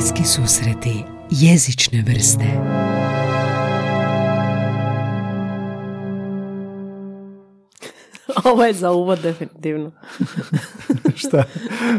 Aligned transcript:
Bliski 0.00 0.24
susreti 0.24 1.04
jezične 1.30 2.02
vrste 2.02 2.44
Ovo 8.50 8.64
je 8.64 8.72
za 8.72 8.90
uvod 8.90 9.18
definitivno. 9.20 9.92
Šta? 11.20 11.44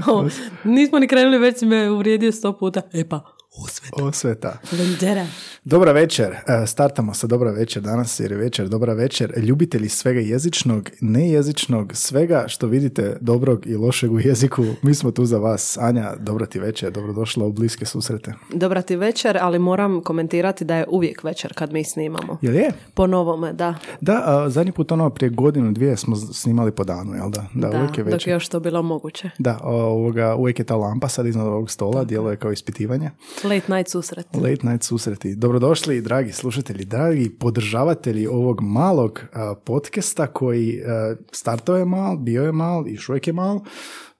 Ovo, 0.08 0.30
nismo 0.64 1.00
ni 1.00 1.08
krenuli, 1.08 1.38
već 1.38 1.60
si 1.60 1.66
me 1.66 1.92
uvrijedio 1.92 2.32
sto 2.32 2.58
puta. 2.58 2.82
E 2.94 3.10
pa, 3.10 3.22
osveta. 3.58 4.04
Osveta. 4.04 4.58
Vendera. 4.72 5.26
Dobra 5.64 5.92
večer. 5.92 6.32
E, 6.32 6.68
Startamo 6.68 7.14
sa 7.14 7.28
dobra 7.28 7.52
večer 7.52 7.82
danas 7.82 8.20
jer 8.20 8.32
je 8.32 8.38
večer 8.38 8.68
dobra 8.70 8.94
večer. 8.94 9.34
Ljubitelji 9.40 9.90
svega 9.90 10.20
jezičnog, 10.20 10.90
nejezičnog, 11.02 11.92
svega 11.96 12.44
što 12.48 12.68
vidite 12.68 13.18
dobrog 13.22 13.68
i 13.68 13.76
lošeg 13.76 14.12
u 14.12 14.20
jeziku. 14.20 14.66
Mi 14.82 14.94
smo 14.96 15.12
tu 15.12 15.26
za 15.26 15.38
vas. 15.38 15.78
Anja, 15.78 16.16
dobra 16.20 16.46
ti 16.46 16.60
večer. 16.60 16.92
Dobrodošla 16.92 17.46
u 17.46 17.52
bliske 17.52 17.86
susrete. 17.86 18.34
Dobra 18.54 18.82
ti 18.82 18.96
večer, 18.96 19.38
ali 19.42 19.60
moram 19.60 20.02
komentirati 20.02 20.66
da 20.66 20.76
je 20.76 20.86
uvijek 20.90 21.24
večer 21.24 21.54
kad 21.54 21.74
mi 21.74 21.84
snimamo. 21.84 22.38
Jel 22.42 22.56
je? 22.56 22.72
Po 22.94 23.08
novome, 23.08 23.54
da. 23.54 23.76
Da, 24.02 24.24
a, 24.26 24.50
zadnji 24.50 24.72
put 24.72 24.92
ono 24.92 25.10
prije 25.10 25.30
godinu, 25.30 25.72
dvije 25.72 25.98
smo 25.98 26.16
snimali 26.16 26.72
po 26.72 26.84
danu, 26.84 27.16
jel 27.16 27.30
da? 27.30 27.46
Da, 27.54 27.68
uvijek 27.70 27.98
je 27.98 28.04
dok 28.04 28.14
večer. 28.14 28.30
je 28.30 28.34
još 28.34 28.48
to 28.48 28.60
bilo 28.60 28.82
moguće. 28.82 29.30
Da, 29.40 29.60
ovoga, 29.64 30.36
uvijek 30.36 30.60
je 30.60 30.66
ta 30.66 30.76
lampa 30.76 31.08
sad 31.08 31.26
iznad 31.28 31.48
ovog 31.48 31.72
stola, 31.72 32.04
djeluje 32.04 32.36
kao 32.36 32.52
ispitivanje. 32.52 33.12
Late 33.44 33.74
night 33.74 33.90
susret. 33.90 34.28
Late 34.36 34.68
night 34.68 34.84
susreti. 34.84 35.36
Dobrodošli, 35.36 36.02
dragi 36.02 36.32
slušatelji, 36.32 36.86
dragi 36.86 37.30
podržavatelji 37.40 38.28
ovog 38.28 38.62
malog 38.62 39.22
a, 39.34 39.56
podcasta 39.66 40.28
koji 40.28 40.82
a, 40.86 41.16
startao 41.32 41.78
je 41.78 41.86
mal, 41.86 42.18
bio 42.18 42.44
je 42.44 42.52
mal 42.52 42.88
i 42.88 42.98
uvijek 43.10 43.28
je 43.28 43.34
mal 43.34 43.60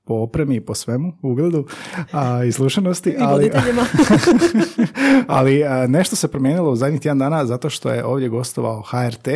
po 0.04 0.14
opremi 0.14 0.56
i 0.56 0.62
po 0.62 0.76
svemu, 0.76 1.14
ugledu 1.22 1.66
a, 2.12 2.44
i 2.44 2.52
slušanosti. 2.52 3.10
I 3.10 3.16
ali, 3.20 3.52
ali 5.28 5.64
a, 5.64 5.88
nešto 5.88 6.16
se 6.16 6.28
promijenilo 6.28 6.72
u 6.72 6.76
zadnjih 6.76 7.02
tjedan 7.02 7.20
dana 7.20 7.46
zato 7.46 7.70
što 7.70 7.90
je 7.90 8.06
ovdje 8.06 8.30
gostovao 8.30 8.82
HRT. 8.82 9.28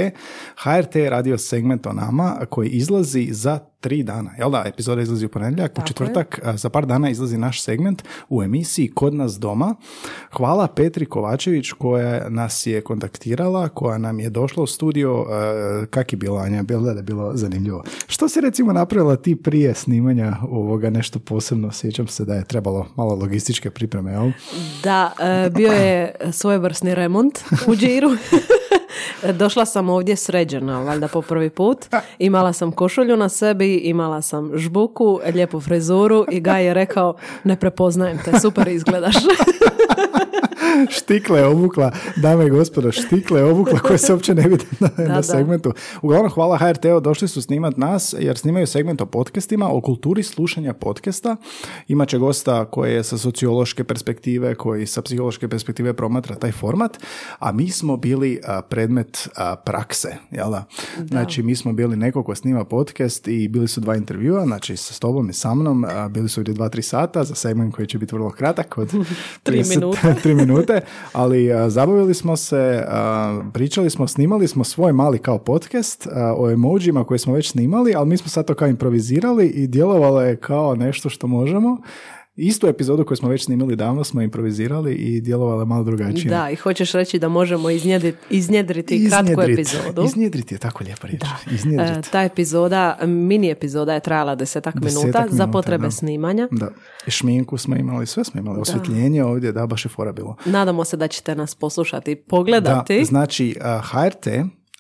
HRT 0.58 0.96
je 0.96 1.10
radio 1.10 1.38
segment 1.38 1.86
o 1.86 1.94
nama 1.94 2.38
koji 2.50 2.70
izlazi 2.70 3.28
za 3.32 3.60
tri 3.80 4.04
dana. 4.04 4.32
Jel 4.38 4.52
da, 4.52 4.64
epizoda 4.66 5.02
izlazi 5.02 5.26
u 5.26 5.30
ponedjeljak, 5.30 5.78
u 5.78 5.82
je. 5.82 5.86
četvrtak 5.86 6.40
a, 6.44 6.58
za 6.58 6.70
par 6.70 6.86
dana 6.86 7.10
izlazi 7.10 7.38
naš 7.38 7.62
segment 7.62 8.04
u 8.30 8.44
emisiji 8.44 8.92
Kod 8.94 9.14
nas 9.14 9.40
doma. 9.40 9.76
Hvala 10.32 10.68
Petri 10.68 11.06
Kovačević 11.06 11.72
koja 11.72 12.30
nas 12.30 12.66
je 12.66 12.82
kontaktirala, 12.82 13.70
koja 13.70 13.98
nam 13.98 14.20
je 14.20 14.30
došla 14.30 14.64
u 14.64 14.68
studio. 14.68 15.26
a, 15.30 15.86
Kak 15.90 16.14
je 16.14 16.18
bilo, 16.18 16.38
Anja? 16.38 16.64
Bilo 16.64 16.82
da 16.82 16.92
je 16.92 17.04
bilo 17.04 17.32
zanimljivo. 17.38 17.84
Što 18.08 18.30
si 18.30 18.42
recimo 18.42 18.74
napravila 18.74 19.16
ti 19.16 19.36
prije 19.36 19.74
snimanja 19.74 20.36
ovoga 20.42 20.90
nešto 20.90 21.20
posebno? 21.20 21.72
Sjećam 21.72 22.08
se 22.08 22.26
da 22.26 22.36
je 22.36 22.46
trebalo 22.46 22.88
malo 22.96 23.16
logističke 23.16 23.70
pripreme, 23.70 24.12
jel? 24.12 24.32
Da, 24.84 25.12
e, 25.20 25.50
bio 25.50 25.72
je 25.72 26.16
svojevrsni 26.32 26.96
remont 26.96 27.40
u 27.68 27.76
džiru. 27.76 28.10
Došla 29.34 29.66
sam 29.66 29.90
ovdje 29.90 30.16
sređena, 30.16 30.82
valjda 30.82 31.08
po 31.08 31.22
prvi 31.22 31.50
put. 31.50 31.86
Imala 32.20 32.54
sam 32.54 32.72
košulju 32.72 33.18
na 33.18 33.30
sebi, 33.30 33.76
imala 33.76 34.22
sam 34.22 34.52
žbuku, 34.58 35.20
lijepu 35.34 35.60
frizuru 35.60 36.26
i 36.32 36.40
Gaj 36.40 36.66
je 36.66 36.74
rekao, 36.74 37.16
ne 37.44 37.60
prepoznajem 37.60 38.20
te, 38.26 38.40
super 38.40 38.68
izgledaš. 38.68 39.16
štikle 40.90 41.40
je 41.40 41.46
obukla, 41.46 41.92
dame 42.16 42.46
i 42.46 42.50
gospodo, 42.50 42.92
štikle 42.92 43.40
je 43.40 43.46
obukla 43.46 43.80
koje 43.80 43.98
se 43.98 44.14
uopće 44.14 44.36
ne 44.36 44.48
vide 44.48 44.66
na, 44.80 44.90
na 44.98 45.16
da. 45.16 45.24
segmentu. 45.24 45.74
Uglavnom, 46.02 46.32
hvala 46.32 46.58
HRT-u, 46.58 47.00
došli 47.00 47.28
su 47.28 47.42
snimat 47.42 47.78
nas 47.78 48.16
jer 48.20 48.38
snimaju 48.38 48.68
segment 48.68 49.02
o 49.02 49.06
podcastima, 49.06 49.70
o 49.70 49.82
kulturi 49.82 50.24
slušanja 50.24 50.74
podcasta. 50.74 51.36
Imaće 51.88 52.18
gosta 52.18 52.66
koji 52.66 52.94
je 52.94 53.04
sa 53.04 53.18
sociološke 53.18 53.84
perspektive, 53.84 54.56
koji 54.56 54.86
sa 54.86 55.02
psihološke 55.02 55.48
perspektive 55.48 55.94
promatra 55.94 56.36
taj 56.36 56.52
format, 56.52 56.98
a 57.40 57.52
mi 57.52 57.70
smo 57.70 57.98
bili 57.98 58.42
a, 58.48 58.62
predmet 58.96 59.30
a, 59.36 59.56
prakse, 59.56 60.16
jel 60.32 60.52
da? 60.52 60.66
Znači, 61.08 61.44
mi 61.44 61.56
smo 61.56 61.74
bili 61.74 61.96
neko 61.96 62.24
ko 62.24 62.36
snima 62.36 62.66
podcast 62.66 63.28
i 63.28 63.48
bili 63.48 63.68
su 63.68 63.82
dva 63.82 63.96
intervjua, 63.96 64.46
znači 64.46 64.78
sa 64.78 65.00
tobom 65.00 65.30
i 65.30 65.34
sa 65.34 65.54
mnom, 65.54 65.86
a, 65.88 66.08
bili 66.08 66.30
su 66.30 66.40
ovdje 66.40 66.54
dva, 66.54 66.70
tri 66.70 66.82
sata 66.82 67.24
za 67.24 67.36
segment 67.36 67.76
koji 67.76 67.88
će 67.88 67.98
biti 67.98 68.16
vrlo 68.16 68.30
kratak 68.30 68.78
od 68.78 68.92
Tri 69.44 69.64
30 69.64 69.70
minute. 69.70 70.16
tri 70.24 70.36
minute, 70.36 70.82
ali 71.14 71.54
a, 71.54 71.70
zabavili 71.70 72.14
smo 72.14 72.38
se, 72.38 72.84
a, 72.88 73.42
pričali 73.54 73.90
smo, 73.90 74.08
snimali 74.08 74.48
smo 74.48 74.64
svoj 74.64 74.94
mali 74.94 75.20
kao 75.20 75.38
podcast 75.38 76.08
a, 76.08 76.36
o 76.38 76.52
emojima 76.52 77.04
koje 77.04 77.20
smo 77.20 77.34
već 77.34 77.52
snimali, 77.52 77.96
ali 77.96 78.08
mi 78.08 78.18
smo 78.18 78.30
sad 78.30 78.48
to 78.48 78.54
kao 78.54 78.68
improvizirali 78.68 79.48
i 79.48 79.68
djelovalo 79.68 80.22
je 80.22 80.36
kao 80.36 80.76
nešto 80.76 81.10
što 81.10 81.28
možemo. 81.28 81.78
Istu 82.38 82.68
epizodu 82.68 83.06
koju 83.06 83.18
smo 83.18 83.30
već 83.30 83.46
snimali 83.46 83.76
davno 83.76 84.04
smo 84.04 84.22
improvizirali 84.22 84.94
i 84.94 85.22
djelovalo 85.22 85.62
je 85.62 85.66
malo 85.66 85.84
drugačije. 85.84 86.30
Da, 86.30 86.50
i 86.50 86.56
hoćeš 86.56 86.92
reći 86.92 87.20
da 87.20 87.30
možemo 87.30 87.70
iznjedriti, 87.70 88.18
iznjedriti 88.30 89.08
kratku 89.10 89.42
epizodu. 89.42 90.04
Iznjedrit 90.06 90.52
je 90.52 90.58
tako 90.58 90.84
lijepa 90.84 91.08
riječ. 91.08 91.24
E, 91.24 91.56
Iznjedrit. 91.56 92.10
ta 92.12 92.22
epizoda, 92.22 92.98
mini 93.06 93.50
epizoda 93.50 93.94
je 93.94 94.00
trajala 94.00 94.36
desetak, 94.36 94.80
Desetak 94.80 95.04
minuta, 95.04 95.26
za 95.30 95.44
minuta, 95.44 95.52
potrebe 95.52 95.88
da. 95.88 95.92
snimanja. 95.92 96.48
Da. 96.52 96.72
I 97.08 97.12
šminku 97.12 97.58
smo 97.58 97.76
imali, 97.76 98.06
sve 98.06 98.24
smo 98.24 98.40
imali. 98.40 98.60
Osvjetljenje 98.62 99.24
ovdje, 99.24 99.52
da, 99.52 99.68
baš 99.68 99.86
je 99.86 99.90
fora 99.90 100.12
bilo. 100.12 100.36
Nadamo 100.46 100.86
se 100.86 100.98
da 100.98 101.08
ćete 101.08 101.36
nas 101.36 101.56
poslušati 101.56 102.12
i 102.12 102.16
pogledati. 102.16 103.00
Da, 103.00 103.06
znači 103.06 103.56
HRT 103.82 104.28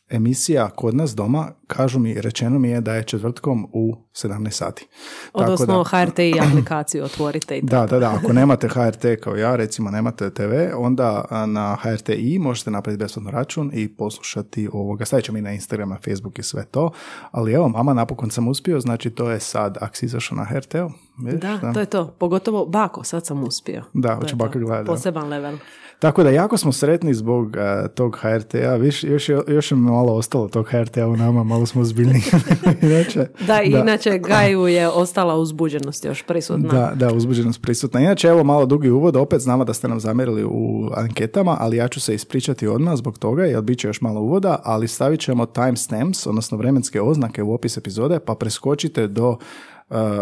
emisija 0.09 0.69
kod 0.69 0.95
nas 0.95 1.15
doma, 1.15 1.51
kažu 1.67 1.99
mi, 1.99 2.21
rečeno 2.21 2.59
mi 2.59 2.69
je 2.69 2.81
da 2.81 2.93
je 2.93 3.03
četvrtkom 3.03 3.67
u 3.73 3.95
17 4.13 4.49
sati. 4.49 4.87
Tako 5.25 5.43
Odnosno 5.43 5.83
da, 5.83 5.97
HRT 5.97 6.19
i 6.19 6.33
aplikaciju 6.49 7.03
otvorite 7.03 7.57
i 7.57 7.65
tako. 7.65 7.81
da, 7.81 7.85
da, 7.85 7.99
da, 7.99 8.15
ako 8.15 8.33
nemate 8.33 8.67
HRT 8.67 9.05
kao 9.23 9.35
ja, 9.35 9.55
recimo 9.55 9.91
nemate 9.91 10.29
TV, 10.29 10.53
onda 10.77 11.25
na 11.47 11.77
HRT.i 11.81 12.39
možete 12.39 12.71
napraviti 12.71 13.03
besplatno 13.03 13.31
račun 13.31 13.71
i 13.73 13.95
poslušati 13.95 14.69
ovoga. 14.73 15.05
Stavit 15.05 15.25
ćemo 15.25 15.37
i 15.37 15.41
na 15.41 15.51
Instagram, 15.51 15.95
Facebook 16.05 16.39
i 16.39 16.43
sve 16.43 16.65
to. 16.65 16.91
Ali 17.31 17.53
evo, 17.53 17.69
mama, 17.69 17.93
napokon 17.93 18.31
sam 18.31 18.47
uspio, 18.47 18.79
znači 18.79 19.09
to 19.09 19.29
je 19.31 19.39
sad, 19.39 19.77
ako 19.81 19.95
si 19.95 20.05
izašao 20.05 20.37
na 20.37 20.43
HRT-u, 20.43 20.89
vidiš, 21.17 21.41
Da, 21.41 21.73
to 21.73 21.79
je 21.79 21.85
to. 21.85 22.15
Pogotovo 22.19 22.65
bako, 22.65 23.03
sad 23.03 23.25
sam 23.25 23.43
uspio. 23.43 23.83
Da, 23.93 24.15
hoće 24.15 24.29
to. 24.31 24.35
baka 24.35 24.59
gledati, 24.59 24.85
da. 24.85 24.91
Poseban 24.91 25.29
level. 25.29 25.57
Tako 26.05 26.23
da 26.23 26.29
jako 26.29 26.57
smo 26.57 26.71
sretni 26.71 27.13
zbog 27.13 27.55
eh, 27.57 27.87
tog 27.95 28.17
HRT-a, 28.21 28.75
Viš, 28.75 29.03
još, 29.03 29.29
još 29.47 29.71
je 29.71 29.77
malo 29.77 30.13
ostalo 30.13 30.47
tog 30.47 30.67
HRT-a 30.67 31.07
u 31.07 31.17
nama, 31.17 31.43
malo 31.43 31.65
smo 31.65 31.81
ozbiljniji. 31.81 32.21
Inače, 32.81 33.27
Da, 33.47 33.61
inače 33.61 34.17
Gaju 34.17 34.67
je 34.67 34.89
ostala 34.89 35.35
uzbuđenost 35.35 36.05
još 36.05 36.23
prisutna. 36.23 36.69
Da, 36.73 36.91
da, 36.95 37.13
uzbuđenost 37.13 37.61
prisutna. 37.61 37.99
Inače, 37.99 38.27
evo 38.27 38.43
malo 38.43 38.65
dugi 38.65 38.89
uvod, 38.89 39.15
opet 39.15 39.41
znamo 39.41 39.65
da 39.65 39.73
ste 39.73 39.87
nam 39.87 39.99
zamjerili 39.99 40.43
u 40.43 40.89
anketama, 40.95 41.57
ali 41.59 41.77
ja 41.77 41.87
ću 41.87 42.01
se 42.01 42.15
ispričati 42.15 42.67
odmah 42.67 42.95
zbog 42.95 43.17
toga, 43.17 43.45
jer 43.45 43.61
bit 43.61 43.79
će 43.79 43.87
još 43.87 44.01
malo 44.01 44.21
uvoda, 44.21 44.59
ali 44.63 44.87
stavit 44.87 45.19
ćemo 45.19 45.45
timestamps, 45.45 46.27
odnosno 46.27 46.57
vremenske 46.57 47.01
oznake 47.01 47.43
u 47.43 47.53
opis 47.53 47.77
epizode, 47.77 48.19
pa 48.19 48.35
preskočite 48.35 49.07
do 49.07 49.29
uh, 49.29 49.37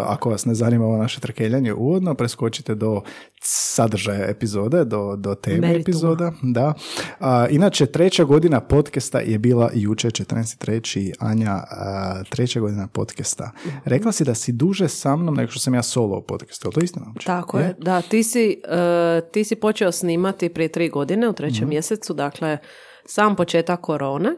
ako 0.06 0.30
vas 0.30 0.46
ne 0.46 0.54
zanima 0.54 0.86
ovo 0.86 0.98
naše 0.98 1.20
trkeljanje 1.20 1.74
uvodno, 1.74 2.16
preskočite 2.16 2.76
do 2.76 3.02
sadržaja 3.42 4.30
epizode, 4.30 4.86
do, 4.86 5.16
do 5.16 5.36
teme 5.36 5.60
Merituma. 5.60 5.82
epizoda. 5.82 6.32
Da. 6.42 6.74
A, 7.20 7.48
inače, 7.50 7.86
treća 7.86 8.24
godina 8.24 8.60
podcasta 8.60 9.20
je 9.20 9.38
bila 9.40 9.72
jučer, 9.74 10.12
14.3. 10.12 11.14
Anja, 11.20 11.52
a, 11.52 12.24
treća 12.30 12.60
godina 12.60 12.88
podcasta. 12.88 13.52
Rekla 13.86 14.12
si 14.12 14.24
da 14.24 14.36
si 14.36 14.52
duže 14.52 14.88
sa 14.88 15.16
mnom 15.16 15.36
nego 15.36 15.52
što 15.52 15.60
sam 15.60 15.74
ja 15.74 15.84
solo 15.84 16.18
u 16.18 16.22
podcastu. 16.22 16.68
Je 16.68 16.72
to 16.72 16.80
istina? 16.80 17.06
uopće? 17.08 17.26
Tako 17.26 17.60
je, 17.60 17.76
da, 17.80 18.02
ti 18.02 18.24
si, 18.24 18.62
e, 18.68 19.22
ti 19.32 19.44
si 19.44 19.56
počeo 19.56 19.92
snimati 19.92 20.50
prije 20.50 20.68
tri 20.68 20.90
godine 20.90 21.30
u 21.30 21.34
trećem 21.34 21.70
mjesecu, 21.70 22.14
dakle 22.14 22.58
sam 23.06 23.36
početak 23.36 23.82
korone. 23.82 24.30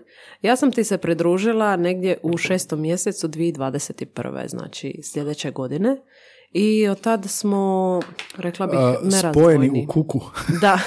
Ja 0.41 0.55
sam 0.55 0.71
ti 0.71 0.83
se 0.83 0.97
pridružila 0.97 1.75
negdje 1.75 2.17
u 2.23 2.37
šestom 2.37 2.81
mjesecu 2.81 3.27
2021. 3.27 4.49
znači 4.49 4.99
sljedeće 5.03 5.51
godine. 5.51 5.97
I 6.51 6.87
od 6.87 7.01
tad 7.01 7.25
smo, 7.29 7.99
rekla 8.37 8.67
bih, 8.67 8.79
A, 8.79 8.95
nerazdvojni. 9.03 9.67
spojeni 9.67 9.85
u 9.89 9.91
kuku. 9.91 10.21
Da, 10.61 10.79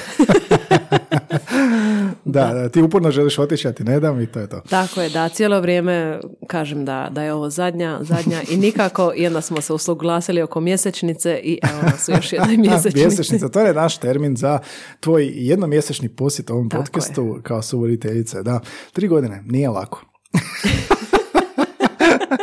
da, 2.35 2.55
da, 2.55 2.69
ti 2.69 2.83
uporno 2.83 3.11
želiš 3.11 3.39
otići, 3.39 3.69
ja 3.69 3.73
ti 3.73 3.85
ne 3.85 4.01
dam 4.01 4.21
i 4.21 4.27
to 4.27 4.41
je 4.41 4.49
to. 4.49 4.61
tako 4.71 5.01
je, 5.01 5.11
da, 5.11 5.29
cijelo 5.29 5.61
vrijeme 5.61 6.21
kažem 6.47 6.85
da, 6.85 7.09
da 7.11 7.23
je 7.23 7.33
ovo 7.33 7.51
zadnja, 7.51 7.99
zadnja 8.01 8.43
i 8.51 8.57
nikako, 8.57 9.13
i 9.17 9.27
onda 9.27 9.41
smo 9.41 9.61
se 9.61 9.73
usuglasili 9.73 10.43
oko 10.43 10.61
mjesečnice 10.61 11.41
i 11.43 11.59
evo 11.63 11.83
nas 11.83 12.09
u 12.09 12.13
još 12.13 12.33
jednoj 12.33 12.57
mjesečnici. 12.69 13.07
Mjesečnica, 13.07 13.49
to 13.49 13.61
je 13.61 13.75
naš 13.75 13.99
termin 13.99 14.37
za 14.37 14.59
tvoj 15.01 15.31
jednomjesečni 15.35 16.09
posjet 16.09 16.51
ovom 16.51 16.69
Tako 16.69 16.83
podcastu 16.83 17.41
kao 17.43 17.63
suvoditeljice. 17.63 18.43
Da, 18.43 18.61
tri 18.93 19.09
godine, 19.09 19.43
nije 19.47 19.69
lako. 19.69 20.05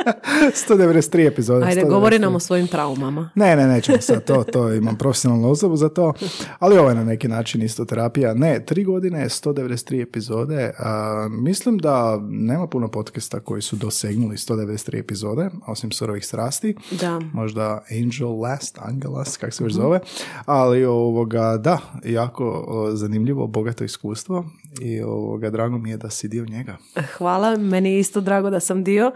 193 0.67 1.27
epizode. 1.27 1.65
Ajde, 1.65 1.81
193. 1.81 1.89
govori 1.89 2.19
nam 2.19 2.35
o 2.35 2.39
svojim 2.39 2.67
traumama. 2.67 3.29
Ne, 3.35 3.55
ne, 3.55 3.67
nećemo 3.67 4.01
sad 4.01 4.23
to, 4.23 4.43
to 4.43 4.73
imam 4.73 4.97
profesionalnu 4.97 5.49
osobu 5.49 5.75
za 5.75 5.89
to, 5.89 6.13
ali 6.59 6.77
ovo 6.77 6.89
je 6.89 6.95
na 6.95 7.03
neki 7.03 7.27
način 7.27 7.61
isto 7.61 7.85
terapija. 7.85 8.33
Ne, 8.33 8.65
tri 8.65 8.83
godine, 8.83 9.25
193 9.25 10.01
epizode, 10.01 10.71
a, 10.79 11.27
mislim 11.31 11.77
da 11.77 12.19
nema 12.29 12.67
puno 12.67 12.87
podcasta 12.87 13.39
koji 13.39 13.61
su 13.61 13.75
dosegnuli 13.75 14.35
193 14.35 14.99
epizode, 14.99 15.49
osim 15.67 15.91
surovih 15.91 16.25
strasti. 16.25 16.75
Da. 16.91 17.19
Možda 17.33 17.83
Angel 17.91 18.39
Last, 18.41 18.79
Angelas, 18.81 19.37
kak 19.37 19.53
se 19.53 19.63
već 19.63 19.73
zove, 19.73 19.99
ali 20.45 20.85
ovoga, 20.85 21.57
da, 21.57 21.79
jako 22.03 22.65
zanimljivo, 22.93 23.47
bogato 23.47 23.83
iskustvo 23.83 24.45
i 24.81 25.01
ovoga, 25.01 25.49
drago 25.49 25.77
mi 25.77 25.89
je 25.89 25.97
da 25.97 26.09
si 26.09 26.27
dio 26.27 26.45
njega. 26.45 26.77
Hvala, 27.17 27.57
meni 27.57 27.93
je 27.93 27.99
isto 27.99 28.21
drago 28.21 28.49
da 28.49 28.59
sam 28.59 28.83
dio 28.83 29.11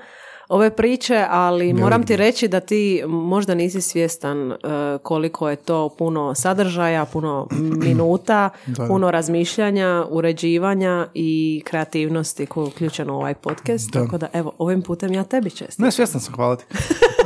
ove 0.50 0.75
priče, 0.75 1.25
ali 1.30 1.74
moram 1.74 2.06
ti 2.06 2.16
reći 2.16 2.48
da 2.48 2.60
ti 2.60 3.04
možda 3.07 3.56
nisi 3.56 3.81
svjestan 3.81 4.51
e, 4.51 4.56
koliko 5.04 5.50
je 5.50 5.56
to 5.56 5.90
puno 5.98 6.36
sadržaja, 6.36 7.06
puno 7.06 7.48
minuta, 7.86 8.50
Da. 8.66 8.88
puno 8.88 9.12
razmišljanja, 9.12 10.06
uređivanja 10.10 11.07
i 11.13 11.62
kreativnosti 11.66 12.46
koja 12.46 12.63
je 12.63 12.68
uključena 12.68 13.13
u 13.13 13.16
ovaj 13.16 13.34
podcast. 13.34 13.92
Da. 13.92 14.00
Tako 14.04 14.18
da, 14.18 14.28
evo, 14.34 14.51
ovim 14.57 14.81
putem 14.81 15.13
ja 15.13 15.24
tebi 15.24 15.50
čestim. 15.50 15.86
Ne, 15.86 15.92
svjestan 15.92 16.22
sam, 16.22 16.34
hvala 16.34 16.56
ti. 16.56 16.66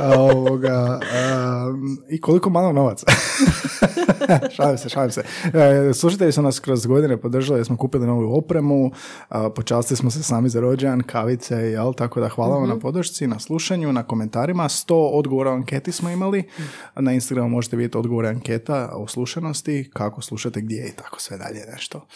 A, 0.00 0.20
ovoga, 0.20 1.00
a, 1.14 1.72
I 2.10 2.20
koliko 2.20 2.50
malo 2.50 2.72
novaca. 2.72 3.06
šalim 4.56 4.78
se, 4.78 4.88
šalim 4.88 5.10
se. 5.10 5.22
E, 5.44 5.94
slušatelji 5.94 6.32
su 6.32 6.42
nas 6.42 6.60
kroz 6.60 6.86
godine 6.86 7.16
podržali 7.16 7.58
jer 7.58 7.66
smo 7.66 7.76
kupili 7.76 8.06
novu 8.06 8.38
opremu, 8.38 8.90
a, 9.28 9.50
počastili 9.50 9.96
smo 9.96 10.10
se 10.10 10.22
sami 10.22 10.48
za 10.48 10.60
rođendan, 10.60 11.02
kavice, 11.02 11.54
jel? 11.56 11.92
Tako 11.92 12.20
da 12.20 12.28
hvala 12.28 12.56
vam 12.56 12.68
na 12.68 12.78
podršci, 12.78 13.13
na 13.20 13.38
slušanju, 13.38 13.92
na 13.92 14.02
komentarima. 14.02 14.64
100 14.64 15.10
odgovora 15.12 15.50
o 15.50 15.54
anketi 15.54 15.92
smo 15.92 16.10
imali. 16.10 16.44
Na 16.96 17.12
Instagramu 17.12 17.48
možete 17.48 17.76
vidjeti 17.76 17.98
odgovore 17.98 18.28
anketa 18.28 18.90
o 18.92 19.08
slušanosti, 19.08 19.90
kako 19.92 20.22
slušate, 20.22 20.60
gdje 20.60 20.88
i 20.88 20.92
tako 20.96 21.20
sve 21.20 21.38
dalje 21.38 21.60
nešto. 21.72 22.06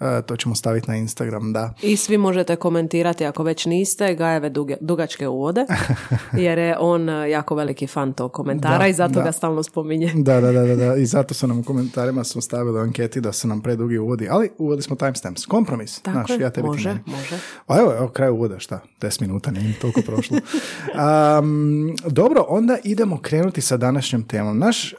E, 0.00 0.22
to 0.26 0.36
ćemo 0.36 0.54
staviti 0.54 0.90
na 0.90 0.96
Instagram, 0.96 1.52
da. 1.52 1.74
I 1.82 1.96
svi 1.96 2.18
možete 2.18 2.56
komentirati 2.56 3.24
ako 3.26 3.42
već 3.42 3.66
niste 3.66 4.14
Gajeve 4.14 4.50
duge, 4.50 4.76
dugačke 4.80 5.28
uvode, 5.28 5.66
jer 6.44 6.58
je 6.58 6.76
on 6.78 7.08
e, 7.08 7.30
jako 7.30 7.54
veliki 7.54 7.86
fan 7.86 8.12
tog 8.12 8.32
komentara 8.32 8.78
Da, 8.78 8.86
i 8.86 8.92
zato 8.92 9.14
da. 9.14 9.22
ga 9.22 9.32
stalno 9.32 9.62
spominje. 9.62 10.12
Da, 10.30 10.40
da, 10.40 10.52
da, 10.52 10.62
da, 10.62 10.76
da. 10.76 10.96
I 10.96 11.06
zato 11.06 11.34
su 11.34 11.46
nam 11.46 11.58
u 11.58 11.62
komentarima 11.62 12.24
smo 12.24 12.40
stavili 12.40 12.78
u 12.78 12.82
anketi 12.82 13.20
da 13.20 13.32
su 13.32 13.48
nam 13.48 13.60
predugi 13.62 13.98
uvodi, 13.98 14.28
ali 14.30 14.50
uveli 14.58 14.82
smo 14.82 14.96
timestamps. 14.96 15.46
Kompromis. 15.46 16.00
Tako 16.00 16.14
Znaš, 16.16 16.30
je, 16.30 16.38
ja 16.40 16.50
tebi 16.50 16.66
može, 16.66 16.98
može. 17.06 17.38
A 17.66 17.78
evo, 17.78 17.92
evo, 17.92 18.08
kraj 18.08 18.30
uvoda, 18.30 18.58
šta? 18.58 18.80
10 19.00 19.20
minuta, 19.20 19.50
nije 19.50 19.78
toliko 19.80 20.00
prošlo. 20.00 20.36
Um, 21.40 21.96
dobro, 22.06 22.44
onda 22.48 22.78
idemo 22.84 23.18
krenuti 23.20 23.60
sa 23.60 23.76
današnjom 23.76 24.22
temom. 24.22 24.58
Naš, 24.58 24.92
uh, 24.92 24.98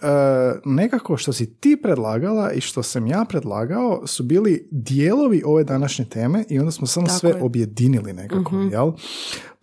nekako 0.65 1.17
što 1.17 1.33
si 1.33 1.53
ti 1.53 1.77
predlagala 1.83 2.51
i 2.51 2.61
što 2.61 2.83
sam 2.83 3.07
ja 3.07 3.25
predlagao 3.29 4.07
su 4.07 4.23
bili 4.23 4.67
dijelovi 4.71 5.41
ove 5.45 5.63
današnje 5.63 6.05
teme 6.05 6.43
i 6.49 6.59
onda 6.59 6.71
smo 6.71 6.87
samo 6.87 7.07
Tako 7.07 7.19
sve 7.19 7.29
je. 7.29 7.43
Objedinili 7.43 8.13
nekako, 8.13 8.55
jel? 8.71 8.91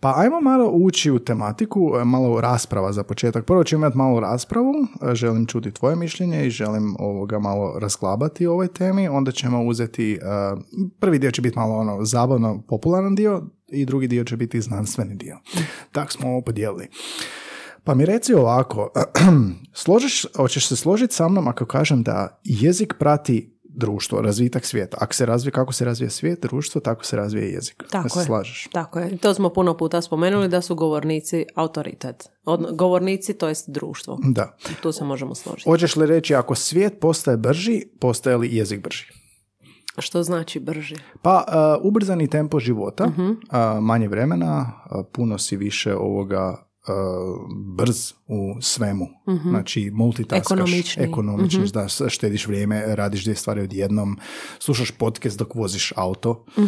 Pa 0.01 0.13
ajmo 0.17 0.41
malo 0.41 0.69
ući 0.69 1.11
u 1.11 1.19
tematiku, 1.19 1.91
e, 2.01 2.05
malo 2.05 2.41
rasprava 2.41 2.93
za 2.93 3.03
početak. 3.03 3.45
Prvo 3.45 3.63
ćemo 3.63 3.85
imati 3.85 3.97
malo 3.97 4.19
raspravu, 4.19 4.73
e, 5.11 5.15
želim 5.15 5.45
čuti 5.45 5.71
tvoje 5.71 5.95
mišljenje 5.95 6.47
i 6.47 6.49
želim 6.49 6.95
ovoga 6.99 7.39
malo 7.39 7.79
razglabati 7.79 8.47
o 8.47 8.53
ovoj 8.53 8.67
temi. 8.67 9.07
Onda 9.07 9.31
ćemo 9.31 9.63
uzeti, 9.63 10.13
e, 10.13 10.19
prvi 10.99 11.19
dio 11.19 11.31
će 11.31 11.41
biti 11.41 11.59
malo 11.59 11.75
ono 11.75 12.05
zabavno 12.05 12.63
popularan 12.67 13.15
dio 13.15 13.43
i 13.67 13.85
drugi 13.85 14.07
dio 14.07 14.23
će 14.23 14.37
biti 14.37 14.61
znanstveni 14.61 15.15
dio. 15.15 15.39
Tak 15.91 16.11
smo 16.11 16.29
ovo 16.29 16.41
podijelili. 16.41 16.87
Pa 17.83 17.95
mi 17.95 18.05
reci 18.05 18.33
ovako, 18.33 18.91
složiš, 19.83 20.25
hoćeš 20.35 20.67
se 20.67 20.75
složiti 20.75 21.15
sa 21.15 21.27
mnom 21.29 21.47
ako 21.47 21.65
kažem 21.65 22.03
da 22.03 22.39
jezik 22.43 22.93
prati 22.99 23.58
društvo, 23.75 24.21
razvitak 24.21 24.65
svijeta. 24.65 24.97
Ako 25.01 25.13
se 25.13 25.25
razvije, 25.25 25.51
kako 25.51 25.73
se 25.73 25.85
razvija 25.85 26.09
svijet, 26.09 26.41
društvo, 26.41 26.81
tako 26.81 27.05
se 27.05 27.15
razvija 27.15 27.45
jezik. 27.45 27.83
Tako 27.89 28.03
da 28.03 28.09
se 28.09 28.19
je. 28.19 28.25
slažeš. 28.25 28.67
Tako 28.71 28.99
je. 28.99 29.17
To 29.17 29.33
smo 29.33 29.49
puno 29.49 29.77
puta 29.77 30.01
spomenuli 30.01 30.47
da 30.47 30.61
su 30.61 30.75
govornici 30.75 31.45
autoritet. 31.55 32.29
Od, 32.45 32.75
govornici, 32.75 33.33
to 33.33 33.47
jest 33.47 33.69
društvo. 33.69 34.19
Da. 34.23 34.57
Tu 34.81 34.91
se 34.91 35.03
možemo 35.03 35.35
složiti. 35.35 35.69
Hoćeš 35.69 35.95
li 35.95 36.05
reći 36.05 36.35
ako 36.35 36.55
svijet 36.55 36.99
postaje 37.01 37.37
brži, 37.37 37.81
postaje 37.99 38.37
li 38.37 38.55
jezik 38.55 38.83
brži? 38.83 39.05
Što 39.97 40.23
znači 40.23 40.59
brži? 40.59 40.95
Pa 41.21 41.43
uh, 41.47 41.85
ubrzani 41.85 42.27
tempo 42.27 42.59
života, 42.59 43.03
uh, 43.05 43.83
manje 43.83 44.07
vremena, 44.07 44.73
uh, 44.91 45.05
puno 45.11 45.37
si 45.37 45.57
više 45.57 45.95
ovoga 45.95 46.68
brz 47.67 48.13
u 48.27 48.61
svemu. 48.61 49.07
Znači 49.43 49.91
multitaskaš, 49.93 50.45
Ekonomičniji. 50.51 51.05
ekonomičnost, 51.05 51.73
da 51.73 51.89
s- 51.89 52.01
štediš 52.07 52.47
vrijeme, 52.47 52.83
radiš 52.87 53.23
dvije 53.23 53.35
stvari 53.35 53.61
odjednom, 53.61 54.17
slušaš 54.59 54.91
podcast 54.91 55.37
dok 55.39 55.55
voziš 55.55 55.93
auto, 55.95 56.45
uh, 56.57 56.63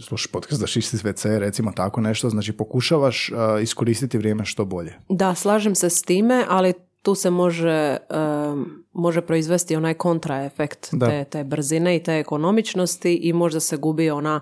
slušaš 0.00 0.26
podcast 0.26 0.60
da 0.60 0.66
čistiš 0.66 1.00
WC, 1.00 1.38
recimo 1.38 1.72
tako 1.72 2.00
nešto, 2.00 2.30
znači 2.30 2.52
pokušavaš 2.52 3.30
uh, 3.30 3.62
iskoristiti 3.62 4.18
vrijeme 4.18 4.44
što 4.44 4.64
bolje. 4.64 4.94
Da, 5.08 5.34
slažem 5.34 5.74
se 5.74 5.90
s 5.90 6.02
time, 6.02 6.44
ali 6.48 6.72
tu 7.02 7.14
se 7.14 7.30
može, 7.30 7.96
um, 8.50 8.84
može 8.92 9.20
proizvesti 9.20 9.76
onaj 9.76 9.94
kontraefekt 9.94 10.88
Da. 10.92 11.06
te, 11.06 11.24
te 11.24 11.44
brzine 11.44 11.96
i 11.96 12.02
te 12.02 12.12
ekonomičnosti 12.12 13.14
i 13.14 13.32
možda 13.32 13.60
se 13.60 13.76
gubi 13.76 14.10
ona 14.10 14.40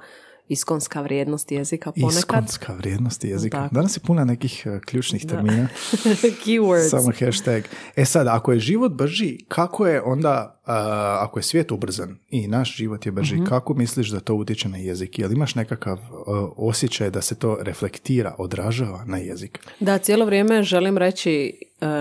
iskonska 0.50 1.00
vrijednost 1.00 1.52
jezika 1.52 1.92
ponekad. 1.92 2.18
Iskonska 2.18 2.72
vrijednost 2.72 3.24
jezika. 3.24 3.58
Tako. 3.62 3.74
Danas 3.74 3.96
je 3.96 4.00
puna 4.00 4.24
nekih 4.24 4.62
uh, 4.66 4.80
ključnih 4.80 5.26
termina. 5.26 5.68
Keywords. 6.44 6.90
Samo 6.90 7.12
hashtag. 7.20 7.62
E 7.96 8.04
sad, 8.04 8.26
ako 8.26 8.52
je 8.52 8.60
život 8.60 8.92
brži, 8.92 9.38
kako 9.48 9.86
je 9.86 10.02
onda, 10.02 10.60
a, 10.66 11.18
ako 11.20 11.38
je 11.38 11.42
svijet 11.42 11.70
ubrzan 11.72 12.18
i 12.30 12.48
naš 12.48 12.76
život 12.76 13.06
je 13.06 13.12
brži, 13.12 13.38
kako 13.48 13.74
misliš 13.74 14.08
da 14.08 14.20
to 14.20 14.34
utječe 14.34 14.68
na 14.68 14.76
jezik? 14.76 15.18
Jel 15.18 15.32
imaš 15.32 15.54
nekakav 15.54 15.98
a, 15.98 16.48
osjećaj 16.56 17.10
da 17.10 17.22
se 17.22 17.34
to 17.34 17.58
reflektira, 17.60 18.34
odražava 18.38 19.04
na 19.06 19.18
jezik? 19.18 19.58
Da, 19.80 19.98
cijelo 19.98 20.26
vrijeme 20.26 20.62
želim 20.62 20.98
reći 20.98 21.52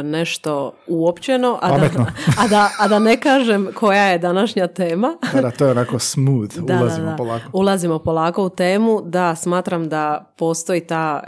nešto 0.04 0.74
uopćeno, 0.88 1.60
a 1.62 1.78
da, 1.80 1.86
a, 2.40 2.48
da, 2.48 2.70
a 2.80 2.88
da 2.88 3.00
ne 3.00 3.18
kažem 3.18 3.68
koja 3.74 4.04
je 4.04 4.18
današnja 4.18 4.68
tema. 4.68 5.18
Da, 5.34 5.42
da, 5.42 5.52
to 5.52 5.66
je 5.66 5.72
onako 5.72 6.00
smooth, 6.00 6.56
Da, 6.68 6.76
ulazimo 6.76 7.06
da. 7.06 7.16
polako. 7.16 7.46
Ulazimo 7.54 8.00
polako 8.00 8.44
u 8.44 8.50
temu. 8.50 9.02
Da, 9.02 9.36
smatram 9.36 9.90
da 9.90 10.34
postoji 10.38 10.81
ta 10.81 11.24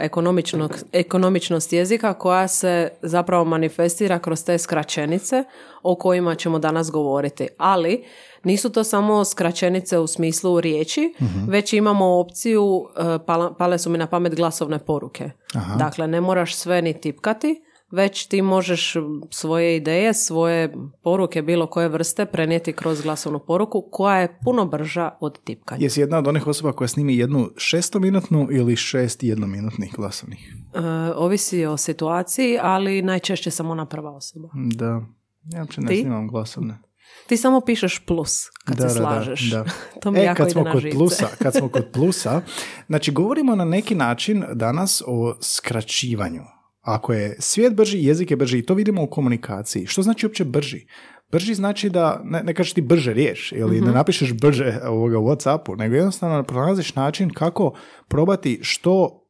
ekonomičnost 0.92 1.72
jezika 1.72 2.14
koja 2.14 2.48
se 2.48 2.88
zapravo 3.02 3.44
manifestira 3.44 4.18
kroz 4.18 4.44
te 4.44 4.58
skraćenice 4.58 5.44
o 5.82 5.94
kojima 5.94 6.34
ćemo 6.34 6.58
danas 6.58 6.90
govoriti. 6.90 7.48
Ali 7.58 8.04
nisu 8.44 8.70
to 8.70 8.84
samo 8.84 9.24
skraćenice 9.24 9.98
u 9.98 10.06
smislu 10.06 10.60
riječi, 10.60 11.14
Mhm. 11.20 11.50
već 11.50 11.72
imamo 11.72 12.06
opciju, 12.10 12.86
e, 12.96 13.02
pala- 13.18 13.54
pale 13.54 13.78
su 13.78 13.90
mi 13.90 13.98
na 13.98 14.06
pamet 14.06 14.34
glasovne 14.34 14.78
poruke. 14.78 15.30
Aha. 15.54 15.74
Dakle, 15.76 16.06
ne 16.06 16.20
moraš 16.20 16.54
sve 16.54 16.82
ni 16.82 16.94
tipkati, 16.94 17.62
već 17.92 18.26
ti 18.26 18.42
možeš 18.42 18.94
svoje 19.30 19.76
ideje, 19.76 20.14
svoje 20.14 20.74
poruke 21.02 21.42
bilo 21.42 21.66
koje 21.66 21.88
vrste 21.88 22.26
prenijeti 22.26 22.72
kroz 22.72 23.02
glasovnu 23.02 23.38
poruku 23.46 23.88
koja 23.92 24.18
je 24.18 24.38
puno 24.44 24.66
brža 24.66 25.10
od 25.20 25.38
tipkanja. 25.44 25.82
Jesi 25.82 26.00
jedna 26.00 26.18
od 26.18 26.28
onih 26.28 26.46
osoba 26.46 26.72
koja 26.72 26.88
snimi 26.88 27.16
jednu 27.16 27.50
šestominutnu 27.56 28.48
ili 28.50 28.76
šest 28.76 29.22
jednominutnih 29.22 29.92
glasovnih? 29.96 30.54
E, 30.74 30.78
ovisi 31.16 31.64
o 31.66 31.76
situaciji, 31.76 32.58
ali 32.62 33.02
najčešće 33.02 33.50
sam 33.50 33.70
ona 33.70 33.86
prva 33.86 34.10
osoba. 34.10 34.48
Da. 34.54 35.02
Ja 35.44 35.60
uopće 35.60 35.80
ne 35.80 35.88
Ti? 35.88 36.00
snimam 36.00 36.28
glasovne. 36.28 36.78
Ti 37.26 37.36
samo 37.36 37.60
pišeš 37.60 37.98
plus 37.98 38.50
kad 38.64 38.76
Da, 38.76 38.88
se 38.88 38.94
da, 38.94 39.04
da, 39.04 39.10
slažeš. 39.14 39.50
da. 39.50 39.64
to 40.02 40.10
mi 40.10 40.18
e, 40.18 40.24
jako 40.24 40.36
kad 40.36 40.52
smo 40.52 40.64
kod 40.64 40.80
živce. 40.80 40.96
plusa, 40.98 41.26
kad 41.38 41.54
smo 41.54 41.68
kod 41.68 41.86
plusa, 41.94 42.40
znači 42.86 43.12
govorimo 43.12 43.54
na 43.54 43.64
neki 43.64 43.94
način 43.94 44.44
danas 44.54 45.02
o 45.06 45.34
skraćivanju. 45.40 46.42
Ako 46.82 47.12
je 47.12 47.36
svijet 47.38 47.74
brži, 47.74 48.04
jezik 48.04 48.30
je 48.30 48.36
brži 48.36 48.58
i 48.58 48.66
to 48.66 48.74
vidimo 48.74 49.02
u 49.02 49.06
komunikaciji. 49.06 49.86
Što 49.86 50.02
znači 50.02 50.26
uopće 50.26 50.44
brži? 50.44 50.86
Brži 51.32 51.54
znači 51.54 51.90
da 51.90 52.20
ne, 52.24 52.42
ne 52.42 52.54
kažeš 52.54 52.72
ti 52.72 52.80
brže 52.80 53.12
riješ 53.12 53.52
ili 53.52 53.76
Mhm. 53.76 53.86
ne 53.86 53.92
napišeš 53.92 54.32
brže 54.32 54.78
ovoga 54.88 55.18
u 55.18 55.24
Whatsappu, 55.26 55.78
nego 55.78 55.94
jednostavno 55.94 56.42
pronalaziš 56.42 56.94
način 56.94 57.30
kako 57.30 57.72
probati 58.08 58.58
što 58.62 59.21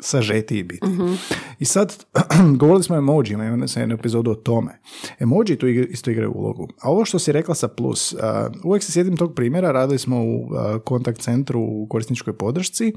sažetiji 0.00 0.62
biti. 0.62 0.86
Mhm. 0.86 1.12
I 1.58 1.64
sad, 1.64 2.04
govorili 2.58 2.82
smo 2.82 2.96
o 2.96 2.98
emojima, 2.98 3.44
imali 3.44 3.68
sam 3.68 3.82
jednu 3.82 3.94
epizodu 3.94 4.30
o 4.30 4.34
tome. 4.34 4.80
Emoji 5.18 5.56
tu 5.56 5.68
isto 5.68 6.10
igraju 6.10 6.32
ulogu. 6.34 6.68
A 6.82 6.90
ovo 6.90 7.04
što 7.04 7.18
si 7.18 7.32
rekla 7.32 7.54
sa 7.54 7.68
plus, 7.68 8.12
uh, 8.12 8.20
uvijek 8.64 8.82
se 8.82 8.92
sjetim 8.92 9.16
tog 9.16 9.34
primjera, 9.34 9.72
radili 9.72 9.98
smo 9.98 10.24
u 10.24 10.36
uh, 10.36 10.50
kontakt 10.84 11.20
centru 11.20 11.60
u 11.60 11.86
korisničkoj 11.90 12.32
podršci, 12.32 12.92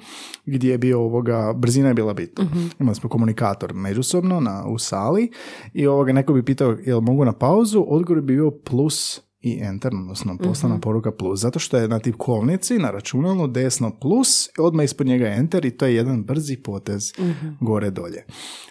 gdje 0.45 0.71
je 0.71 0.77
bio 0.77 0.99
ovoga, 0.99 1.53
brzina 1.53 1.87
je 1.87 1.93
bila 1.93 2.13
bitna. 2.13 2.45
Imali 2.79 2.95
smo 2.95 3.09
komunikator 3.09 3.73
međusobno 3.73 4.39
na, 4.39 4.65
u 4.67 4.79
sali 4.79 5.31
i 5.73 5.87
ovoga, 5.87 6.13
neko 6.13 6.33
bi 6.33 6.45
pitao 6.45 6.77
jel 6.85 7.01
mogu 7.01 7.25
na 7.25 7.33
pauzu, 7.33 7.85
odgovor 7.87 8.21
bi 8.21 8.33
bio 8.33 8.51
plus 8.51 9.26
i 9.51 9.59
enter, 9.61 9.91
odnosno 9.95 10.37
poslana 10.37 10.79
poruka 10.79 11.11
plus, 11.11 11.39
zato 11.39 11.59
što 11.59 11.77
je 11.77 11.87
na 11.87 11.99
tipkovnici 11.99 12.77
na 12.77 12.91
računalu 12.91 13.47
desno 13.47 13.91
plus, 13.99 14.49
odmah 14.57 14.85
ispod 14.85 15.07
njega 15.07 15.27
enter 15.27 15.65
i 15.65 15.71
to 15.71 15.85
je 15.85 15.95
jedan 15.95 16.23
brzi 16.23 16.57
potez 16.57 17.13
gore 17.61 17.89
dolje. 17.89 18.25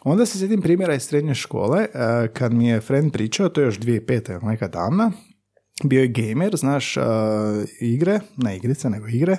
Onda 0.04 0.26
se 0.26 0.38
sjetim 0.38 0.62
primjera 0.62 0.94
iz 0.94 1.02
srednje 1.02 1.34
škole, 1.34 1.80
e, 1.82 1.88
kad 2.32 2.52
mi 2.52 2.68
je 2.68 2.80
friend 2.80 3.12
pričao, 3.12 3.48
to 3.48 3.60
je 3.60 3.64
još 3.64 3.78
2005. 3.78 4.44
neka 4.44 4.68
davna, 4.68 5.12
bio 5.84 6.00
je 6.00 6.08
gamer, 6.08 6.56
znaš, 6.56 6.96
uh, 6.96 7.02
igre, 7.80 8.20
ne 8.36 8.56
igrice, 8.56 8.90
nego 8.90 9.06
igre, 9.08 9.36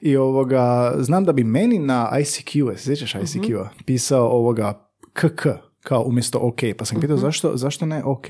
i 0.00 0.16
ovoga, 0.16 0.94
znam 0.98 1.24
da 1.24 1.32
bi 1.32 1.44
meni 1.44 1.78
na 1.78 2.10
ICQ, 2.20 2.76
se 2.76 2.84
sjećaš 2.84 3.14
ICQ-a, 3.14 3.68
pisao 3.86 4.28
ovoga 4.28 4.90
KK, 5.12 5.46
kao 5.82 6.04
umjesto 6.06 6.38
OK, 6.38 6.60
pa 6.78 6.84
sam 6.84 7.00
pitao 7.00 7.16
zašto, 7.16 7.56
zašto 7.56 7.86
ne 7.86 8.04
OK? 8.04 8.26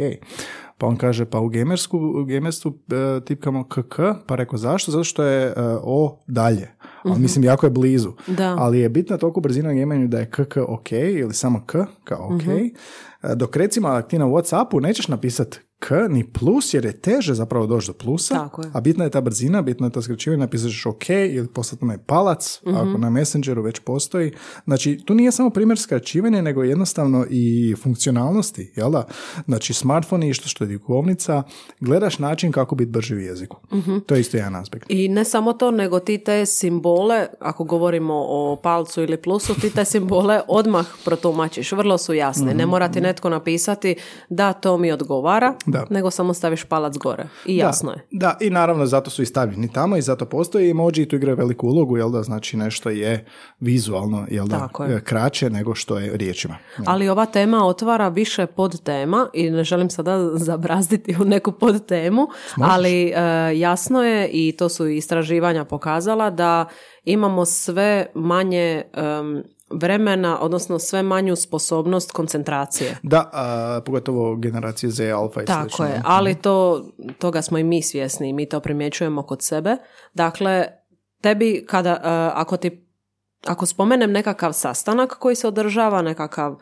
Pa 0.83 0.87
on 0.87 0.97
kaže, 0.97 1.25
pa 1.25 1.41
u 1.41 1.49
gamersku, 1.49 1.99
u 1.99 2.25
gamerstvu 2.25 2.69
uh, 2.69 3.25
tipkamo 3.25 3.65
KK, 3.65 3.97
pa 4.27 4.37
rekao 4.37 4.59
zašto? 4.59 4.91
Zato 4.91 5.05
što 5.05 5.25
je 5.25 5.47
uh, 5.47 5.55
O 5.83 6.25
dalje. 6.27 6.69
Ali 7.03 7.21
mislim, 7.21 7.45
jako 7.45 7.67
je 7.67 7.71
blizu. 7.71 8.13
Da. 8.27 8.57
Ali 8.59 8.79
je 8.79 8.89
bitna 8.89 9.19
toliko 9.19 9.41
brzina 9.41 9.71
u 9.71 9.75
gameranju 9.75 10.09
da 10.09 10.19
je 10.19 10.31
KK 10.31 10.57
OK 10.69 10.93
ili 10.93 11.35
samo 11.35 11.63
K 11.67 11.79
kao 12.05 12.27
OK. 12.27 12.43
Uh, 12.43 13.31
Dok 13.35 13.57
recimo 13.57 14.03
ti 14.03 14.19
na 14.19 14.27
Whatsappu 14.27 14.83
nećeš 14.83 15.09
napisati 15.09 15.61
K 15.89 16.09
ni 16.09 16.25
plus 16.25 16.75
jer 16.75 16.85
je 16.85 16.93
teže 16.93 17.35
zapravo 17.35 17.67
doći 17.67 17.87
do 17.87 17.93
plusa, 17.93 18.35
Tako 18.35 18.63
je. 18.63 18.71
a 18.75 18.81
bitna 18.81 19.05
je 19.05 19.11
ta 19.11 19.21
brzina, 19.21 19.63
bitno 19.63 19.87
je 19.87 19.91
to 19.91 20.03
skraćivanje, 20.03 20.41
napisaš 20.41 20.87
OK 20.87 21.09
ili 21.09 21.49
poslati 21.49 21.85
onaj 21.85 21.99
palac, 21.99 22.61
ako 22.67 22.99
na 22.99 23.11
Messengeru 23.11 23.63
već 23.63 23.79
postoji. 23.79 24.33
Znači, 24.65 25.01
tu 25.05 25.15
nije 25.15 25.33
samo 25.33 25.51
primjer 25.51 25.79
skraćivanja, 25.79 26.43
nego 26.43 26.63
jednostavno 26.63 27.27
i 27.31 27.75
funkcionalnosti, 27.83 28.73
jel 28.77 28.91
da? 28.91 29.07
Znači, 29.47 29.75
smartphone 29.75 30.29
i 30.29 30.35
što 30.35 30.49
što 30.49 30.65
je 30.65 30.69
dikovnica, 30.69 31.43
gledaš 31.81 32.19
način 32.19 32.53
kako 32.53 32.75
biti 32.75 32.91
brži 32.91 33.15
u 33.15 33.21
jeziku. 33.21 33.57
To 34.07 34.15
je 34.15 34.21
isto 34.21 34.37
jedan 34.37 34.57
aspekt. 34.57 34.87
I 34.89 35.09
ne 35.09 35.25
samo 35.25 35.53
to, 35.53 35.71
nego 35.71 35.99
ti 35.99 36.19
te 36.19 36.47
simbole, 36.47 37.27
ako 37.41 37.65
govorimo 37.65 38.15
o 38.17 38.61
palcu 38.63 39.03
ili 39.03 39.17
plusu, 39.17 39.55
ti 39.55 39.71
te 39.71 39.85
simbole 39.85 40.41
odmah 40.49 40.87
protumačiš. 41.05 41.73
Vrlo 41.73 41.99
su 41.99 42.15
jasne. 42.15 42.55
Ne 42.55 42.67
mora 42.67 42.89
ti 42.89 43.01
netko 43.01 43.29
napisati 43.29 43.97
da 44.29 44.53
to 44.53 44.79
mi 44.79 44.93
odgovara, 44.93 45.55
Da. 45.73 45.87
nego 45.91 46.11
samo 46.11 46.35
staviš 46.35 46.65
palac 46.65 46.97
gore. 46.97 47.29
I 47.47 47.57
jasno 47.57 47.91
da, 47.91 47.97
je. 47.97 48.07
Da, 48.11 48.37
i 48.41 48.51
naravno 48.51 48.87
zato 48.87 49.11
su 49.11 49.23
i 49.23 49.27
stavljeni 49.27 49.73
tamo 49.73 49.97
i 49.97 50.03
zato 50.03 50.27
postoji 50.27 50.71
emoji 50.71 50.93
i 50.97 51.09
tu 51.09 51.17
igraju 51.17 51.37
veliku 51.37 51.67
ulogu, 51.67 51.97
jel 51.97 52.11
da, 52.11 52.23
znači 52.23 52.57
nešto 52.57 52.91
je 52.91 53.27
vizualno, 53.61 54.27
jel 54.31 54.47
da, 54.47 54.59
Tako 54.59 54.85
je. 54.85 55.05
kraće 55.05 55.51
nego 55.51 55.75
što 55.75 55.99
je 55.99 56.17
riječima. 56.17 56.57
Ali 56.87 57.09
ova 57.09 57.27
tema 57.27 57.67
otvara 57.67 58.09
više 58.09 58.47
podtema 58.47 59.29
i 59.33 59.51
ne 59.51 59.65
želim 59.65 59.91
sada 59.91 60.31
zabrazditi 60.49 61.17
u 61.21 61.25
neku 61.25 61.53
podtemu, 61.53 62.27
ali 62.57 63.09
e, 63.09 63.13
jasno 63.59 64.03
je 64.03 64.29
i 64.29 64.53
to 64.59 64.69
su 64.69 64.89
istraživanja 64.89 65.65
pokazala 65.65 66.31
da 66.31 66.65
imamo 67.05 67.45
sve 67.45 68.07
manje 68.15 68.83
em, 68.95 69.43
vremena, 69.73 70.41
odnosno 70.41 70.79
sve 70.79 71.03
manju 71.03 71.37
sposobnost 71.37 72.13
koncentracije. 72.13 72.99
Da, 73.03 73.31
a, 73.33 73.81
pogotovo 73.87 74.37
generacije 74.37 74.91
Z, 74.91 75.13
alfa 75.13 75.43
i 75.43 75.45
Tako 75.45 75.69
slično. 75.69 75.85
je, 75.85 76.03
ali 76.05 76.35
to, 76.35 76.85
toga 77.19 77.43
smo 77.43 77.59
i 77.59 77.65
mi 77.65 77.83
svjesni 77.83 78.29
i 78.29 78.33
mi 78.33 78.49
to 78.49 78.61
primjećujemo 78.61 79.23
kod 79.23 79.43
sebe. 79.43 79.77
Dakle, 80.15 80.67
tebi 81.21 81.65
kada, 81.69 81.91
e, 81.91 81.99
ako 82.41 82.57
ti 82.57 82.93
ako 83.47 83.67
spomenem 83.67 84.13
nekakav 84.13 84.53
sastanak 84.53 85.17
koji 85.19 85.37
se 85.37 85.49
održava, 85.49 86.03
nekakav 86.03 86.57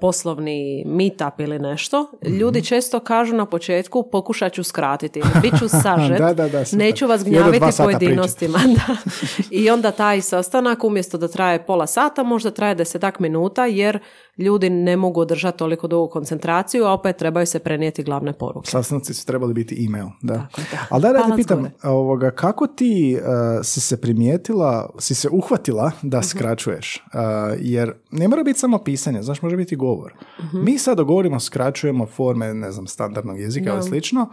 poslovni 0.00 0.84
meetup 0.86 1.40
ili 1.40 1.58
nešto, 1.58 2.10
ljudi 2.40 2.62
često 2.64 3.00
kažu 3.00 3.36
na 3.36 3.46
početku 3.46 4.02
pokušat 4.12 4.52
ću 4.52 4.62
skratiti, 4.62 5.22
bit 5.42 5.58
ću 5.58 5.68
sažet, 5.82 6.18
Da, 6.18 6.34
da, 6.34 6.48
da, 6.48 6.62
neću 6.72 7.06
vas 7.06 7.24
gnjaviti 7.24 7.66
pojedinostima. 7.78 8.58
I 9.50 9.70
onda 9.70 9.90
taj 9.90 10.20
sastanak 10.20 10.84
umjesto 10.84 11.18
da 11.18 11.28
traje 11.28 11.66
pola 11.66 11.86
sata, 11.86 12.22
možda 12.22 12.50
traje 12.50 12.74
desetak 12.74 13.18
minuta 13.20 13.66
jer 13.66 13.98
ljudi 14.38 14.70
ne 14.70 14.96
mogu 14.96 15.20
održati 15.20 15.58
toliko 15.58 15.86
dugu 15.88 16.10
koncentraciju, 16.12 16.84
a 16.84 16.92
opet 16.92 17.16
trebaju 17.16 17.46
se 17.46 17.58
prenijeti 17.58 18.02
glavne 18.02 18.32
poruke. 18.32 18.70
Sastanci 18.70 19.14
su 19.14 19.26
trebali 19.26 19.54
biti 19.54 19.84
email, 19.86 20.06
da. 20.22 20.34
Tako. 20.34 20.86
Ali 20.90 21.02
da, 21.02 21.12
da 21.12 21.36
pitam, 21.36 21.70
ovoga, 21.82 22.30
kako 22.30 22.66
ti 22.66 23.16
uh, 23.18 23.24
si 23.62 23.80
se 23.80 24.00
primijetila, 24.00 24.90
si 24.98 25.14
se 25.14 25.28
uhvatila 25.32 25.90
da 26.02 26.18
Mhm. 26.18 26.24
skraćuješ? 26.26 27.04
Uh, 27.06 27.20
jer 27.60 27.92
ne 28.10 28.28
mora 28.28 28.42
biti 28.42 28.58
samo 28.58 28.78
pisanje, 28.78 29.22
znaš, 29.22 29.42
može 29.44 29.56
biti 29.56 29.76
govor. 29.76 30.14
Mhm. 30.40 30.64
Mi 30.64 30.78
sad 30.78 31.00
govorimo, 31.00 31.40
skraćujemo 31.40 32.06
forme, 32.06 32.54
ne 32.54 32.72
znam, 32.72 32.86
standardnog 32.86 33.40
jezika 33.40 33.70
ili 33.70 33.82
slično. 33.82 34.30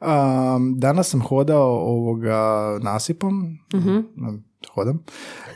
Um, 0.00 0.74
danas 0.78 1.08
sam 1.10 1.20
hodao 1.22 1.78
ovoga 1.80 2.38
nasipom, 2.82 3.58
na- 4.16 4.38
hodam, 4.74 5.04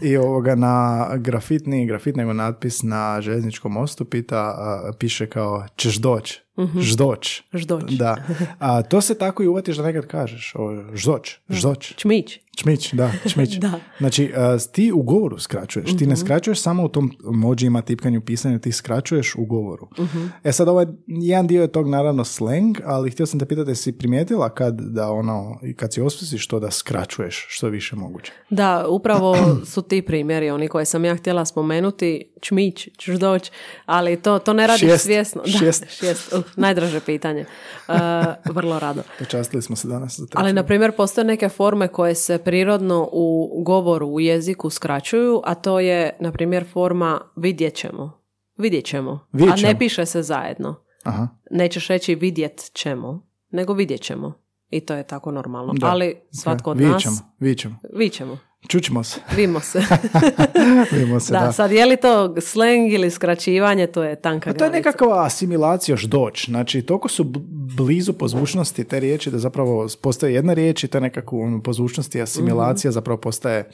i 0.03 0.17
ovoga 0.17 0.55
na 0.55 1.09
grafit, 1.17 1.67
nije 1.67 1.87
grafit, 1.87 2.17
nego 2.17 2.33
natpis 2.33 2.83
na 2.83 3.21
željezničkom 3.21 3.73
mostu 3.73 4.05
pita, 4.05 4.39
a, 4.39 4.93
piše 4.99 5.27
kao 5.27 5.67
ćeš 5.77 5.97
doć, 6.57 6.85
ždoć. 6.85 7.43
Ždoć. 7.53 7.93
Da. 7.93 8.17
A 8.59 8.83
to 8.83 9.01
se 9.01 9.19
tako 9.19 9.43
i 9.43 9.47
uvatiš 9.47 9.77
da 9.77 9.83
nekad 9.83 10.07
kažeš. 10.07 10.53
O, 10.55 10.83
ždoć, 10.95 11.39
ždoć. 11.49 11.95
Čmić. 11.97 12.39
Čmić, 12.57 12.93
da, 12.93 13.13
čmić. 13.33 13.57
Da. 13.57 13.81
Znači, 13.99 14.33
a, 14.37 14.59
ti 14.73 14.93
u 14.93 15.03
govoru 15.03 15.39
skraćuješ. 15.39 15.97
Ti 15.97 16.07
ne 16.07 16.17
skraćuješ 16.17 16.61
samo 16.61 16.85
u 16.85 16.89
tom 16.89 17.13
mođima, 17.25 17.83
tipkanju, 17.83 18.21
pisanju, 18.21 18.59
ti 18.59 18.73
skraćuješ 18.73 19.35
u 19.35 19.45
govoru. 19.45 19.89
E 20.45 20.53
sad, 20.53 20.69
ovaj 20.69 20.87
jedan 21.07 21.47
dio 21.47 21.63
je 21.63 21.73
tog 21.73 21.89
naravno 21.89 22.25
slang, 22.25 22.79
ali 22.85 23.11
htio 23.11 23.27
sam 23.27 23.41
te 23.41 23.47
pitati, 23.47 23.71
jesi 23.71 23.93
primijetila 23.93 24.55
kad 24.55 24.81
da 24.81 25.11
ono, 25.11 25.61
kad 25.77 25.93
si 25.93 26.01
osvisiš 26.01 26.47
to 26.47 26.61
da 26.61 26.71
skraćuješ 26.71 27.47
što 27.49 27.69
više 27.69 27.97
moguće? 27.97 28.33
Da, 28.51 28.87
upravo 28.89 29.37
su 29.73 29.83
ti 29.83 30.03
primjeri, 30.03 30.51
oni 30.51 30.69
koje 30.69 30.85
sam 30.85 31.05
ja 31.05 31.17
htjela 31.17 31.45
spomenuti, 31.45 32.33
čmić, 32.41 32.89
doći, 33.19 33.51
ali 33.87 34.17
to, 34.17 34.39
to 34.39 34.53
ne 34.53 34.67
radiš 34.67 34.81
Šijest, 34.81 35.05
svjesno. 35.05 35.43
Da, 35.53 35.59
šijest. 35.89 36.35
Najdraže 36.57 37.01
pitanje. 37.01 37.45
Uh, 37.89 37.95
vrlo 38.55 38.79
rado. 38.79 39.03
Počastili 39.19 39.63
smo 39.63 39.77
se 39.77 39.89
danas 39.89 40.19
za. 40.19 40.27
Ali, 40.35 40.53
na 40.53 40.65
primjer, 40.65 40.93
postoje 40.97 41.25
neke 41.25 41.49
forme 41.49 41.89
koje 41.89 42.15
se 42.15 42.39
prirodno 42.39 43.09
u 43.13 43.63
govoru, 43.63 44.07
u 44.07 44.21
jeziku 44.21 44.71
skraćuju, 44.71 45.41
a 45.45 45.55
to 45.55 45.81
je, 45.81 46.17
na 46.21 46.33
primjer, 46.33 46.65
forma 46.73 47.21
vidjet 47.37 47.75
ćemo. 47.75 48.25
Vidjet 48.57 48.85
ćemo. 48.85 49.27
Vidjet 49.33 49.55
A 49.55 49.57
ćemo. 49.57 49.73
ne 49.73 49.79
piše 49.79 50.07
se 50.07 50.23
zajedno. 50.23 50.75
Aha. 51.05 51.29
Nećeš 51.51 51.89
reći 51.89 52.15
vidjet 52.15 52.71
ćemo, 52.73 53.27
nego 53.51 53.73
vidjet 53.73 54.01
ćemo. 54.01 54.33
I 54.71 54.81
to 54.81 54.95
je 54.95 55.03
tako 55.03 55.31
normalno. 55.31 55.73
Da. 55.73 55.87
Ali 55.87 56.17
svatko 56.31 56.71
od 56.71 56.79
Vidjet 56.79 56.93
nas... 56.93 57.03
ćemo, 57.03 57.17
vidjet 57.39 57.59
ćemo. 57.59 57.79
Vidjet 57.93 58.13
ćemo. 58.13 58.39
Čućemo 58.69 59.05
se. 59.05 59.21
Vimo 59.37 59.61
se. 59.61 59.83
Vidimo 60.93 61.21
se, 61.21 61.33
da, 61.33 61.39
da. 61.41 61.53
sad 61.53 61.73
je 61.73 61.87
li 61.87 61.97
to 61.97 62.41
sleng 62.41 62.93
ili 62.93 63.11
skraćivanje, 63.11 63.87
to 63.87 64.03
je 64.03 64.17
tanka 64.17 64.53
Pa 64.53 64.59
to 64.59 64.65
je 64.65 64.71
granica. 64.71 64.89
nekakva 64.91 65.25
asimilacija 65.27 65.93
još 65.93 66.03
doć. 66.03 66.49
Znači, 66.49 66.83
toliko 66.83 67.09
su 67.09 67.25
bl- 67.25 67.43
blizu 67.77 68.13
po 68.13 68.29
zvučnosti 68.29 68.85
te 68.85 69.01
riječi 69.01 69.31
da 69.31 69.39
zapravo 69.39 69.87
postoje 70.03 70.35
jedna 70.35 70.55
riječ 70.55 70.85
i 70.85 70.89
ta 70.89 71.01
nekakvu 71.01 71.41
ono, 71.41 71.63
po 71.63 71.73
zvučnosti 71.73 72.23
asimilacija 72.23 72.91
zapravo 72.91 73.21
postaje 73.21 73.71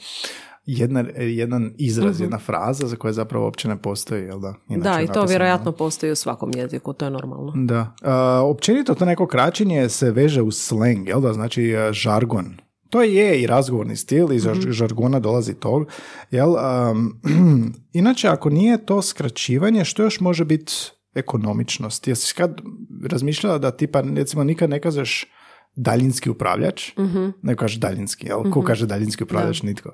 jedna, 0.65 1.03
jedan 1.17 1.71
izraz, 1.77 2.21
jedna 2.21 2.39
fraza 2.39 2.87
za 2.87 2.95
koje 2.95 3.13
zapravo 3.13 3.45
uopće 3.45 3.67
ne 3.67 3.77
postoji, 3.77 4.23
jel 4.23 4.39
da? 4.39 4.53
Inače 4.69 4.89
Da, 4.89 5.01
i 5.01 5.07
to 5.07 5.25
vjerojatno 5.25 5.71
postoji 5.71 6.11
u 6.11 6.15
svakom 6.15 6.51
jeziku, 6.55 6.93
to 6.93 7.05
je 7.05 7.11
normalno. 7.11 7.53
Da. 7.55 7.95
A, 8.01 8.41
općenito 8.45 8.93
to 8.95 9.05
neko 9.05 9.27
kraćenje 9.27 9.89
se 9.89 10.11
veže 10.11 10.41
uz 10.41 10.57
slang, 10.57 11.07
jel 11.07 11.21
da? 11.21 11.33
Znači 11.33 11.73
žargon. 11.91 12.55
To 12.91 13.01
je 13.01 13.41
i 13.41 13.47
razgovorni 13.47 13.95
stil, 13.95 14.31
iz 14.31 14.45
Mhm. 14.45 14.71
žargona 14.71 15.19
dolazi 15.19 15.53
tog. 15.53 15.87
Jel? 16.31 16.57
Am, 16.57 17.21
inače, 17.93 18.27
ako 18.27 18.49
nije 18.49 18.85
to 18.85 19.01
skraćivanje, 19.01 19.85
što 19.85 20.03
još 20.03 20.19
može 20.19 20.45
biti 20.45 20.73
ekonomičnost? 21.15 22.07
Jesi 22.07 22.35
kad 22.35 22.61
razmišljala 23.03 23.57
da 23.57 23.71
tipa, 23.71 24.01
recimo, 24.01 24.43
nikad 24.43 24.69
ne 24.69 24.79
kažeš 24.79 25.25
daljinski 25.75 26.29
upravljač, 26.29 26.97
Mhm. 26.97 27.27
ne 27.41 27.55
kažeš 27.55 27.77
daljinski, 27.77 28.27
jel? 28.27 28.51
Ko 28.51 28.61
kaže 28.61 28.85
daljinski 28.85 29.23
upravljač? 29.23 29.61
Nitko. 29.63 29.89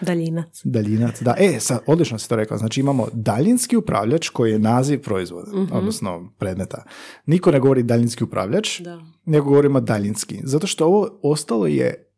Daljinac. 0.00 0.60
Daljinac, 0.64 1.22
da. 1.22 1.34
E, 1.38 1.60
sad, 1.60 1.80
odlično 1.86 2.18
si 2.18 2.28
to 2.28 2.36
rekla. 2.36 2.56
Znači 2.56 2.80
imamo 2.80 3.06
daljinski 3.12 3.76
upravljač 3.76 4.28
koji 4.28 4.52
je 4.52 4.58
naziv 4.58 5.00
proizvoda, 5.00 5.50
Mhm. 5.54 5.72
odnosno 5.72 6.32
predmeta. 6.38 6.84
Niko 7.26 7.50
ne 7.50 7.60
govori 7.60 7.82
daljinski 7.82 8.24
upravljač, 8.24 8.80
Da. 8.80 9.00
nego 9.24 9.44
govorimo 9.44 9.80
daljinski. 9.80 10.38
Zato 10.44 10.66
što 10.66 10.86
ovo 10.86 11.18
ostalo 11.22 11.66
je, 11.66 12.08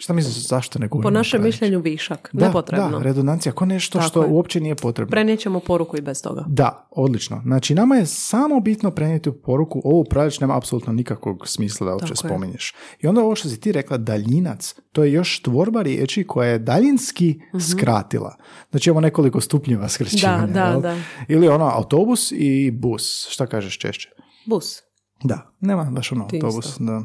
šta 0.00 0.12
misliš, 0.12 0.48
zašto 0.48 0.78
ne 0.78 0.88
govorimo 0.88 1.06
Po 1.06 1.10
našem 1.10 1.42
mišljenju 1.42 1.80
višak, 1.80 2.30
Da, 2.32 2.46
nepotrebno. 2.46 2.90
da, 2.90 2.98
redundancija, 2.98 3.52
ko 3.52 3.66
nešto 3.66 3.98
Tako 3.98 4.08
što 4.08 4.22
je. 4.22 4.28
uopće 4.28 4.60
nije 4.60 4.74
potrebno. 4.74 5.10
Prenijet 5.10 5.40
ćemo 5.40 5.60
poruku 5.60 5.96
i 5.96 6.00
bez 6.00 6.22
toga. 6.22 6.44
Da, 6.48 6.88
odlično. 6.90 7.40
Znači, 7.44 7.74
nama 7.74 7.94
je 7.96 8.06
samo 8.06 8.60
bitno 8.60 8.90
prenijeti 8.90 9.30
poruku, 9.34 9.80
ovo 9.84 10.00
upravljač 10.00 10.40
nema 10.40 10.56
apsolutno 10.56 10.92
nikakvog 10.92 11.48
smisla 11.48 11.86
da 11.86 11.92
uopće 11.92 12.16
spominješ. 12.16 12.74
I 13.00 13.06
onda 13.06 13.20
ovo 13.20 13.34
što 13.34 13.48
si 13.48 13.60
ti 13.60 13.72
rekla, 13.72 13.96
daljinac, 13.96 14.74
to 14.92 15.04
je 15.04 15.12
još 15.12 15.42
tvorba 15.42 15.82
riječi 15.82 16.24
koja 16.26 16.48
je 16.48 16.58
daljinski 16.58 17.40
skratila. 17.72 18.36
Znači, 18.70 18.90
imamo 18.90 19.00
nekoliko 19.00 19.40
stupnjeva 19.40 19.88
skraćivanja. 19.88 20.46
Da, 20.46 20.52
da, 20.52 20.66
jel? 20.66 20.80
da. 20.80 20.96
Ili 21.28 21.48
ono, 21.48 21.64
autobus 21.66 22.32
i 22.32 22.70
bus. 22.72 23.02
Šta 23.30 23.46
kažeš 23.46 23.78
češće? 23.78 24.08
Bus. 24.46 24.76
Da, 25.24 25.54
nema 25.60 25.84
baš 25.84 26.12
ono 26.12 26.24
Ti 26.24 26.36
autobus. 26.36 26.66
isto. 26.66 26.84
Da. 26.84 27.02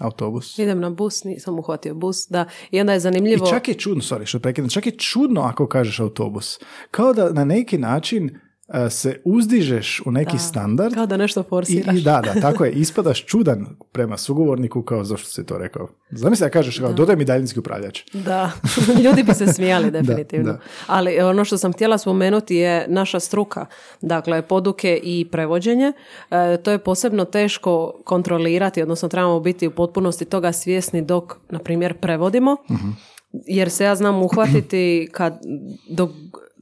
Autobus. 0.00 0.58
Idem 0.58 0.80
na 0.80 0.90
bus, 0.90 1.24
nisam 1.24 1.58
uhvatio 1.58 1.94
bus, 1.94 2.26
da. 2.28 2.44
I 2.70 2.80
onda 2.80 2.92
je 2.92 3.00
zanimljivo... 3.00 3.46
I 3.46 3.50
čak 3.50 3.68
je 3.68 3.74
čudno, 3.74 4.02
sorry 4.02 4.26
što 4.26 4.38
prekidam, 4.38 4.70
čak 4.70 4.86
je 4.86 4.92
čudno 4.92 5.40
ako 5.40 5.66
kažeš 5.66 6.00
autobus. 6.00 6.60
Kao 6.90 7.12
da 7.12 7.32
na 7.32 7.44
neki 7.44 7.78
način 7.78 8.38
se 8.90 9.20
uzdižeš 9.24 10.02
u 10.06 10.10
neki 10.10 10.38
standard. 10.38 10.94
Kao 10.94 11.06
da 11.06 11.16
nešto 11.16 11.40
I, 11.40 11.44
forsiraš. 11.48 11.96
I 11.96 12.00
da, 12.00 12.22
da, 12.24 12.40
tako 12.40 12.64
je. 12.64 12.72
Ispadaš 12.72 13.26
čudan 13.26 13.66
prema 13.92 14.16
sugovorniku 14.16 14.82
kao 14.82 15.04
zašto 15.04 15.28
si 15.28 15.46
to 15.46 15.58
rekao. 15.58 15.88
Zamisli 16.10 16.44
da 16.46 16.50
kažeš 16.50 16.78
kao 16.78 16.92
dodaj 16.92 17.16
mi 17.16 17.24
daljinski 17.24 17.58
upravljač. 17.58 18.02
Da, 18.12 18.50
ljudi 19.04 19.22
bi 19.22 19.34
se 19.34 19.46
smijali 19.46 19.90
definitivno. 20.00 20.52
da. 20.52 20.60
Ali 20.86 21.20
ono 21.20 21.44
što 21.44 21.58
sam 21.58 21.72
htjela 21.72 21.98
spomenuti 21.98 22.56
je 22.56 22.86
naša 22.88 23.20
struka. 23.20 23.66
Dakle, 24.00 24.42
poduke 24.42 25.00
i 25.02 25.28
prevođenje. 25.32 25.92
E, 26.30 26.56
to 26.56 26.70
je 26.70 26.78
posebno 26.78 27.24
teško 27.24 28.02
kontrolirati, 28.04 28.82
odnosno 28.82 29.08
trebamo 29.08 29.40
biti 29.40 29.66
u 29.66 29.70
potpunosti 29.70 30.24
toga 30.24 30.52
svjesni 30.52 31.02
dok, 31.02 31.36
na 31.50 31.58
primjer, 31.58 31.98
prevodimo. 32.00 32.56
Jer 33.32 33.70
se 33.70 33.84
ja 33.84 33.96
znam 33.96 34.22
uhvatiti 34.22 35.08
kad 35.12 35.40
dok 35.90 36.10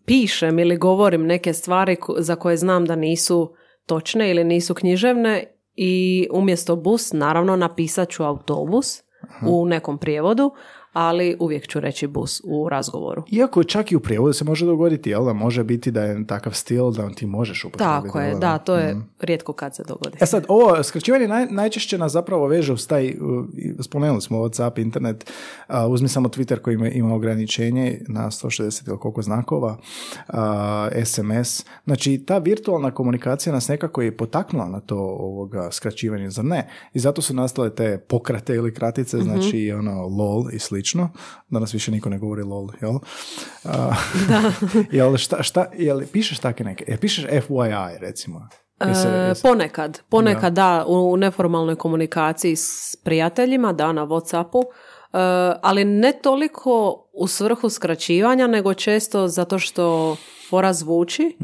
pišem 0.06 0.58
ili 0.58 0.76
govorim 0.76 1.26
neke 1.26 1.52
stvari 1.52 1.96
za 2.18 2.36
koje 2.36 2.56
znam 2.56 2.84
da 2.84 2.96
nisu 2.96 3.54
točne 3.86 4.30
ili 4.30 4.44
nisu 4.44 4.74
književne 4.74 5.44
i 5.74 6.26
umjesto 6.32 6.76
bus, 6.76 7.12
naravno, 7.12 7.56
napisat 7.56 8.08
ću 8.10 8.22
autobus 8.22 9.02
u 9.48 9.66
nekom 9.66 9.98
prijevodu, 9.98 10.50
ali 10.98 11.36
uvijek 11.40 11.68
ću 11.68 11.80
reći 11.80 12.06
bus 12.06 12.40
u 12.44 12.68
razgovoru. 12.68 13.24
Iako 13.30 13.64
čak 13.64 13.92
i 13.92 13.96
u 13.96 14.00
prijevodu 14.00 14.32
se 14.32 14.44
može 14.44 14.66
dogoditi, 14.66 15.10
jel 15.10 15.24
da? 15.24 15.32
Može 15.32 15.64
biti 15.64 15.90
da 15.90 16.02
je 16.02 16.26
takav 16.26 16.52
stil 16.52 16.90
da 16.90 17.10
ti 17.10 17.26
možeš 17.26 17.64
upotrijebiti. 17.64 18.06
Tako 18.06 18.20
je, 18.20 18.34
da, 18.34 18.58
to 18.58 18.76
je 18.76 18.96
rijetko 19.20 19.52
kad 19.52 19.74
se 19.74 19.84
dogodi. 19.88 20.16
E 20.20 20.26
sad, 20.26 20.44
ovo 20.48 20.82
skraćivanje 20.82 21.28
naj, 21.28 21.46
najčešće 21.50 21.98
nas 21.98 22.12
zapravo 22.12 22.46
veže 22.46 22.72
uz 22.72 22.86
taj, 22.86 23.14
spomenuli 23.80 24.20
smo 24.20 24.38
Whatsapp, 24.38 24.80
internet, 24.80 25.32
uh, 25.68 25.74
uzmi 25.88 26.08
samo 26.08 26.28
Twitter 26.28 26.58
koji 26.58 26.74
ima, 26.74 26.88
ima 26.88 27.14
ograničenje 27.14 28.00
na 28.08 28.30
160 28.30 28.88
ili 28.88 28.98
koliko 28.98 29.22
znakova, 29.22 29.76
uh, 30.28 30.34
SMS. 31.04 31.64
Znači, 31.84 32.24
ta 32.26 32.38
virtualna 32.38 32.90
komunikacija 32.90 33.52
nas 33.52 33.68
nekako 33.68 34.02
je 34.02 34.16
potaknula 34.16 34.68
na 34.68 34.80
to 34.80 34.98
ovoga 34.98 35.68
skraćivanje, 35.72 36.30
zar 36.30 36.44
ne? 36.44 36.68
I 36.94 36.98
zato 36.98 37.22
su 37.22 37.34
nastale 37.34 37.74
te 37.74 37.98
pokrate 37.98 38.54
ili 38.54 38.74
kratice, 38.74 39.18
znači 39.18 39.72
ono 39.72 40.06
LOL 40.06 40.44
i 40.52 40.58
slično. 40.58 40.85
Danas 41.48 41.74
više 41.74 41.90
niko 41.90 42.08
ne 42.08 42.18
govori 42.18 42.42
LOL, 42.42 42.68
jel? 42.80 42.90
Uh, 42.90 43.00
Da. 44.28 44.44
jel, 44.92 45.16
šta, 45.16 45.42
šta, 45.42 45.66
jel 45.74 46.02
pišeš 46.12 46.38
take 46.38 46.64
neke? 46.64 46.84
Jel 46.88 46.98
pišeš 46.98 47.24
FYI, 47.24 47.66
recimo? 47.98 48.48
Jesi- 48.80 49.06
E, 49.06 49.28
jesi- 49.28 49.42
ponekad, 49.42 50.00
ponekad 50.02 50.52
da, 50.52 50.84
u 50.86 51.16
neformalnoj 51.16 51.76
komunikaciji 51.76 52.56
s 52.56 52.70
prijateljima, 53.04 53.72
da, 53.72 53.92
na 53.92 54.02
Whatsappu, 54.02 54.62
e, 54.62 54.68
ali 55.62 55.84
ne 55.84 56.12
toliko 56.14 56.72
u 57.14 57.26
svrhu 57.26 57.68
skraćivanja, 57.68 58.46
nego 58.46 58.74
često 58.74 59.28
zato 59.28 59.58
što 59.58 60.16
fora 60.48 60.72
zvuči, 60.72 61.36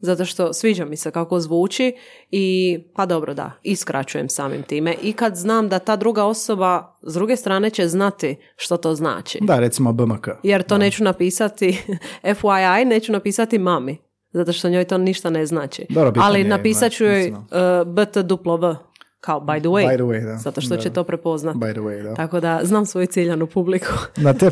zato 0.00 0.24
što 0.24 0.52
sviđa 0.52 0.84
mi 0.84 0.96
se 0.96 1.10
kako 1.10 1.40
zvuči 1.40 1.92
i 2.30 2.78
pa 2.94 3.06
dobro 3.06 3.34
da, 3.34 3.52
i 3.62 3.76
skraćujem 3.76 4.28
samim 4.28 4.62
time. 4.62 4.94
I 5.02 5.12
kad 5.12 5.36
znam 5.36 5.68
da 5.68 5.78
ta 5.78 5.96
druga 5.96 6.24
osoba 6.24 6.96
s 7.02 7.14
druge 7.14 7.36
strane 7.36 7.70
će 7.70 7.88
znati 7.88 8.36
što 8.56 8.76
to 8.76 8.94
znači. 8.94 9.38
Da, 9.42 9.58
recimo 9.58 9.92
BMK. 9.92 10.28
Jer 10.42 10.62
to 10.62 10.78
neću 10.78 11.04
napisati 11.04 11.82
FYI, 12.42 12.84
neću 12.84 13.12
napisati 13.12 13.58
mami. 13.58 13.98
Zato 14.32 14.52
što 14.52 14.68
njoj 14.68 14.84
to 14.84 14.98
ništa 14.98 15.30
ne 15.30 15.46
znači. 15.46 15.86
Dobro, 15.88 16.12
Ali 16.16 16.44
napisat 16.44 16.92
ću 16.92 17.04
joj 17.04 17.30
uh, 17.30 17.38
BT 17.86 18.18
duplo 18.18 18.56
V. 18.56 18.89
Kao 19.20 19.40
by 19.40 19.60
the 19.60 19.68
way. 19.68 19.86
By 19.86 19.94
the 19.94 20.02
way, 20.04 20.24
da. 20.24 20.36
Zato 20.36 20.60
što 20.60 20.76
Da. 20.76 20.80
će 20.80 20.90
to 20.90 21.04
prepoznat. 21.04 21.56
By 21.56 21.72
the 21.72 21.80
way, 21.80 22.02
da. 22.02 22.14
Tako 22.14 22.40
da 22.40 22.60
znam 22.62 22.86
svoju 22.86 23.06
ciljanu 23.06 23.46
publiku. 23.46 23.86
Na 24.16 24.32
te, 24.32 24.50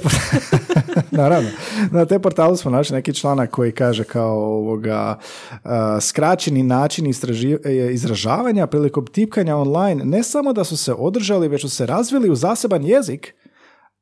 naravno, 1.10 1.48
na 1.90 2.04
te 2.04 2.18
portalu 2.18 2.56
smo 2.56 2.70
našli 2.70 2.96
neki 2.96 3.14
članak 3.14 3.50
koji 3.50 3.72
kaže 3.72 4.04
kao 4.04 4.36
ovoga 4.38 5.18
a, 5.64 5.98
skraćeni 6.00 6.62
način 6.62 7.06
istraži- 7.06 7.58
e, 7.64 7.92
izražavanja 7.92 8.66
prilikom 8.66 9.06
tipkanja 9.06 9.56
online 9.56 10.04
ne 10.04 10.22
samo 10.22 10.52
da 10.52 10.64
su 10.64 10.76
se 10.76 10.92
održali, 10.92 11.48
već 11.48 11.60
su 11.60 11.70
se 11.70 11.86
razvili 11.86 12.30
u 12.30 12.36
zaseban 12.36 12.84
jezik 12.84 13.34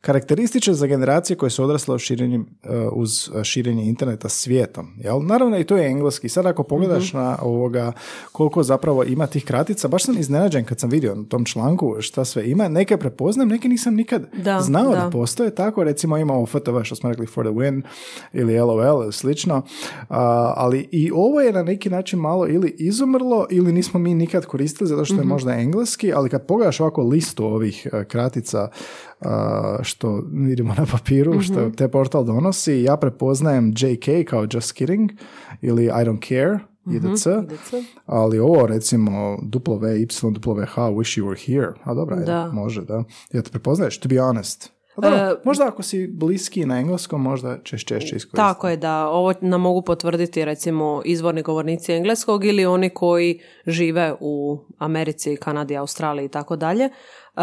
karakterističan 0.07 0.75
za 0.75 0.87
generacije 0.87 1.37
koje 1.37 1.51
su 1.51 1.65
odrasle 1.65 1.95
uz 1.95 2.01
širenjem, 2.01 2.47
e, 2.63 2.69
uz 2.93 3.11
širenje 3.43 3.85
interneta 3.85 4.29
svijetom. 4.29 4.87
Jel? 4.99 5.23
Naravno 5.23 5.59
i 5.59 5.65
to 5.65 5.77
je 5.77 5.87
engleski. 5.87 6.29
Sad 6.29 6.47
ako 6.47 6.63
pogledaš 6.63 7.13
Mhm. 7.13 7.19
na 7.19 7.39
ovoga 7.43 7.93
koliko 8.33 8.63
zapravo 8.63 9.05
ima 9.05 9.27
tih 9.27 9.45
kratica, 9.45 9.89
baš 9.89 10.05
sam 10.05 10.19
iznenađen 10.19 10.65
kad 10.65 10.81
sam 10.81 10.91
vidio 10.91 11.15
na 11.15 11.25
tom 11.25 11.45
članku 11.45 11.97
šta 12.01 12.25
sve 12.25 12.51
ima. 12.51 12.69
Neke 12.69 12.97
prepoznajem, 12.97 13.49
neke 13.49 13.69
nisam 13.69 13.95
nikad 13.95 14.27
Da, 14.37 14.61
znao 14.61 14.91
da, 14.91 15.00
da. 15.00 15.11
postoje 15.11 15.54
tako. 15.54 15.85
Recimo 15.85 16.17
imamo 16.17 16.47
FTV 16.47 16.83
što 16.83 16.97
smo 16.97 17.11
rekli 17.11 17.26
for 17.26 17.45
the 17.45 17.54
win 17.54 17.83
ili 18.33 18.61
LOL 18.61 19.02
ili 19.02 19.13
slično. 19.13 19.63
A, 20.09 20.52
ali 20.57 20.89
i 20.93 21.11
ovo 21.15 21.41
je 21.41 21.52
na 21.52 21.63
neki 21.63 21.91
način 21.91 22.19
malo 22.19 22.47
ili 22.49 22.75
izumrlo 22.78 23.47
ili 23.50 23.73
nismo 23.73 24.00
mi 24.00 24.15
nikad 24.15 24.47
koristili 24.47 24.89
zato 24.89 25.04
što 25.04 25.15
je 25.15 25.25
možda 25.25 25.52
engleski, 25.52 26.13
ali 26.13 26.30
kad 26.30 26.47
pogledaš 26.47 26.80
ovako 26.80 27.02
listu 27.02 27.45
ovih 27.45 27.87
e, 27.93 28.04
kratica 28.04 28.69
što 29.83 30.23
vidimo 30.33 30.75
na 30.75 30.87
papiru, 30.93 31.41
što 31.41 31.71
te 31.71 31.89
portal 31.89 32.25
donosi, 32.25 32.83
ja 32.83 32.97
prepoznajem 32.97 33.75
JK 33.79 34.29
kao 34.29 34.47
just 34.52 34.73
kidding 34.73 35.11
ili 35.63 35.85
I 35.85 35.89
don't 35.89 36.29
care, 36.29 36.59
IDC, 36.95 37.26
ali 38.07 38.39
ovo 38.39 38.67
recimo 38.67 39.39
W, 39.43 39.97
Y, 40.02 40.07
W, 40.41 40.67
H, 40.67 40.83
wish 40.83 41.21
you 41.21 41.25
were 41.25 41.47
here, 41.47 41.73
a 41.85 41.95
dobra, 41.95 42.17
je, 42.17 42.25
Da. 42.25 42.50
može, 42.52 42.83
da. 42.85 43.05
Ja 43.33 43.43
te 43.43 43.50
prepoznaješ, 43.50 44.00
to 44.00 44.09
be 44.09 44.19
honest. 44.19 44.76
A 44.97 45.00
dobro, 45.00 45.19
E, 45.19 45.35
možda 45.45 45.67
ako 45.69 45.83
si 45.83 46.07
bliski 46.07 46.67
na 46.67 46.79
engleskom, 46.79 47.23
možda 47.23 47.59
ćeš 47.65 47.85
češće 47.85 48.17
iskoristiti. 48.17 48.37
Tako 48.37 48.69
je 48.69 48.76
da 48.76 49.09
ovo 49.09 49.33
nam 49.41 49.61
mogu 49.61 49.83
potvrditi 49.83 50.45
recimo 50.45 51.02
izvorni 51.05 51.43
govornici 51.43 51.93
engleskog 51.93 52.45
ili 52.45 52.67
oni 52.67 52.91
koji 52.91 53.41
žive 53.67 54.15
u 54.21 54.59
Americi, 54.79 55.37
Kanadi, 55.37 55.76
Australiji 55.76 56.26
i 56.26 56.29
tako 56.29 56.57
dalje. 56.57 56.89
E, 57.37 57.41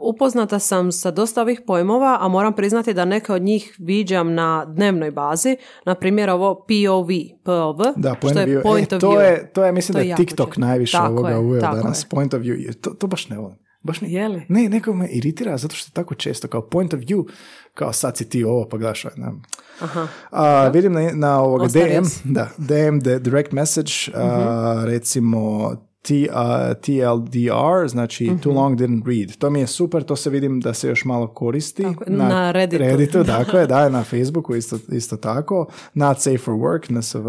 upoznata 0.00 0.58
sam 0.58 0.92
sa 0.92 1.10
dosta 1.10 1.42
ovih 1.42 1.60
pojmova, 1.66 2.18
a 2.20 2.28
moram 2.28 2.52
priznati 2.52 2.94
da 2.94 3.04
neke 3.04 3.32
od 3.32 3.42
njih 3.42 3.76
viđam 3.78 4.34
na 4.34 4.64
dnevnoj 4.66 5.10
bazi. 5.10 5.56
Na 5.84 5.94
primjer 5.94 6.30
ovo 6.30 6.54
POV, 6.54 7.08
POV, 7.44 7.76
Da, 7.96 8.10
što 8.10 8.20
point 8.20 8.36
of 8.36 8.42
je 8.42 8.46
view. 8.48 8.62
point 8.62 8.92
e, 8.92 8.96
of 8.96 9.00
to 9.00 9.10
view. 9.10 9.20
je, 9.20 9.50
to 9.52 9.64
je, 9.64 9.72
mislim 9.72 9.92
To 9.94 9.98
da 9.98 10.04
je 10.04 10.16
TikTok 10.16 10.56
najviše 10.56 10.92
Tako 10.92 11.12
ovoga 11.12 11.38
uveo 11.38 11.60
danas. 11.60 12.02
je. 12.02 12.08
Point 12.08 12.34
of 12.34 12.40
view. 12.42 12.74
To, 12.74 12.90
to 12.90 13.06
baš 13.06 13.28
ne 13.28 13.38
volim. 13.38 13.56
Baš 13.82 14.00
mi, 14.00 14.12
Je 14.12 14.28
li? 14.28 14.42
Ne, 14.48 14.68
neko 14.68 14.94
me 14.94 15.08
iritira 15.08 15.56
zato 15.56 15.76
što 15.76 15.88
je 15.88 15.94
tako 15.94 16.14
često 16.14 16.48
kao 16.48 16.62
point 16.62 16.94
of 16.94 17.00
view, 17.00 17.28
kao 17.74 17.92
sad 17.92 18.16
si 18.16 18.28
ti 18.28 18.44
ovo, 18.44 18.68
pa 18.68 18.76
gledaš, 18.76 19.04
ovaj, 19.04 19.16
ne. 19.18 19.32
Aha. 19.80 20.06
A, 20.30 20.68
vidim 20.68 20.92
na, 20.92 21.10
na 21.14 21.40
ovoga 21.40 21.64
Ostario 21.64 22.00
DM, 22.00 22.06
da, 22.24 22.48
DM, 22.58 23.00
the 23.00 23.18
direct 23.18 23.52
message, 23.52 23.92
a, 24.14 24.82
recimo 24.86 25.70
T, 26.06 26.28
a, 26.32 26.74
TLDR, 26.74 27.88
znači 27.88 28.30
too 28.42 28.52
long 28.52 28.78
didn't 28.78 29.06
read. 29.06 29.36
To 29.36 29.50
mi 29.50 29.60
je 29.60 29.66
super, 29.66 30.02
to 30.02 30.16
se 30.16 30.30
vidim 30.30 30.60
da 30.60 30.74
se 30.74 30.88
još 30.88 31.04
malo 31.04 31.26
koristi. 31.26 31.82
Tako 31.82 32.04
je, 32.06 32.16
na 32.16 32.52
Redditu. 32.52 32.84
Redditu, 32.84 33.24
tako 33.36 33.56
je, 33.56 33.66
da, 33.66 33.88
na 33.88 34.04
Facebooku 34.04 34.54
isto, 34.54 34.78
isto 34.92 35.16
tako. 35.16 35.66
Not 35.94 36.18
safe 36.18 36.38
for 36.38 36.54
work, 36.54 36.98
NSV, 36.98 37.26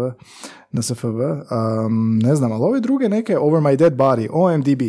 NSFV. 0.72 1.06
Um, 1.06 2.18
ne 2.22 2.34
znam, 2.34 2.52
ali 2.52 2.62
ove 2.62 2.80
druge 2.80 3.08
neke, 3.08 3.38
over 3.38 3.60
my 3.60 3.76
dead 3.76 3.92
body, 3.92 4.28
OMDB, 4.32 4.82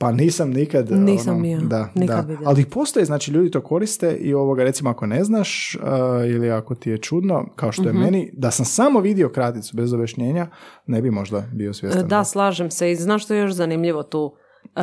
pa 0.00 0.12
nisam 0.12 0.50
nikad... 0.50 0.90
Nisam 0.90 1.36
ono, 1.36 1.46
ja, 1.46 1.58
da, 1.60 1.88
nikad 1.94 2.26
da. 2.26 2.36
Ali 2.44 2.60
ih 2.60 2.66
postoje, 2.66 3.04
znači 3.04 3.30
ljudi 3.30 3.50
to 3.50 3.60
koriste 3.60 4.16
i 4.16 4.34
ovoga, 4.34 4.64
recimo 4.64 4.90
ako 4.90 5.06
ne 5.06 5.24
znaš 5.24 5.76
uh, 5.82 5.88
ili 6.30 6.50
ako 6.50 6.74
ti 6.74 6.90
je 6.90 6.98
čudno, 6.98 7.46
kao 7.56 7.72
što 7.72 7.82
je 7.82 7.92
Mhm. 7.92 7.98
meni, 8.02 8.30
da 8.32 8.50
sam 8.50 8.64
samo 8.64 9.00
vidio 9.00 9.28
kraticu 9.28 9.76
bez 9.76 9.92
objašnjenja, 9.92 10.46
ne 10.86 11.02
bi 11.02 11.10
možda 11.10 11.44
bio 11.52 11.74
svjestan. 11.74 12.08
Da, 12.08 12.24
slažem 12.24 12.70
se. 12.70 12.90
I 12.92 12.96
znaš 12.96 13.24
što 13.24 13.34
je 13.34 13.40
još 13.40 13.52
zanimljivo 13.52 14.02
tu? 14.02 14.34
E, 14.76 14.80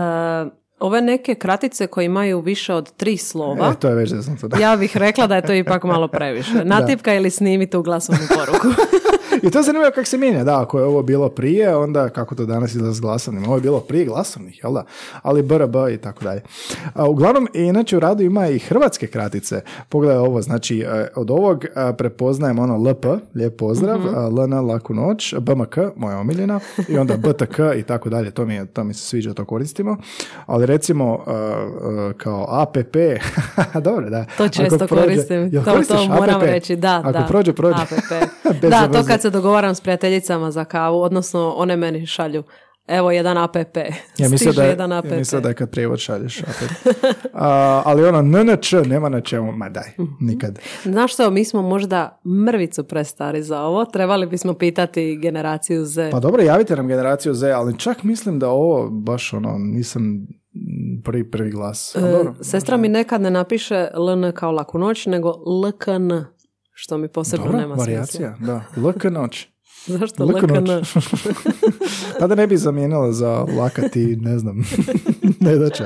ove 0.80 1.02
neke 1.02 1.36
kratice 1.36 1.88
koje 1.88 2.06
imaju 2.06 2.40
više 2.42 2.74
od 2.74 2.92
tri 2.92 3.18
slova, 3.18 3.70
E, 3.72 3.80
to 3.80 3.90
je 3.90 3.96
već 3.96 4.10
zeznuto, 4.10 4.48
da. 4.48 4.58
ja 4.58 4.76
bih 4.76 4.98
rekla 4.98 5.28
da 5.28 5.36
je 5.36 5.42
to 5.42 5.54
ipak 5.54 5.84
malo 5.84 6.08
previše. 6.08 6.66
Natipka 6.66 7.14
ili 7.14 7.30
snimi 7.30 7.70
tu 7.70 7.82
glasovnu 7.82 8.22
poruku. 8.36 8.68
I 9.44 9.50
to 9.50 9.60
je 9.60 9.64
zanimljivo 9.64 9.92
kako 9.96 10.06
se 10.06 10.18
mijenja, 10.18 10.44
da, 10.44 10.62
ako 10.62 10.80
je 10.80 10.86
ovo 10.86 11.04
bilo 11.04 11.30
prije, 11.30 11.76
onda 11.76 12.10
kako 12.10 12.36
to 12.36 12.46
danas 12.46 12.72
izgleda 12.72 12.94
s 12.94 13.02
glasovnim, 13.02 13.44
ovo 13.46 13.56
je 13.56 13.62
bilo 13.62 13.80
prije 13.80 14.06
glasovnih, 14.06 14.60
jel 14.64 14.74
da? 14.74 14.84
Ali 15.22 15.42
BRB 15.44 15.76
i 15.94 15.98
tako 15.98 16.24
dalje. 16.24 16.42
A, 16.94 17.06
uglavnom, 17.10 17.48
inače 17.54 17.98
u 17.98 18.00
radu 18.00 18.24
ima 18.24 18.48
i 18.48 18.60
hrvatske 18.60 19.08
kratice. 19.08 19.62
Pogledaj 19.90 20.18
ovo, 20.18 20.42
znači 20.42 20.80
e, 20.80 21.08
od 21.16 21.32
ovog 21.32 21.66
e, 21.66 21.70
prepoznajem 21.98 22.60
ono 22.60 22.78
LP, 22.92 23.06
lijep 23.36 23.58
pozdrav, 23.58 24.00
a, 24.16 24.28
LN, 24.28 24.54
laku 24.68 24.94
noć, 24.94 25.34
BMK, 25.40 25.78
moja 25.96 26.18
omiljena, 26.18 26.60
i 26.88 26.98
onda 26.98 27.18
BTK 27.28 27.60
i 27.78 27.84
tako 27.84 28.10
dalje, 28.10 28.32
to 28.32 28.46
mi, 28.46 28.54
je, 28.56 28.66
to 28.66 28.84
mi 28.84 28.94
se 28.94 29.02
sviđa, 29.02 29.34
to 29.34 29.46
koristimo. 29.46 29.98
Ali 30.46 30.66
recimo 30.66 31.24
e, 31.28 31.32
e, 31.32 32.14
kao 32.18 32.46
APP, 32.50 32.96
dobro, 33.88 34.10
da. 34.10 34.26
To 34.38 34.50
često 34.50 34.78
prođe- 34.78 35.04
koristim. 35.04 35.50
Jel 35.52 35.64
To, 35.64 35.84
to 35.88 36.06
moram 36.08 36.36
APP? 36.36 36.44
reći. 36.44 36.76
Da, 36.76 37.00
Ako 37.00 37.12
da. 37.12 37.26
prođe, 37.30 37.54
prođe. 37.54 37.82
APP. 37.82 38.62
Da, 38.62 38.88
to 38.88 39.04
kad 39.08 39.17
se 39.18 39.30
dogovaram 39.30 39.76
s 39.76 39.82
prijateljicama 39.82 40.52
za 40.52 40.66
kavu, 40.66 41.02
odnosno 41.02 41.50
one 41.50 41.76
meni 41.76 42.06
šalju 42.06 42.44
evo 42.88 43.12
jedan 43.12 43.38
app. 43.38 43.56
Ja 44.18 44.30
mislim 44.32 44.54
da, 44.54 44.64
je, 44.64 44.70
jedan 44.70 44.92
app. 44.92 45.08
ja 45.08 45.18
mislim 45.18 45.42
da 45.42 45.50
je 45.50 45.56
kad 45.56 45.70
prijevod 45.70 46.00
šalješ 46.00 46.40
app. 46.40 46.72
A, 47.34 47.82
ali 47.86 48.04
ono 48.04 48.22
NNČ 48.22 48.74
nema 48.86 49.10
na 49.10 49.22
čemu, 49.22 49.52
ma 49.52 49.70
daj, 49.70 49.92
Mhm. 50.00 50.12
nikad. 50.20 50.60
Znaš 50.84 51.14
što, 51.14 51.30
mi 51.30 51.46
smo 51.46 51.62
možda 51.62 52.20
mrvicu 52.46 52.84
prestari 52.84 53.44
za 53.44 53.62
ovo. 53.62 53.86
Trebali 53.86 54.28
bismo 54.28 54.54
pitati 54.54 55.18
generaciju 55.18 55.86
Z. 55.86 56.10
Pa 56.12 56.20
dobro, 56.20 56.42
javite 56.44 56.76
nam 56.76 56.88
generaciju 56.88 57.34
Z, 57.34 57.44
ali 57.46 57.80
čak 57.80 58.04
mislim 58.04 58.40
da 58.40 58.50
ovo 58.50 58.90
baš 58.90 59.34
ono, 59.34 59.56
nisam 59.58 60.28
prvi 61.04 61.32
prvi 61.32 61.52
glas. 61.52 61.96
Ali 61.96 62.08
E, 62.08 62.12
dobro. 62.12 62.34
Sestra 62.42 62.78
mi 62.78 62.88
nekad 62.90 63.22
ne 63.22 63.32
napiše 63.32 63.88
LN 63.96 64.32
kao 64.32 64.52
laku 64.52 64.78
noć, 64.80 65.06
nego 65.06 65.30
LKN, 65.64 66.12
što 66.80 66.98
mi 66.98 67.08
posebno 67.08 67.46
Dobro, 67.46 67.60
nema 67.60 67.76
smisla. 67.76 67.84
varijacija, 67.84 68.36
da. 68.40 68.64
LK 68.90 69.04
noć. 69.04 69.48
Zašto 69.88 70.26
LK 70.26 70.44
LKN? 70.44 70.64
noć. 70.64 70.94
pa 72.20 72.28
da 72.28 72.36
ne 72.36 72.48
bi 72.48 72.58
zamijenila 72.58 73.12
za 73.12 73.30
lakati, 73.60 74.16
ne 74.16 74.40
znam, 74.40 74.58
ne 75.40 75.56
da 75.56 75.70
će. 75.70 75.84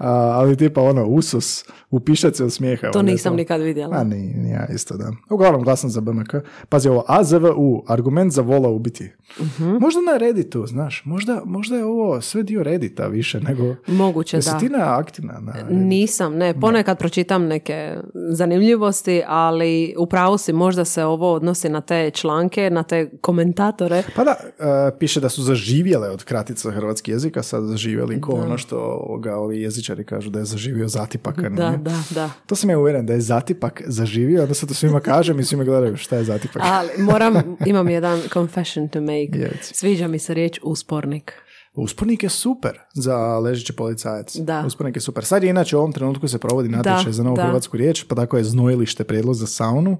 A, 0.00 0.10
ali 0.10 0.56
tipa 0.56 0.82
ono, 0.82 1.06
usus, 1.06 1.64
upišat 1.90 2.36
se 2.36 2.44
od 2.44 2.52
smijeha. 2.52 2.90
To 2.90 2.98
ono, 2.98 3.10
nisam 3.10 3.32
to- 3.32 3.36
nikad 3.36 3.60
vidjela. 3.60 3.96
A 3.96 4.04
ni, 4.04 4.16
ni 4.34 4.50
ja 4.50 4.66
isto 4.74 4.96
da. 4.96 5.12
Uglavnom 5.30 5.62
glasam 5.62 5.90
za 5.90 6.00
BMK. 6.00 6.34
Pazi 6.68 6.88
ovo, 6.88 7.04
AZVU, 7.08 7.84
argument 7.86 8.32
za 8.32 8.42
vola 8.42 8.68
ubiti. 8.68 9.10
Mhm. 9.40 9.64
Možda 9.80 10.00
na 10.12 10.18
Redditu, 10.18 10.66
znaš, 10.66 11.02
možda, 11.04 11.42
možda 11.44 11.76
je 11.76 11.84
ovo 11.84 12.20
sve 12.20 12.42
dio 12.42 12.62
Reddita 12.62 13.06
više 13.06 13.40
nego... 13.40 13.74
Moguće 13.86 14.36
Jesi 14.36 14.50
da. 14.50 14.58
ti 14.58 14.68
na 14.68 14.98
aktivna 14.98 15.40
na 15.40 15.52
Redditu? 15.52 15.74
Nisam, 15.74 16.34
ne, 16.34 16.60
ponekad 16.60 16.98
pročitam 16.98 17.44
neke 17.46 17.96
zanimljivosti, 18.14 19.22
ali 19.26 19.94
upravo 19.98 20.38
si 20.38 20.52
možda 20.52 20.84
se 20.84 21.04
ovo 21.04 21.32
odnosi 21.32 21.68
na 21.68 21.80
te 21.80 22.10
članke, 22.10 22.70
na 22.70 22.82
te 22.82 23.10
komentatore. 23.28 24.02
Pa 24.16 24.24
da, 24.24 24.34
e, 24.40 24.98
piše 24.98 25.20
da 25.20 25.28
su 25.28 25.42
zaživjele 25.42 26.10
od 26.10 26.24
kratica 26.24 26.70
hrvatski 26.70 27.10
jezika, 27.10 27.42
sad 27.42 27.64
zaživjeli 27.64 28.20
ko 28.20 28.32
ono 28.32 28.58
što 28.58 29.06
ga 29.20 29.36
ovi 29.36 29.60
jezičari 29.62 30.04
kažu 30.04 30.30
da 30.30 30.38
je 30.38 30.44
zaživio 30.44 30.88
zatipak. 30.88 31.38
a 31.38 31.48
Da, 31.48 31.48
nije. 31.48 31.78
da, 31.78 32.02
da. 32.14 32.30
To 32.46 32.56
sam 32.56 32.70
ja 32.70 32.78
uvjeren 32.78 33.06
da 33.06 33.12
je 33.12 33.20
zatipak 33.20 33.82
zaživio, 33.86 34.42
onda 34.42 34.54
sad 34.54 34.68
to 34.68 34.74
svima 34.74 35.00
kažem 35.00 35.40
i 35.40 35.44
svi 35.44 35.56
me 35.56 35.64
gledaju 35.64 35.96
šta 35.96 36.16
je 36.16 36.24
zatipak. 36.24 36.62
Ali 36.64 37.02
moram, 37.02 37.34
imam 37.66 37.88
jedan 37.88 38.20
confession 38.32 38.88
to 38.88 39.00
make. 39.00 39.38
Jeci. 39.38 39.74
Sviđa 39.74 40.08
mi 40.08 40.18
se 40.18 40.34
riječ 40.34 40.58
uspornik. 40.62 41.32
Uspornik 41.74 42.22
je 42.22 42.28
super 42.28 42.78
za 42.94 43.38
ležeći 43.38 43.72
policajac. 43.72 44.36
Da. 44.36 44.64
Uspornik 44.66 44.96
je 44.96 45.00
super. 45.00 45.24
Sad 45.24 45.42
je 45.44 45.50
inače 45.50 45.76
u 45.76 45.78
ovom 45.78 45.92
trenutku 45.92 46.28
se 46.28 46.38
provodi 46.38 46.68
natječaj 46.68 47.04
Da, 47.04 47.12
za 47.12 47.22
novu 47.22 47.36
da. 47.36 47.42
hrvatsku 47.42 47.76
riječ, 47.76 48.04
pa 48.08 48.14
tako 48.14 48.36
je 48.36 48.44
znojilište 48.44 49.04
prijedlog 49.04 49.34
za 49.34 49.46
saunu 49.46 49.96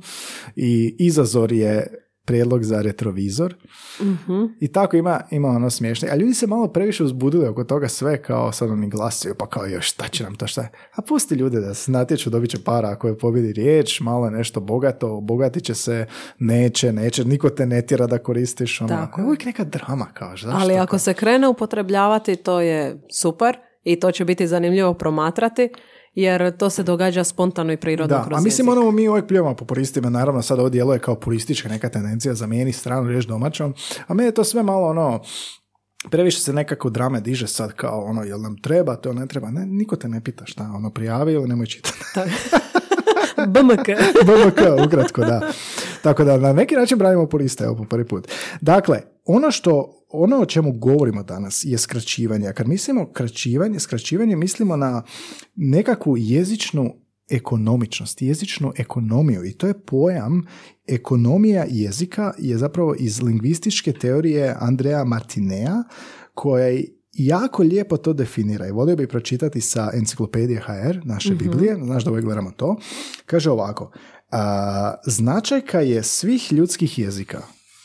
i 0.57 0.97
izazor 0.99 1.53
je 1.53 1.87
prijedlog 2.29 2.65
za 2.65 2.83
retrovizor. 2.83 3.55
Mhm. 4.01 4.45
I 4.61 4.73
tako 4.73 4.97
ima, 4.97 5.21
ima 5.31 5.49
ono 5.49 5.71
smiješno. 5.71 6.09
A 6.13 6.17
ljudi 6.17 6.35
se 6.35 6.47
malo 6.47 6.69
previše 6.69 7.05
uzbudili 7.05 7.49
oko 7.49 7.65
toga 7.65 7.89
sve 7.89 8.23
kao 8.23 8.53
sad 8.53 8.71
oni 8.71 8.89
glasuju, 8.89 9.35
pa 9.39 9.47
kao 9.47 9.67
još 9.67 9.93
šta 9.93 10.09
će 10.09 10.25
nam 10.25 10.35
to 10.35 10.47
šta. 10.47 10.69
A 10.95 11.03
pusti 11.03 11.35
ljude 11.35 11.61
da 11.61 11.75
se 11.75 11.91
natječu, 11.91 12.31
dobit 12.31 12.51
će 12.51 12.65
para 12.65 12.89
ako 12.89 13.09
je 13.09 13.19
pobjedi 13.19 13.53
riječ, 13.53 14.01
malo 14.01 14.25
je 14.25 14.31
nešto 14.31 14.61
bogato, 14.61 15.17
obogatit 15.17 15.65
će 15.65 15.75
se, 15.75 16.07
neće, 16.39 16.93
neće, 16.93 17.25
niko 17.25 17.51
te 17.51 17.67
ne 17.67 17.83
tjera 17.83 18.07
da 18.07 18.19
koristiš. 18.19 18.81
Ono. 18.81 18.89
Tako 18.89 19.21
je. 19.21 19.25
Uvijek 19.25 19.45
neka 19.45 19.65
drama 19.65 20.07
kao, 20.15 20.31
zašto? 20.31 20.59
Ali 20.61 20.75
ako 20.75 20.99
se 20.99 21.15
krene 21.15 21.49
upotrebljavati, 21.49 22.37
to 22.37 22.61
je 22.61 23.03
super 23.21 23.57
i 23.85 24.01
to 24.01 24.13
će 24.13 24.25
biti 24.25 24.47
zanimljivo 24.47 24.95
promatrati, 24.95 25.69
jer 26.23 26.57
to 26.57 26.71
se 26.71 26.83
događa 26.83 27.25
spontano 27.25 27.73
i 27.73 27.77
prirodno 27.77 28.17
Da, 28.17 28.25
kroz 28.25 28.39
a 28.39 28.43
mislim 28.43 28.69
jezik. 28.69 28.81
ono 28.81 28.91
mi 28.91 29.09
uvijek 29.09 29.27
pljujemo 29.27 29.55
po 29.55 29.65
puristima, 29.65 30.11
naravno 30.11 30.43
sad 30.43 30.59
ovo 30.59 30.69
djeluje 30.69 30.99
kao 30.99 31.15
puristička 31.15 31.69
neka 31.69 31.89
tendencija, 31.89 32.35
zamijeni 32.35 32.73
stranu 32.73 33.09
riječ 33.09 33.25
domaćom, 33.25 33.75
a 34.07 34.15
meni 34.15 34.29
je 34.29 34.35
to 34.35 34.45
sve 34.45 34.63
malo 34.63 34.87
ono, 34.89 35.21
previše 36.11 36.41
se 36.41 36.53
nekako 36.53 36.91
drame 36.91 37.21
diže 37.21 37.47
sad 37.47 37.73
kao 37.73 38.01
ono, 38.05 38.23
jel 38.23 38.41
nam 38.41 38.57
treba, 38.63 38.97
to 38.97 39.13
ne 39.13 39.27
treba, 39.27 39.51
ne, 39.51 39.67
niko 39.67 39.97
te 39.97 40.09
ne 40.09 40.21
pita 40.21 40.47
šta, 40.47 40.73
ono, 40.75 40.91
prijavi 40.91 41.33
ili 41.33 41.49
nemoj 41.49 41.67
čitati. 41.67 41.99
BMK. 43.53 43.87
BMK, 44.27 44.87
ukratko, 44.87 45.21
da. 45.25 45.41
Tako 46.03 46.25
da 46.25 46.39
na 46.39 46.53
neki 46.53 46.75
način 46.75 46.99
branimo 46.99 47.27
puriste, 47.27 47.65
evo 47.65 47.77
po 47.77 47.85
prvi 47.85 48.05
put. 48.05 48.29
Dakle, 48.61 49.01
ono 49.25 49.51
što 49.51 49.95
ono 50.09 50.37
o 50.37 50.47
čemu 50.47 50.73
govorimo 50.73 51.23
danas 51.23 51.65
je 51.65 51.79
skraćivanje. 51.79 52.49
A 52.49 52.53
kad 52.53 52.69
mislimo 52.69 53.13
kraćivanje, 53.13 53.81
skraćivanje 53.81 54.37
mislimo 54.37 54.77
na 54.77 55.03
nekakvu 55.55 56.17
jezičnu 56.17 56.95
ekonomičnost, 57.31 58.23
jezičnu 58.23 58.73
ekonomiju 58.77 59.45
i 59.45 59.53
to 59.53 59.67
je 59.67 59.81
pojam 59.81 60.47
ekonomija 60.87 61.67
jezika 61.69 62.33
je 62.39 62.59
zapravo 62.59 62.95
iz 62.99 63.23
lingvističke 63.23 63.93
teorije 63.93 64.57
Andreja 64.59 65.05
Martinea 65.05 65.83
koja 66.35 66.81
jako 67.13 67.63
lijepo 67.63 67.97
to 67.97 68.13
definira 68.13 68.67
i 68.67 68.71
volio 68.71 68.97
bi 68.97 69.07
pročitati 69.07 69.61
sa 69.61 69.91
enciklopedije 69.95 70.61
HR, 70.61 70.99
naše 71.05 71.35
Biblije, 71.35 71.77
znaš 71.85 72.05
da 72.05 72.11
uvijek 72.11 72.25
gledamo 72.25 72.51
to. 72.51 72.77
Kaže 73.27 73.51
ovako, 73.51 73.93
a, 74.31 74.95
značajka 75.07 75.81
je 75.81 76.03
svih 76.03 76.53
ljudskih 76.53 76.99
jezika 76.99 77.43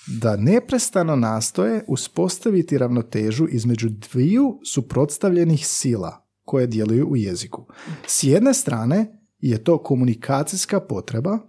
da 0.08 0.36
neprestano 0.36 1.16
nastoje 1.16 1.84
uspostaviti 1.88 2.78
ravnotežu 2.78 3.48
između 3.50 3.90
dviju 3.90 4.60
suprotstavljenih 4.66 5.68
sila 5.68 6.28
koje 6.46 6.68
djeluju 6.68 7.08
u 7.08 7.16
jeziku. 7.16 7.66
S 8.08 8.24
jedne 8.24 8.54
strane 8.54 9.20
je 9.40 9.64
to 9.64 9.78
komunikacijska 9.78 10.80
potreba, 10.80 11.40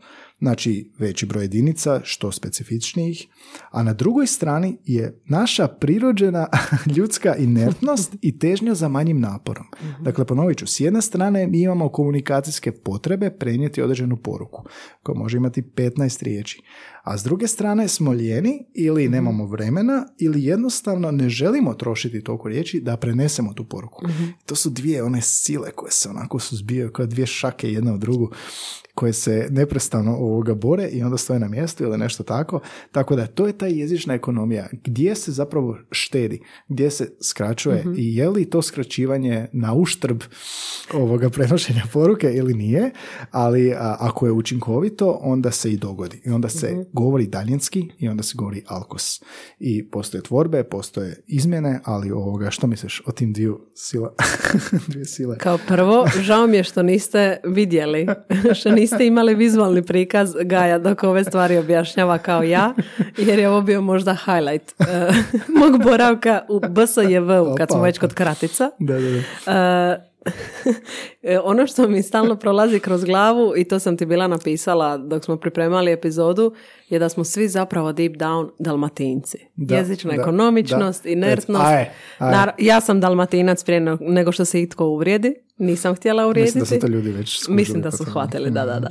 znači 0.44 0.90
veći 0.98 1.26
broj 1.26 1.44
jedinica, 1.44 2.00
što 2.04 2.32
specifičnijih, 2.32 3.26
a 3.70 3.82
na 3.82 3.92
drugoj 3.92 4.26
strani 4.26 4.76
je 4.84 5.20
naša 5.24 5.68
prirođena 5.68 6.46
ljudska 6.96 7.36
inertnost 7.36 8.16
i 8.22 8.38
težnja 8.38 8.74
za 8.74 8.88
manjim 8.88 9.20
naporom. 9.20 9.66
Dakle, 10.00 10.24
ponovit 10.24 10.58
ću, 10.58 10.66
s 10.66 10.80
jedne 10.80 11.02
strane 11.02 11.46
mi 11.46 11.60
imamo 11.60 11.88
komunikacijske 11.88 12.72
potrebe 12.72 13.30
prenijeti 13.30 13.82
određenu 13.82 14.16
poruku, 14.16 14.64
koja 15.02 15.18
može 15.18 15.36
imati 15.36 15.62
15 15.62 16.22
riječi, 16.22 16.62
a 17.04 17.18
s 17.18 17.22
druge 17.22 17.48
strane 17.48 17.88
smo 17.88 18.12
lijeni 18.12 18.64
ili 18.74 19.08
nemamo 19.08 19.46
vremena 19.46 20.06
ili 20.18 20.44
jednostavno 20.44 21.10
ne 21.10 21.28
želimo 21.28 21.74
trošiti 21.74 22.24
toliko 22.24 22.48
riječi 22.48 22.80
da 22.80 22.96
prenesemo 22.96 23.52
tu 23.52 23.64
poruku. 23.64 24.06
To 24.46 24.54
su 24.54 24.70
dvije 24.70 25.02
one 25.02 25.20
sile 25.22 25.70
koje 25.70 25.90
se 25.90 26.08
onako 26.08 26.38
suzbijaju 26.38 26.92
kao 26.92 27.06
dvije 27.06 27.26
šake 27.26 27.72
jedna 27.72 27.94
u 27.94 27.98
drugu 27.98 28.30
koje 28.94 29.12
se 29.12 29.46
neprestano 29.50 30.16
ovoga 30.16 30.54
bore 30.54 30.88
i 30.88 31.02
onda 31.02 31.16
stoje 31.16 31.40
na 31.40 31.48
mjestu 31.48 31.84
ili 31.84 31.98
nešto 31.98 32.22
tako. 32.22 32.60
Tako 32.92 33.16
da 33.16 33.26
to 33.26 33.46
je 33.46 33.58
ta 33.58 33.66
jezična 33.66 34.14
ekonomija. 34.14 34.68
Gdje 34.84 35.14
se 35.14 35.32
zapravo 35.32 35.78
štedi, 35.90 36.40
gdje 36.68 36.90
se 36.90 37.12
skraćuje? 37.20 37.84
I 37.96 38.16
je 38.16 38.28
li 38.28 38.50
to 38.50 38.62
skraćivanje 38.62 39.46
na 39.52 39.74
uštrb 39.74 40.20
ovoga 40.92 41.30
prenošenja 41.30 41.82
poruke 41.92 42.32
ili 42.34 42.54
nije, 42.54 42.90
ali 43.30 43.72
a, 43.72 43.96
ako 44.00 44.26
je 44.26 44.32
učinkovito 44.32 45.18
onda 45.22 45.50
se 45.50 45.72
i 45.72 45.76
dogodi. 45.76 46.20
I 46.24 46.30
onda 46.30 46.48
se 46.48 46.84
govori 46.94 47.26
daljinski 47.26 47.90
i 47.98 48.08
onda 48.08 48.22
se 48.22 48.32
govori 48.36 48.62
alkos. 48.66 49.22
I 49.58 49.90
postoje 49.90 50.22
tvorbe, 50.22 50.64
postoje 50.64 51.22
izmjene, 51.26 51.80
ali 51.84 52.10
ovoga, 52.10 52.50
što 52.50 52.66
misliš 52.66 53.02
o 53.06 53.12
tim 53.12 53.32
dviju 53.32 53.60
sila? 53.74 54.14
dvije 54.88 55.04
sile. 55.04 55.38
Kao 55.38 55.58
prvo, 55.68 56.06
žao 56.20 56.46
mi 56.46 56.56
je 56.56 56.64
što 56.64 56.82
niste 56.82 57.40
vidjeli, 57.44 58.06
što 58.58 58.70
niste 58.70 59.06
imali 59.06 59.34
vizualni 59.34 59.82
prikaz 59.82 60.34
Gaja 60.44 60.78
dok 60.78 61.02
ove 61.02 61.24
stvari 61.24 61.56
objašnjava 61.56 62.18
kao 62.18 62.42
ja, 62.42 62.74
jer 63.18 63.38
je 63.38 63.48
ovo 63.48 63.62
bio 63.62 63.80
možda 63.80 64.16
highlight 64.24 64.74
eh, 64.80 65.12
mog 65.60 65.82
boravka 65.82 66.40
u 66.48 66.60
BSJV 66.60 67.56
kad 67.58 67.68
smo 67.70 67.82
već 67.82 67.98
kod 67.98 68.14
kratica. 68.14 68.70
Da, 68.78 68.94
da, 68.94 69.10
da. 69.10 70.13
E, 71.22 71.38
ono 71.38 71.66
što 71.66 71.88
mi 71.88 72.02
stalno 72.02 72.36
prolazi 72.36 72.80
kroz 72.80 73.04
glavu 73.04 73.52
i 73.56 73.64
to 73.64 73.78
sam 73.78 73.96
ti 73.96 74.06
bila 74.06 74.26
napisala 74.26 74.96
dok 74.96 75.24
smo 75.24 75.36
pripremali 75.36 75.92
epizodu 75.92 76.54
je 76.88 76.98
da 76.98 77.08
smo 77.08 77.24
svi 77.24 77.48
zapravo 77.48 77.92
deep 77.92 78.12
down 78.12 78.50
dalmatinci. 78.58 79.38
Da, 79.54 79.76
Jezična 79.76 80.12
da, 80.16 80.22
ekonomičnost, 80.22 81.02
da. 81.04 81.10
inertnost. 81.10 81.64
Aje, 81.64 81.92
aje. 82.18 82.34
Nar- 82.34 82.52
ja 82.58 82.80
sam 82.80 83.00
dalmatinac 83.00 83.64
prije 83.64 83.80
nego 84.00 84.32
što 84.32 84.44
se 84.44 84.62
itko 84.62 84.86
uvrijedi. 84.86 85.34
Nisam 85.58 85.94
htjela 85.94 86.26
uvrijediti. 86.26 86.58
Mislim 86.58 86.78
da 86.78 86.86
su 86.86 86.86
to 86.86 86.96
ljudi 86.96 87.10
već 87.10 87.38
skužili, 87.38 87.56
Mislim 87.56 87.82
da 87.82 87.90
pa 87.90 87.96
su 87.96 88.04
shvatili, 88.04 88.50
da, 88.50 88.64
da, 88.64 88.80
da. 88.80 88.88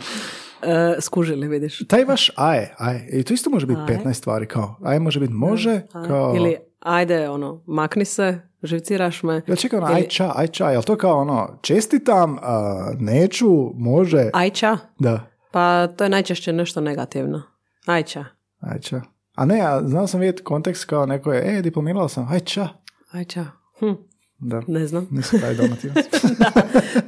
E, 0.72 1.02
skužili, 1.02 1.48
vidiš. 1.48 1.88
Taj 1.88 2.06
vaš 2.06 2.32
aje, 2.36 2.76
aje, 2.78 3.10
i 3.14 3.24
to 3.24 3.34
isto 3.34 3.50
može 3.50 3.66
biti 3.66 3.80
Aje. 3.88 4.00
15 4.06 4.14
stvari, 4.14 4.46
kao 4.46 4.76
aje 4.84 5.00
može 5.00 5.20
biti 5.20 5.34
može, 5.34 5.72
Aj, 5.72 6.08
kao... 6.08 6.34
Ili 6.36 6.56
ajde, 6.84 7.30
ono, 7.30 7.62
makni 7.68 8.06
se, 8.06 8.40
živciraš 8.64 9.24
me. 9.24 9.42
Ja 9.48 9.56
čekaj, 9.56 9.80
ono, 9.80 9.88
Ili- 9.88 9.96
aj 9.96 10.08
ča, 10.08 10.32
aj 10.36 10.48
ča, 10.48 10.70
jel 10.70 10.82
to 10.84 10.96
kao 10.96 11.18
ono, 11.18 11.60
čestitam, 11.62 12.38
a, 12.42 12.92
neću, 13.00 13.50
može, 13.76 14.30
Ajča. 14.34 14.78
da, 15.00 15.20
Pa 15.52 15.88
to 15.88 16.04
je 16.04 16.10
najčešće 16.10 16.54
nešto 16.54 16.82
negativno. 16.82 17.42
Ajča. 17.86 18.26
aj 18.60 18.80
ča. 18.80 19.02
A 19.36 19.46
ne, 19.46 19.62
a 19.62 19.82
znao 19.88 20.08
sam 20.08 20.20
vidjeti 20.20 20.44
kontekst 20.44 20.86
kao 20.86 21.06
neko 21.06 21.34
je, 21.34 21.58
e, 21.58 21.62
diplomirala 21.62 22.10
sam, 22.10 22.28
aj 22.32 22.40
ča. 22.40 22.68
Ajča. 23.12 23.46
Hm. 23.80 23.92
Da. 24.40 24.62
Ne 24.68 24.88
znam. 24.88 25.08
Nisam 25.12 25.40
pravi 25.40 25.56
dalmatinac. 25.62 26.06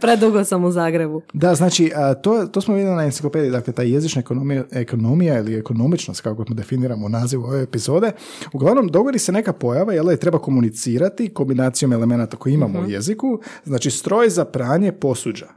Predugo 0.02 0.44
sam 0.44 0.64
u 0.64 0.72
Zagrebu. 0.72 1.22
Da, 1.34 1.56
znači, 1.56 1.92
to, 2.24 2.46
to 2.46 2.62
smo 2.62 2.74
vidjeli 2.76 2.96
na 2.96 3.04
enciklopediji, 3.04 3.52
dakle, 3.52 3.74
ta 3.74 3.82
jezična 3.82 4.20
ekonomija, 4.20 4.64
ekonomija 4.72 5.40
ili 5.40 5.56
ekonomičnost, 5.56 6.22
kako 6.22 6.46
smo 6.46 6.56
definiramo 6.56 7.06
u 7.06 7.10
nazivu 7.10 7.44
ove 7.44 7.62
epizode, 7.64 8.12
uglavnom 8.54 8.88
dogodi 8.88 9.20
se 9.20 9.32
neka 9.32 9.54
pojava, 9.54 9.94
jel, 9.94 10.12
je 10.12 10.18
treba 10.18 10.40
komunicirati 10.40 11.30
kombinacijom 11.30 11.94
elemenata 11.94 12.38
koje 12.38 12.54
imamo 12.54 12.80
u 12.80 12.90
jeziku, 12.90 13.40
znači 13.64 13.92
stroj 13.92 14.30
za 14.30 14.46
pranje 14.46 14.92
posuđa 14.92 15.48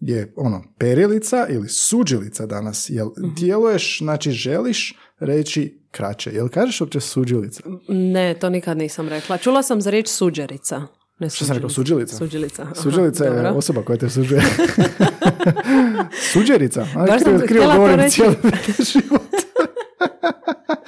je 0.00 0.32
ono, 0.36 0.62
perilica 0.78 1.46
ili 1.50 1.68
suđilica 1.68 2.46
danas, 2.46 2.90
jel 2.90 3.08
djeluješ, 3.36 3.98
znači 3.98 4.30
želiš 4.30 4.96
reći 5.18 5.77
kraće, 5.90 6.30
jel 6.30 6.48
kažeš 6.48 6.80
uopće 6.80 7.00
suđilica? 7.00 7.62
Ne, 7.88 8.34
to 8.34 8.50
nikad 8.50 8.76
nisam 8.78 9.08
rekla. 9.08 9.38
Čula 9.38 9.62
sam 9.62 9.80
za 9.80 9.90
riječ 9.90 10.08
suđerica. 10.08 10.82
Ne 11.18 11.30
Što 11.30 11.44
sam 11.44 11.54
rekao, 11.56 11.70
suđilica? 11.70 12.16
Suđilica. 12.16 12.62
aha, 12.62 12.74
Suđelica 12.74 13.24
je 13.24 13.30
dobro. 13.30 13.50
osoba 13.50 13.82
koja 13.82 13.96
te 13.98 14.10
suđuje. 14.10 14.42
Suđerica? 16.32 16.86
Baš 16.94 17.22
sam 17.22 17.24
krivo, 17.24 17.38
krivo 17.46 17.64
htjela 17.64 17.72
to 17.72 17.78
govorim 17.78 17.96
reći. 18.00 18.16
cijeli 18.16 18.36
život. 18.92 19.47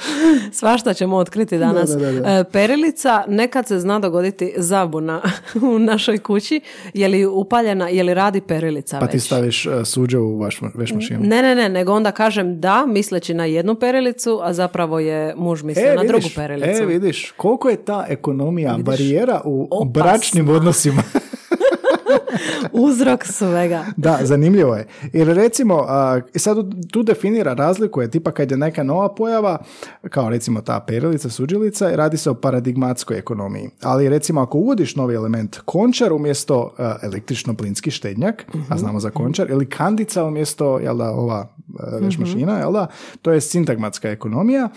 Svašta 0.52 0.94
ćemo 0.94 1.16
otkriti 1.16 1.58
danas. 1.58 1.90
Da, 1.90 1.96
da, 1.96 2.12
da, 2.12 2.20
da. 2.20 2.38
E, 2.38 2.44
Perilica, 2.44 3.24
nekad 3.28 3.68
se 3.68 3.78
zna 3.78 3.98
dogoditi 3.98 4.52
zabuna 4.56 5.22
u 5.72 5.78
našoj 5.78 6.18
kući. 6.18 6.60
Je 6.94 7.08
li 7.08 7.26
upaljena, 7.26 7.88
je 7.88 8.02
li 8.02 8.14
radi 8.14 8.40
perilica 8.40 8.98
Pa 8.98 9.06
ti 9.06 9.16
već? 9.16 9.24
staviš 9.24 9.66
uh, 9.66 9.72
suđe 9.84 10.18
u 10.18 10.38
vaš 10.38 10.60
veš 10.74 10.92
mašinu. 10.92 11.20
Ne, 11.22 11.42
ne, 11.42 11.54
ne, 11.54 11.68
nego 11.68 11.92
onda 11.92 12.12
kažem 12.12 12.60
da, 12.60 12.86
misleći 12.86 13.34
na 13.34 13.44
jednu 13.44 13.74
perilicu, 13.74 14.40
a 14.42 14.52
zapravo 14.52 14.98
je 14.98 15.34
muž 15.36 15.62
mislio 15.62 15.94
na 15.94 16.04
drugu 16.04 16.28
perilicu. 16.36 16.82
e, 16.82 16.86
vidiš, 16.86 17.32
koliko 17.36 17.68
je 17.68 17.76
ta 17.76 18.06
ekonomija 18.08 18.78
barijera 18.78 19.40
u 19.44 19.68
Opasna. 19.70 20.02
bračnim 20.02 20.48
odnosima. 20.48 21.02
Uzrok 22.86 23.24
svega. 23.24 23.84
Da, 23.96 24.18
zanimljivo 24.22 24.74
je. 24.76 24.86
Jer 25.12 25.28
recimo, 25.28 25.86
i 26.34 26.38
sad 26.38 26.56
tu 26.90 27.02
definira 27.02 27.54
razliku 27.54 28.00
je 28.00 28.10
tipa 28.10 28.30
kad 28.30 28.50
je 28.50 28.56
neka 28.56 28.82
nova 28.82 29.14
pojava, 29.14 29.58
kao 30.10 30.28
recimo 30.28 30.60
ta 30.60 30.80
perilica, 30.80 31.30
suđilica, 31.30 31.90
radi 31.90 32.16
se 32.16 32.30
o 32.30 32.34
paradigmatskoj 32.34 33.18
ekonomiji. 33.18 33.70
Ali 33.82 34.08
recimo 34.08 34.40
ako 34.40 34.58
uvodiš 34.58 34.96
novi 34.96 35.14
element 35.14 35.58
končar 35.64 36.12
umjesto 36.12 36.74
električno-plinski 37.02 37.90
štednjak, 37.90 38.46
a 38.68 38.78
znamo 38.78 39.00
za 39.00 39.10
končar, 39.10 39.50
ili 39.50 39.68
kandica 39.68 40.24
umjesto, 40.24 40.78
jel 40.78 40.96
da, 40.96 41.10
ova 41.10 41.48
a, 41.78 41.96
veš 41.96 42.18
mašina, 42.18 42.58
jel 42.58 42.72
da, 42.72 42.86
to 43.22 43.32
je 43.32 43.40
sintagmatska 43.40 44.10
ekonomija 44.10 44.68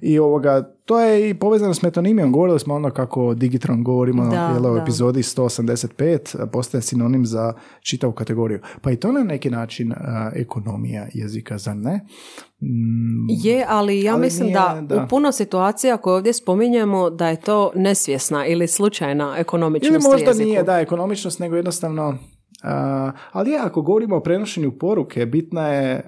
i 0.00 0.18
ovoga, 0.18 0.62
to 0.84 1.00
je 1.00 1.30
i 1.30 1.34
povezano 1.34 1.74
s 1.74 1.82
metonimijom. 1.82 2.32
Govorili 2.32 2.60
smo 2.60 2.74
ono 2.74 2.90
kako 2.90 3.34
Digitron 3.34 3.84
govorimo 3.84 4.24
Da, 4.26 4.50
jel, 4.54 4.66
u 4.66 4.74
da. 4.74 4.82
epizodi 4.82 5.22
185 5.22 6.46
postaje 6.46 6.82
sinonim 6.82 7.26
za 7.26 7.52
čitavu 7.80 8.12
kategoriju. 8.12 8.58
Pa 8.80 8.90
i 8.90 8.96
to 8.96 9.12
na 9.12 9.20
neki 9.20 9.50
način 9.50 9.92
a, 9.92 10.30
ekonomija 10.34 11.06
jezika, 11.14 11.58
zar 11.58 11.76
ne? 11.76 12.00
Mm, 12.60 13.26
Je, 13.28 13.64
ali 13.68 14.02
ja 14.02 14.12
Ali 14.12 14.22
mislim 14.22 14.46
nije, 14.46 14.54
da, 14.54 14.80
da. 14.82 15.04
u 15.04 15.08
puno 15.08 15.32
situacija 15.32 15.96
koje 15.96 16.14
ovdje 16.16 16.32
spominjemo 16.32 17.10
da 17.10 17.28
je 17.28 17.40
to 17.40 17.72
nesvjesna 17.74 18.46
ili 18.46 18.66
slučajna 18.66 19.34
ekonomičnost 19.38 20.04
Ili 20.04 20.12
možda 20.12 20.30
jeziku. 20.30 20.46
nije 20.46 20.62
da 20.62 20.78
ekonomičnost, 20.78 21.38
nego 21.38 21.56
jednostavno 21.56 22.18
ali 23.32 23.50
je, 23.50 23.58
ako 23.58 23.82
govorimo 23.82 24.16
o 24.16 24.20
prenošenju 24.20 24.70
poruke, 24.78 25.26
bitna 25.26 25.68
je, 25.68 26.04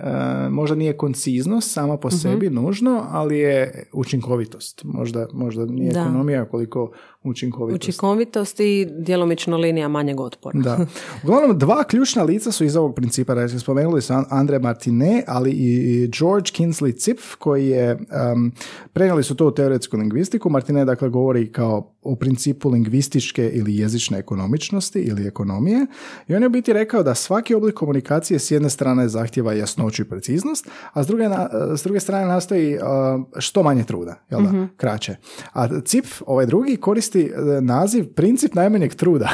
možda 0.51 0.77
nije 0.77 0.97
konciznost 0.97 1.73
sama 1.73 1.97
po 1.97 2.11
sebi 2.11 2.51
nužno, 2.51 3.07
ali 3.11 3.39
je 3.39 3.89
učinkovitost. 3.93 4.85
Možda, 4.85 5.27
možda 5.33 5.67
nije 5.67 5.93
Da. 5.93 6.01
ekonomija 6.01 6.45
koliko 6.45 6.91
učinkovitost. 7.23 7.83
Učinkovitost 7.89 8.61
i 8.61 8.87
djelomično 8.91 9.57
linija 9.57 9.89
manjeg 9.89 10.21
otpora. 10.21 10.61
Da. 10.61 10.79
Uglavnom, 11.25 11.59
dva 11.59 11.85
ključna 11.85 12.23
lica 12.23 12.53
su 12.53 12.65
iz 12.65 12.77
ovog 12.77 12.95
principa. 12.95 13.35
Znači, 13.35 13.59
spomenuli 13.59 14.03
su 14.03 14.13
Andre 14.31 14.59
Martinet, 14.59 15.25
ali 15.27 15.51
i 15.51 16.01
George 16.19 16.51
Kinsley 16.51 17.05
Zipf, 17.05 17.35
koji 17.39 17.69
je, 17.69 17.99
um, 18.33 18.53
prenijeli 18.93 19.25
su 19.25 19.37
to 19.37 19.47
u 19.47 19.51
teoretsku 19.51 19.97
lingvistiku. 19.97 20.51
Martinet, 20.51 20.87
dakle, 20.87 21.09
govori 21.09 21.53
kao 21.53 21.95
o 22.03 22.17
principu 22.17 22.71
lingvističke 22.71 23.51
ili 23.55 23.77
jezične 23.77 24.19
ekonomičnosti 24.19 24.99
ili 24.99 25.27
ekonomije. 25.27 25.87
I 26.29 26.35
on 26.35 26.43
je 26.43 26.47
u 26.47 26.51
biti 26.51 26.73
rekao 26.73 27.03
da 27.03 27.15
svaki 27.15 27.55
oblik 27.55 27.75
komunikacije 27.75 28.39
s 28.39 28.51
jedne 28.51 28.71
strane 28.71 29.09
zahtjeva 29.09 29.53
jasnoću 29.53 30.03
i 30.03 30.09
preciznost, 30.09 30.69
a 30.93 31.05
s 31.05 31.07
druge, 31.07 31.29
na- 31.29 31.49
s 31.77 31.83
druge 31.83 32.01
strane 32.01 32.27
nastoji 32.27 32.75
uh, 32.77 32.81
što 33.39 33.63
manje 33.63 33.85
truda, 33.85 34.15
jel 34.31 34.43
da, 34.43 34.69
kraće. 34.77 35.17
A 35.53 35.69
Zipf, 35.87 36.23
ovaj 36.27 36.47
drugi, 36.47 36.77
koristi 36.77 37.10
uh, 37.19 37.65
naziv 37.65 38.15
princip 38.15 38.55
najmanjeg 38.55 38.95
truda. 38.95 39.31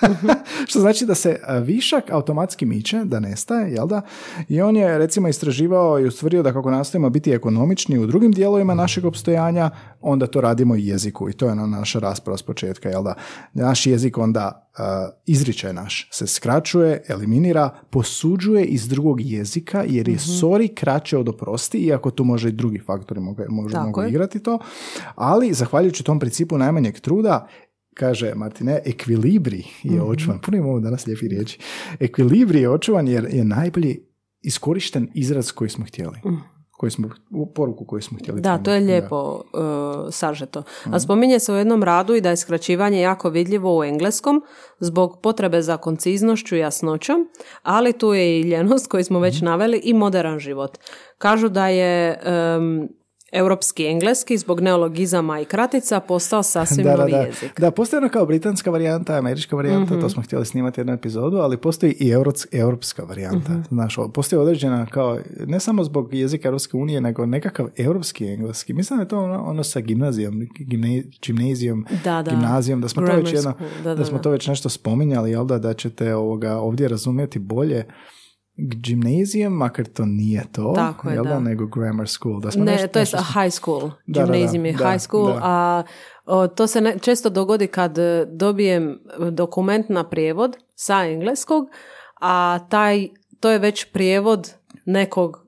što 0.68 0.80
znači 0.80 1.06
da 1.06 1.14
se 1.14 1.30
uh, 1.30 1.66
višak 1.66 2.10
automatski 2.10 2.66
miče, 2.66 3.04
da 3.04 3.20
nestaje, 3.20 3.72
jel 3.72 3.86
da? 3.86 4.02
I 4.48 4.60
on 4.60 4.76
je 4.76 4.98
recimo 4.98 5.28
istraživao 5.28 6.00
i 6.00 6.06
ustvrdio 6.06 6.42
da 6.42 6.52
kako 6.52 6.70
nastojimo 6.70 7.10
biti 7.10 7.32
ekonomični 7.32 7.98
u 7.98 8.06
drugim 8.06 8.32
dijelovima 8.32 8.74
našeg 8.74 9.04
opstojanja, 9.04 9.70
onda 10.00 10.26
to 10.26 10.40
radimo 10.40 10.76
i 10.76 10.86
jeziku 10.86 11.30
i 11.30 11.32
to 11.32 11.46
je 11.46 11.52
ona 11.52 11.66
naša 11.66 11.98
rasprava 11.98 12.38
s 12.38 12.42
početka, 12.42 12.88
jel 12.88 13.02
da? 13.02 13.14
Naš 13.54 13.86
jezik 13.86 14.18
onda 14.18 14.68
uh, 14.78 14.84
izričaj 15.26 15.72
naš 15.72 16.08
se 16.12 16.26
skraćuje, 16.26 17.02
eliminira, 17.08 17.70
posuđuje 17.90 18.64
iz 18.64 18.88
drugog 18.88 19.20
jezika 19.20 19.84
jer 19.88 20.08
je 20.08 20.16
sorry 20.16 20.74
kraće 20.74 21.18
od 21.18 21.28
oprosti, 21.28 21.78
iako 21.78 22.10
tu 22.10 22.24
može 22.24 22.48
i 22.48 22.52
drugi 22.52 22.78
faktori 22.78 23.20
mogu, 23.20 23.42
mogu 23.84 24.02
igrati 24.02 24.38
to, 24.38 24.58
ali 25.14 25.52
zahvaljujući 25.52 26.02
tom 26.02 26.20
principu 26.20 26.58
najmanjeg 26.58 27.00
truda, 27.06 27.46
kaže 27.94 28.32
Martine, 28.34 28.80
ekvilibri 28.84 29.64
je 29.82 30.02
očuvan. 30.02 30.40
Puno 30.40 30.56
imamo 30.56 30.80
danas 30.80 31.06
lijepi 31.06 31.28
riječi. 31.28 31.58
Ekvilibri 32.00 32.60
je 32.60 32.70
očuvan 32.70 33.08
jer 33.08 33.28
je 33.30 33.44
najbolji 33.44 34.00
iskorišten 34.42 35.08
izraz 35.14 35.52
koji 35.52 35.70
smo 35.70 35.84
htjeli. 35.84 36.18
Koji 36.70 36.90
smo, 36.90 37.08
u 37.30 37.52
poruku 37.54 37.84
koju 37.86 38.02
smo 38.02 38.18
htjeli. 38.18 38.40
Da, 38.40 38.58
to 38.58 38.72
je 38.72 38.80
lijepo 38.80 39.16
uh, 39.22 39.40
sažeto. 40.10 40.62
Mhm. 40.86 40.94
A 40.94 41.00
spominje 41.00 41.38
se 41.40 41.52
u 41.52 41.56
jednom 41.56 41.82
radu 41.82 42.14
i 42.14 42.20
da 42.20 42.30
je 42.30 42.36
skraćivanje 42.36 43.00
jako 43.00 43.30
vidljivo 43.30 43.78
u 43.78 43.84
engleskom 43.84 44.42
zbog 44.80 45.20
potrebe 45.22 45.62
za 45.62 45.76
konciznošću 45.76 46.56
i 46.56 46.58
jasnoćom, 46.58 47.28
ali 47.62 47.92
tu 47.92 48.14
je 48.14 48.40
i 48.40 48.42
ljenost 48.42 48.90
koju 48.90 49.04
smo 49.04 49.18
Mhm. 49.18 49.22
već 49.24 49.40
naveli 49.40 49.80
i 49.84 49.94
modern 49.94 50.38
život. 50.38 50.78
Kažu 51.18 51.48
da 51.48 51.68
je 51.68 52.18
um, 52.58 52.88
europski 53.32 53.86
engleski 53.86 54.38
zbog 54.38 54.60
neologizama 54.60 55.40
i 55.40 55.44
kratica 55.44 56.00
postao 56.00 56.42
sasvim 56.54 56.84
Da, 56.84 56.90
da, 56.90 56.96
novi 56.96 57.10
da. 57.12 57.18
jezik. 57.18 57.60
Da, 57.60 57.70
postoji 57.70 57.98
ono 57.98 58.08
kao 58.08 58.26
britanska 58.26 58.70
varijanta, 58.70 59.14
američka 59.14 59.56
varijanta, 59.56 59.92
Mhm. 59.92 60.00
to 60.00 60.08
smo 60.08 60.22
htjeli 60.22 60.46
snimati 60.46 60.80
jednu 60.80 60.92
epizodu, 60.92 61.36
ali 61.36 61.56
postoji 61.56 61.92
i 61.92 62.10
europska 62.52 63.02
varijanta. 63.04 63.52
Mhm. 63.52 63.60
Znaš, 63.68 63.96
postoji 64.14 64.40
određena 64.40 64.86
kao, 64.86 65.18
ne 65.46 65.60
samo 65.60 65.84
zbog 65.84 66.14
jezika 66.14 66.48
Europske 66.48 66.76
unije, 66.76 67.00
nego 67.00 67.26
nekakav 67.26 67.66
europski 67.76 68.26
engleski. 68.26 68.72
Mislim 68.72 68.96
da 68.96 69.02
je 69.02 69.08
to 69.08 69.18
ono, 69.18 69.44
ono 69.44 69.64
sa 69.64 69.80
gimnazijom, 69.80 70.48
gimne, 70.58 71.02
gimnazijom, 71.22 71.86
Da, 72.04 72.22
da. 72.22 72.30
gimnazijom, 72.30 72.80
da 72.80 72.88
smo 72.88 73.06
to 73.06 73.16
već 73.16 73.32
jedno, 73.32 73.52
da, 73.78 73.82
da, 73.84 73.94
da, 73.94 74.04
smo 74.04 74.16
da. 74.16 74.22
to 74.22 74.30
već 74.30 74.46
nešto 74.46 74.68
spominjali, 74.68 75.30
jel 75.30 75.46
da, 75.46 75.58
da 75.58 75.74
ćete 75.74 76.14
ovoga 76.14 76.56
ovdje 76.56 76.88
razumjeti 76.88 77.38
bolje 77.38 77.84
gimnazijom, 78.58 79.52
makar 79.52 79.86
to 79.86 80.04
nije 80.04 80.44
to, 80.52 80.72
Tako 80.74 81.08
je, 81.08 81.14
jel 81.14 81.24
da, 81.24 81.30
da. 81.30 81.40
nego 81.40 81.66
grammar 81.66 82.08
school. 82.08 82.40
Da 82.40 82.50
smo 82.50 82.64
Ne, 82.64 82.72
nešto- 82.72 82.88
to 82.88 82.98
je 82.98 83.02
nešto- 83.02 83.18
high 83.34 83.50
school. 83.52 83.80
Da, 84.06 84.20
da, 84.20 84.26
da, 84.26 84.34
je 84.34 84.46
da, 84.72 84.90
high 84.90 85.00
school, 85.00 85.26
da. 85.26 85.40
a 85.42 85.82
o, 86.26 86.48
to 86.48 86.66
se 86.66 86.80
ne, 86.80 86.98
često 86.98 87.30
dogodi 87.30 87.66
kad 87.66 87.98
e, 87.98 88.26
dobijem 88.26 88.98
dokument 89.30 89.88
na 89.88 90.04
prijevod 90.04 90.56
sa 90.74 91.02
engleskog, 91.02 91.66
a 92.14 92.58
taj, 92.60 93.08
to 93.40 93.50
je 93.50 93.58
već 93.58 93.84
prijevod 93.84 94.52
nekog 94.84 95.46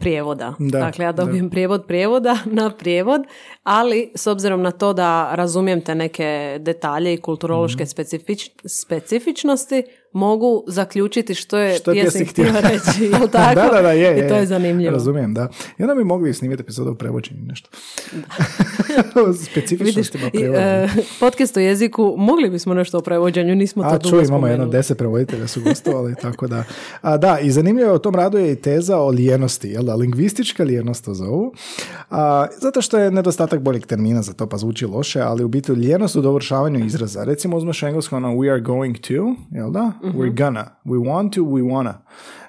prijevoda. 0.00 0.54
Da, 0.58 0.78
dakle, 0.80 1.04
ja 1.04 1.12
dobijem 1.12 1.50
prijevod 1.50 1.84
prijevoda 1.86 2.38
na 2.52 2.70
prijevod, 2.70 3.20
ali 3.62 4.12
s 4.14 4.26
obzirom 4.26 4.62
na 4.62 4.70
to 4.70 4.92
da 4.92 5.34
razumijem 5.34 5.80
te 5.80 5.94
neke 5.94 6.58
detalje 6.60 7.14
i 7.14 7.20
kulturološke 7.20 7.82
Mhm. 7.82 7.88
specifič- 7.90 8.50
specifičnosti, 8.66 9.82
mogu 10.16 10.64
zaključiti 10.66 11.34
što 11.34 11.58
je 11.58 11.78
Što 11.78 11.90
je 11.92 12.02
pjesnik 12.02 12.30
htio 12.30 12.44
reći, 12.44 13.04
jel 13.12 13.28
tako? 13.28 13.60
da, 13.60 13.68
da, 13.72 13.82
da, 13.82 13.92
je, 13.92 14.26
I 14.26 14.28
to 14.28 14.36
je, 14.36 14.46
zanimljivo. 14.46 14.92
Razumijem, 14.92 15.34
da. 15.34 15.48
I 15.78 15.82
onda 15.82 15.94
bi 15.94 16.04
mogli 16.04 16.34
snimiti 16.34 16.60
epizodu 16.60 16.90
o 16.90 16.94
prevođenju 16.94 17.40
nešto. 17.42 17.68
o 19.28 19.32
specifičnostima 19.32 20.26
i, 20.26 20.30
prevođenja. 20.30 20.66
e, 20.66 20.88
podcast 21.20 21.56
o 21.56 21.60
jeziku, 21.60 22.14
mogli 22.18 22.50
bismo 22.50 22.74
nešto 22.74 22.98
o 22.98 23.00
prevođenju, 23.00 23.54
nismo 23.54 23.82
to 23.82 23.88
A 23.88 23.98
dugo 23.98 24.10
čuj, 24.10 24.24
imamo 24.24 24.46
jedno 24.46 24.66
deset 24.66 24.98
prevoditelja 24.98 25.46
su 25.46 25.60
gostovali, 25.60 26.14
tako 26.22 26.46
da. 26.46 26.64
A, 27.00 27.16
da, 27.16 27.38
i 27.38 27.50
zanimljivo 27.50 27.90
je 27.90 27.96
u 27.96 27.98
tom 27.98 28.14
radu 28.14 28.38
je 28.38 28.52
i 28.52 28.56
teza 28.56 28.98
o 28.98 29.08
lijenosti, 29.08 29.68
jel 29.68 29.82
da, 29.82 29.94
lingvistička 29.94 30.64
lijenost 30.64 31.04
to 31.04 31.14
zovu. 31.14 31.52
A, 32.10 32.46
zato 32.60 32.82
što 32.82 32.98
je 32.98 33.10
nedostatak 33.10 33.60
boljeg 33.60 33.86
termina 33.86 34.22
za 34.22 34.32
to, 34.32 34.46
pa 34.46 34.56
zvuči 34.56 34.86
loše, 34.86 35.20
ali 35.20 35.44
u 35.44 35.48
biti 35.48 35.72
lijenost 35.72 36.16
u 36.16 36.20
dovršavanju 36.20 36.86
izraza. 36.86 37.24
Recimo 37.24 37.56
uzmeš 37.56 37.82
englesko 37.82 38.16
ono 38.16 38.28
we 38.28 38.52
are 38.52 38.60
going 38.60 38.98
to, 38.98 39.34
jel 39.50 39.70
da? 39.70 39.92
Mhm. 40.06 40.18
We're 40.18 40.36
gonna. 40.36 40.70
We 40.84 40.98
want 40.98 41.32
to, 41.32 41.40
we 41.42 41.62
wanna. 41.62 41.94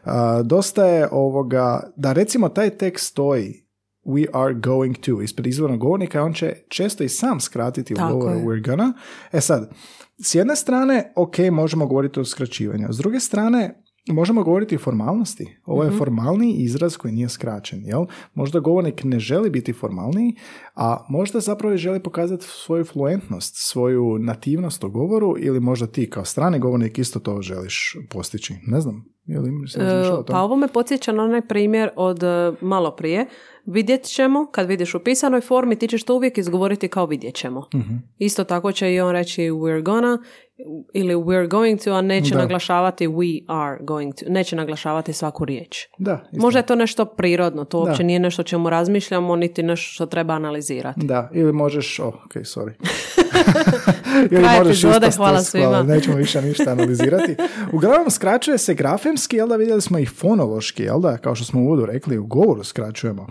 A, 0.03 0.41
dosta 0.43 0.85
je 0.85 1.07
ovoga, 1.11 1.91
da 1.95 2.13
recimo 2.13 2.49
taj 2.49 2.69
tekst 2.69 3.07
stoji 3.07 3.67
we 4.05 4.25
are 4.33 4.53
going 4.53 4.97
to 4.97 5.21
ispred 5.21 5.47
izvornog 5.47 5.79
govornika, 5.79 6.23
on 6.23 6.33
će 6.33 6.53
često 6.69 7.03
i 7.03 7.09
sam 7.09 7.39
skratiti 7.39 7.93
u 7.93 7.97
govoru 7.97 8.39
we're 8.39 8.65
gonna. 8.65 8.93
E 9.31 9.41
sad, 9.41 9.71
s 10.23 10.35
jedne 10.35 10.55
strane, 10.55 11.13
ok, 11.15 11.37
možemo 11.51 11.85
govoriti 11.85 12.19
o 12.19 12.25
skraćivanju. 12.25 12.87
S 12.89 12.97
druge 12.97 13.19
strane, 13.19 13.83
možemo 14.13 14.43
govoriti 14.43 14.75
o 14.75 14.79
formalnosti. 14.79 15.57
Ovo 15.65 15.83
je 15.83 15.91
formalni 15.91 16.51
izraz 16.51 16.97
koji 16.97 17.13
nije 17.13 17.29
skraćen, 17.29 17.85
jel? 17.85 18.05
Možda 18.33 18.59
govornik 18.59 19.03
ne 19.03 19.19
želi 19.19 19.49
biti 19.49 19.73
formalniji, 19.73 20.35
a 20.75 21.05
možda 21.09 21.39
zapravo 21.39 21.73
i 21.73 21.77
želi 21.77 22.03
pokazati 22.03 22.45
svoju 22.47 22.85
fluentnost, 22.85 23.55
svoju 23.55 24.17
nativnost 24.19 24.83
u 24.83 24.89
govoru 24.89 25.35
ili 25.39 25.59
možda 25.59 25.87
ti 25.87 26.09
kao 26.09 26.25
strani 26.25 26.59
govornik 26.59 26.97
isto 26.97 27.19
to 27.19 27.41
želiš 27.41 27.97
postići. 28.09 28.53
Ne 28.67 28.81
znam, 28.81 29.05
je 29.25 29.39
li 29.39 29.49
imaš 29.49 29.75
o 29.75 30.23
tome? 30.23 30.23
Pa 30.27 30.41
ovo 30.41 30.55
me 30.55 30.67
podsjeća 30.67 31.11
na 31.11 31.23
onaj 31.23 31.47
primjer 31.47 31.89
od 31.95 32.23
e, 32.23 32.53
malo 32.61 32.95
prije. 32.95 33.25
Vidjet 33.65 34.03
ćemo, 34.03 34.45
kad 34.51 34.67
vidiš 34.67 34.95
u 34.95 34.99
pisanoj 34.99 35.41
formi, 35.41 35.75
ti 35.75 35.87
ćeš 35.87 36.03
to 36.03 36.15
uvijek 36.15 36.37
izgovoriti 36.37 36.87
kao 36.87 37.05
vidjet 37.05 37.35
ćemo. 37.35 37.67
Mhm. 37.75 37.95
Isto 38.17 38.43
tako 38.43 38.71
će 38.71 38.93
i 38.93 38.99
on 38.99 39.11
reći 39.11 39.41
we're 39.41 39.83
gonna 39.83 40.17
ili 40.93 41.15
we're 41.15 41.47
going 41.47 41.79
to, 41.79 41.91
a 41.91 42.01
neće 42.01 42.33
Da. 42.33 42.39
naglašavati 42.39 43.07
we 43.07 43.43
are 43.47 43.77
going 43.81 44.13
to. 44.15 44.25
Neće 44.27 44.55
naglašavati 44.55 45.13
svaku 45.13 45.45
riječ. 45.45 45.77
Da, 45.97 46.23
isto. 46.31 46.41
Možda 46.41 46.59
je 46.59 46.65
to 46.65 46.75
nešto 46.75 47.05
prirodno, 47.05 47.63
to 47.65 47.79
uopće 47.79 47.97
Da. 47.97 48.03
nije 48.03 48.19
nešto 48.19 48.41
o 48.41 48.45
čemu 48.45 48.69
razmišljamo, 48.69 49.35
niti 49.35 49.63
nešto 49.63 49.91
što 49.91 50.05
treba 50.05 50.33
analizirati. 50.33 50.99
Da, 51.03 51.29
ili 51.33 51.53
možeš, 51.53 51.99
oh, 51.99 52.07
ok, 52.25 52.33
sorry. 52.33 52.71
ili 54.31 54.41
Kraj 54.41 54.57
možeš 54.59 54.83
epizode, 54.83 55.11
hvala 55.11 55.41
s- 55.41 55.51
hvala, 55.51 55.77
svima. 55.77 55.83
Nećemo 55.85 56.15
više 56.15 56.41
ništa 56.41 56.71
analizirati. 56.71 57.35
Uglavnom, 57.73 58.09
skraćuje 58.09 58.57
se 58.57 58.73
grafemski, 58.73 59.35
jel 59.35 59.47
da 59.47 59.55
vidjeli 59.55 59.81
smo 59.81 59.99
i 59.99 60.05
fonološki, 60.05 60.83
jel 60.83 60.99
da, 60.99 61.17
kao 61.17 61.35
što 61.35 61.45
smo 61.45 61.61
u 61.61 61.65
uvodu 61.65 61.85
rekli, 61.85 62.17
u 62.17 62.25
govoru 62.25 62.63
skraćujemo. 62.63 63.27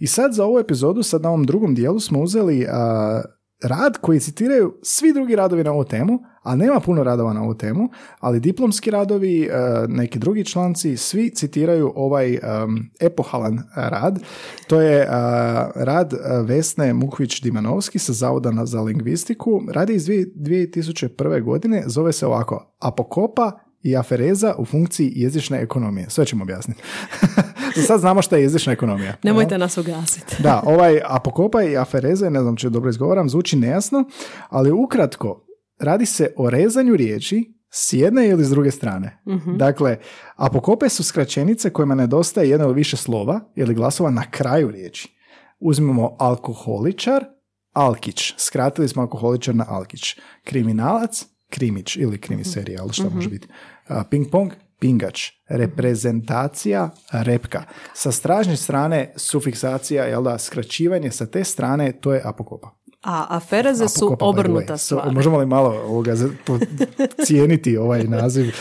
I 0.00 0.06
sad 0.06 0.32
za 0.32 0.44
ovu 0.44 0.58
epizodu, 0.58 1.02
sad 1.02 1.22
na 1.22 1.28
ovom 1.28 1.44
drugom 1.44 1.74
dijelu 1.74 2.00
smo 2.00 2.20
uzeli 2.20 2.66
a, 2.70 3.22
rad 3.62 3.98
koji 4.00 4.20
citiraju 4.20 4.74
svi 4.82 5.12
drugi 5.12 5.36
radovi 5.36 5.64
na 5.64 5.72
ovu 5.72 5.84
temu, 5.84 6.18
a 6.42 6.56
nema 6.56 6.80
puno 6.80 7.04
radova 7.04 7.32
na 7.32 7.42
ovu 7.42 7.54
temu, 7.54 7.88
ali 8.20 8.40
diplomski 8.40 8.90
radovi, 8.90 9.50
a, 9.52 9.86
neki 9.88 10.18
drugi 10.18 10.44
članci, 10.44 10.96
svi 10.96 11.30
citiraju 11.30 11.92
ovaj 11.96 12.38
am, 12.42 12.90
epohalan 13.00 13.58
rad. 13.76 14.18
To 14.66 14.80
je 14.80 15.06
a, 15.10 15.70
rad 15.74 16.12
Vesne 16.44 16.94
Mukvić-Dimanovski 16.94 17.98
sa 17.98 18.12
Zavoda 18.12 18.66
za 18.66 18.80
lingvistiku. 18.80 19.60
Rad 19.72 19.90
iz 19.90 20.04
dvije- 20.04 20.32
2001. 20.36 21.42
godine, 21.42 21.82
zove 21.86 22.12
se 22.12 22.26
ovako 22.26 22.76
Apokopa 22.80 23.52
i 23.84 23.96
afereza 23.96 24.54
u 24.58 24.64
funkciji 24.64 25.12
jezične 25.16 25.62
ekonomije. 25.62 26.10
Sve 26.10 26.26
ćemo 26.26 26.42
objasniti. 26.42 26.82
Sad 27.86 28.00
znamo 28.00 28.22
šta 28.22 28.36
je 28.36 28.42
jezična 28.42 28.72
ekonomija. 28.72 29.16
Nemojte 29.22 29.58
nas 29.58 29.78
ugasiti. 29.78 30.42
Da, 30.42 30.62
ovaj 30.66 31.00
apokopa 31.04 31.62
i 31.62 31.76
afereze, 31.76 32.30
ne 32.30 32.40
znam 32.40 32.56
če 32.56 32.70
dobro 32.70 32.90
izgovaram, 32.90 33.28
zvuči 33.28 33.56
nejasno, 33.56 34.04
ali 34.48 34.72
ukratko, 34.72 35.46
radi 35.80 36.06
se 36.06 36.32
o 36.36 36.50
rezanju 36.50 36.96
riječi 36.96 37.54
s 37.70 37.92
jedne 37.92 38.28
ili 38.28 38.44
s 38.44 38.50
druge 38.50 38.70
strane. 38.70 39.22
Dakle, 39.56 39.98
apokope 40.36 40.88
su 40.88 41.04
skraćenice 41.04 41.70
kojima 41.70 41.94
nedostaje 41.94 42.50
jedno 42.50 42.66
ili 42.66 42.74
više 42.74 42.96
slova 42.96 43.40
ili 43.56 43.74
glasova 43.74 44.10
na 44.10 44.30
kraju 44.30 44.70
riječi. 44.70 45.16
Uzmemo 45.60 46.16
alkoholičar, 46.18 47.24
alkić. 47.72 48.34
Skratili 48.36 48.88
smo 48.88 49.02
alkoholičar 49.02 49.54
na 49.54 49.64
alkić. 49.68 50.16
Kriminalac, 50.44 51.24
krimić 51.50 51.96
ili 51.96 52.18
krimiserijal, 52.18 52.88
šta 52.92 53.08
može 53.14 53.28
biti. 53.28 53.48
Ping 54.10 54.30
pong, 54.30 54.52
pingač. 54.78 55.30
Reprezentacija, 55.48 56.90
repka. 57.12 57.64
Sa 57.94 58.12
stražnje 58.12 58.56
strane 58.56 59.12
sufiksacija, 59.16 60.04
jel 60.04 60.22
da, 60.22 60.38
skraćivanje 60.38 61.10
sa 61.10 61.26
te 61.26 61.44
strane, 61.44 61.92
to 61.92 62.14
je 62.14 62.22
apokopa. 62.24 62.70
A 63.04 63.26
afereze 63.28 63.88
su 63.88 64.16
obrnuta 64.20 64.76
stvar. 64.76 65.12
možemo 65.12 65.38
li 65.38 65.46
malo 65.46 65.82
ovoga 65.86 66.14
cijeniti 67.26 67.76
ovaj 67.76 68.04
naziv 68.04 68.54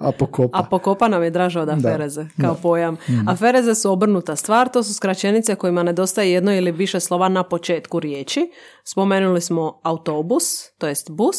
apokopa? 0.00 0.58
Apokopa 0.58 1.08
nam 1.08 1.22
je 1.22 1.30
draža 1.30 1.60
od 1.60 1.68
afereze, 1.68 2.26
kao 2.40 2.54
pojam. 2.54 2.96
Afereze 3.28 3.74
su 3.74 3.92
obrnuta 3.92 4.36
stvar, 4.36 4.68
to 4.68 4.82
su 4.82 4.94
skraćenice 4.94 5.54
kojima 5.54 5.82
nedostaje 5.82 6.32
jedno 6.32 6.54
ili 6.54 6.72
više 6.72 7.00
slova 7.00 7.28
na 7.28 7.42
početku 7.42 8.00
riječi. 8.00 8.50
Spomenuli 8.84 9.40
smo 9.40 9.80
autobus, 9.82 10.70
to 10.78 10.88
jest 10.88 11.10
bus, 11.10 11.36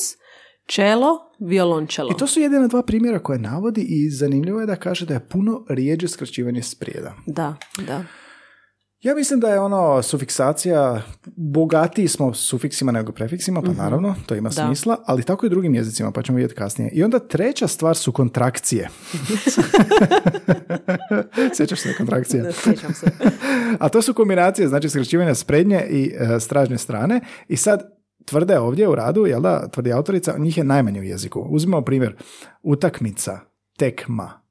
čelo, 0.66 1.18
violončelo. 1.40 2.12
I 2.12 2.18
to 2.18 2.28
su 2.28 2.40
jedina 2.40 2.68
dva 2.68 2.84
primjera 2.84 3.20
koje 3.20 3.40
navodi 3.40 3.82
i 3.82 4.10
zanimljivo 4.10 4.60
je 4.60 4.66
da 4.66 4.76
kaže 4.76 5.06
da 5.06 5.14
je 5.14 5.28
puno 5.30 5.66
rijeđe 5.70 6.08
skraćivanje 6.08 6.62
sprijeda. 6.62 7.14
Da, 7.26 7.56
da. 7.88 8.04
Ja 9.02 9.16
mislim 9.16 9.40
da 9.40 9.50
je 9.50 9.60
ono 9.60 10.02
sufiksacija, 10.02 11.02
bogatiji 11.36 12.08
smo 12.08 12.34
sufiksima 12.34 12.92
nego 12.92 13.12
prefiksima, 13.12 13.62
pa 13.62 13.72
naravno, 13.74 14.16
to 14.26 14.36
ima 14.36 14.50
Mhm. 14.50 14.56
Da. 14.56 14.66
smisla, 14.66 14.98
ali 15.06 15.24
tako 15.24 15.46
i 15.46 15.50
drugim 15.50 15.76
jezicima, 15.76 16.12
pa 16.12 16.22
ćemo 16.22 16.36
vidjeti 16.36 16.56
kasnije. 16.56 16.92
I 16.94 17.04
onda 17.04 17.20
treća 17.20 17.68
stvar 17.68 17.98
su 17.98 18.12
kontrakcije. 18.12 18.90
Sjećaš 21.56 21.80
se? 21.80 21.94
Da, 22.44 22.52
sjećam 22.52 22.94
se. 22.94 23.08
A 23.80 23.90
to 23.90 24.02
su 24.02 24.14
kombinacije, 24.14 24.68
znači 24.68 24.90
skraćivanja 24.90 25.36
s 25.36 25.44
prednje 25.44 25.86
i 25.90 26.14
e, 26.20 26.40
stražnje 26.40 26.78
strane. 26.78 27.22
I 27.48 27.58
sad 27.58 28.01
tvrde 28.26 28.60
ovdje 28.60 28.90
u 28.90 28.96
radu, 28.96 29.26
jel 29.26 29.42
da, 29.42 29.68
tvrdi 29.68 29.94
autorica, 29.94 30.36
njih 30.38 30.58
je 30.58 30.64
najmanje 30.64 31.00
u 31.00 31.04
jeziku. 31.04 31.40
Uzmimo 31.50 31.82
primjer, 31.82 32.16
utakmica, 32.64 33.40
tekma. 33.78 34.42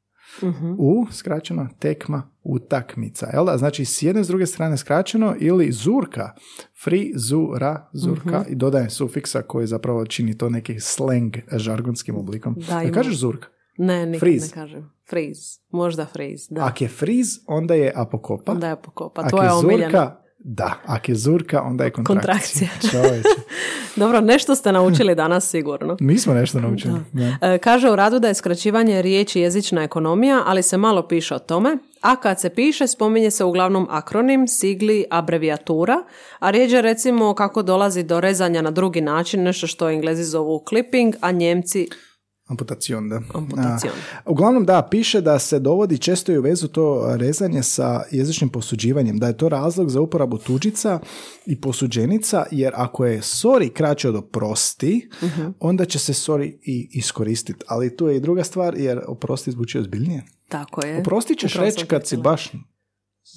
U, 0.79 1.07
skraćeno, 1.13 1.69
tekma, 1.79 2.31
utakmica. 2.43 3.31
Jel 3.33 3.45
da? 3.45 3.57
Znači, 3.57 3.85
s 3.85 4.03
jedne 4.03 4.25
s 4.25 4.29
druge 4.29 4.47
strane 4.47 4.77
skraćeno 4.77 5.35
ili 5.41 5.73
zurka, 5.73 6.31
frizura, 6.85 7.89
zurka 7.93 8.45
i 8.49 8.55
dodaje 8.55 8.91
sufiksa 8.91 9.43
koji 9.43 9.67
zapravo 9.67 10.07
čini 10.07 10.39
to 10.39 10.49
neki 10.49 10.81
slang 10.81 11.37
žargonskim 11.53 12.17
oblikom. 12.17 12.57
Da, 12.69 12.83
ima. 12.83 12.93
kažeš 12.93 13.17
zurka? 13.17 13.49
Ne, 13.79 14.07
nikad 14.07 14.21
Friz. 14.21 14.43
ne 14.43 14.49
kažem. 14.49 14.91
Friz. 15.09 15.39
Možda 15.71 16.07
friz, 16.07 16.41
da. 16.51 16.65
Ako 16.65 16.85
je 16.85 16.89
friz, 16.89 17.27
onda 17.47 17.75
je 17.75 17.93
apokopa. 17.97 18.53
Onda 18.53 18.67
je 18.67 18.73
apokopa. 18.73 19.29
To 19.29 19.43
je 19.43 19.47
je 19.47 19.53
omiljeno. 19.53 19.91
zurka, 19.91 20.17
da. 20.45 20.75
Ako 20.87 21.11
je 21.11 21.15
zurka, 21.15 21.63
onda 21.63 21.85
je 21.85 21.91
kontrakcija. 21.91 22.69
Kontrakcija. 22.81 23.33
Dobro, 23.97 24.21
nešto 24.21 24.55
ste 24.55 24.73
naučili 24.73 25.15
danas 25.15 25.51
sigurno. 25.51 25.97
Mi 26.01 26.19
smo 26.19 26.35
nešto 26.35 26.61
naučili. 26.61 27.01
Da. 27.13 27.39
E, 27.47 27.59
Kaže 27.59 27.91
u 27.91 27.97
radu 27.97 28.19
da 28.19 28.29
je 28.29 28.35
skraćivanje 28.35 29.03
riječi 29.03 29.41
jezična 29.41 29.83
ekonomija, 29.83 30.43
ali 30.47 30.63
se 30.63 30.77
malo 30.77 31.09
piše 31.09 31.35
o 31.35 31.39
tome, 31.39 31.79
a 32.01 32.17
kad 32.17 32.41
se 32.41 32.51
piše 32.51 32.87
spominje 32.87 33.31
se 33.31 33.45
uglavnom 33.45 33.87
akronim, 33.91 34.49
sigli, 34.49 35.05
abrevijatura, 35.11 35.97
a 36.39 36.51
rijeđe 36.51 36.83
recimo 36.83 37.35
kako 37.35 37.63
dolazi 37.63 38.03
do 38.03 38.21
rezanja 38.21 38.63
na 38.63 38.71
drugi 38.71 39.01
način, 39.01 39.43
nešto 39.43 39.67
što 39.67 39.91
englezi 39.91 40.25
zovu 40.25 40.65
clipping, 40.69 41.15
a 41.21 41.33
njemci 41.33 41.89
Amputacion, 42.51 43.09
da. 43.09 43.21
Amputacion. 43.35 43.93
A, 44.25 44.31
uglavnom, 44.31 44.65
da, 44.65 44.89
piše 44.91 45.21
da 45.21 45.39
se 45.39 45.59
dovodi 45.59 45.99
često 45.99 46.33
i 46.33 46.39
u 46.39 46.43
vezu 46.43 46.69
to 46.69 47.17
rezanje 47.17 47.63
sa 47.63 48.03
jezičnim 48.11 48.51
posuđivanjem, 48.51 49.19
da 49.19 49.27
je 49.27 49.37
to 49.37 49.49
razlog 49.49 49.91
za 49.91 50.01
uporabu 50.01 50.39
tuđica 50.39 51.01
i 51.47 51.61
posuđenica, 51.61 52.45
jer 52.51 52.73
ako 52.77 53.07
je 53.07 53.21
sorry 53.21 53.73
kraće 53.73 54.09
od 54.09 54.17
oprosti, 54.17 55.11
onda 55.61 55.85
će 55.85 55.99
se 55.99 56.13
sorry 56.13 56.59
i 56.63 56.89
iskoristiti. 56.93 57.65
Ali 57.69 57.97
tu 57.97 58.09
je 58.09 58.17
i 58.17 58.21
druga 58.21 58.45
stvar, 58.45 58.75
jer 58.79 59.01
oprosti 59.09 59.51
zvuči 59.51 59.79
ozbiljnije. 59.79 60.23
tako 60.49 60.87
je. 60.87 60.99
Oprosti 61.01 61.37
ćeš 61.37 61.55
reći 61.55 61.87
kad 61.87 62.07
si 62.07 62.17
baš 62.17 62.53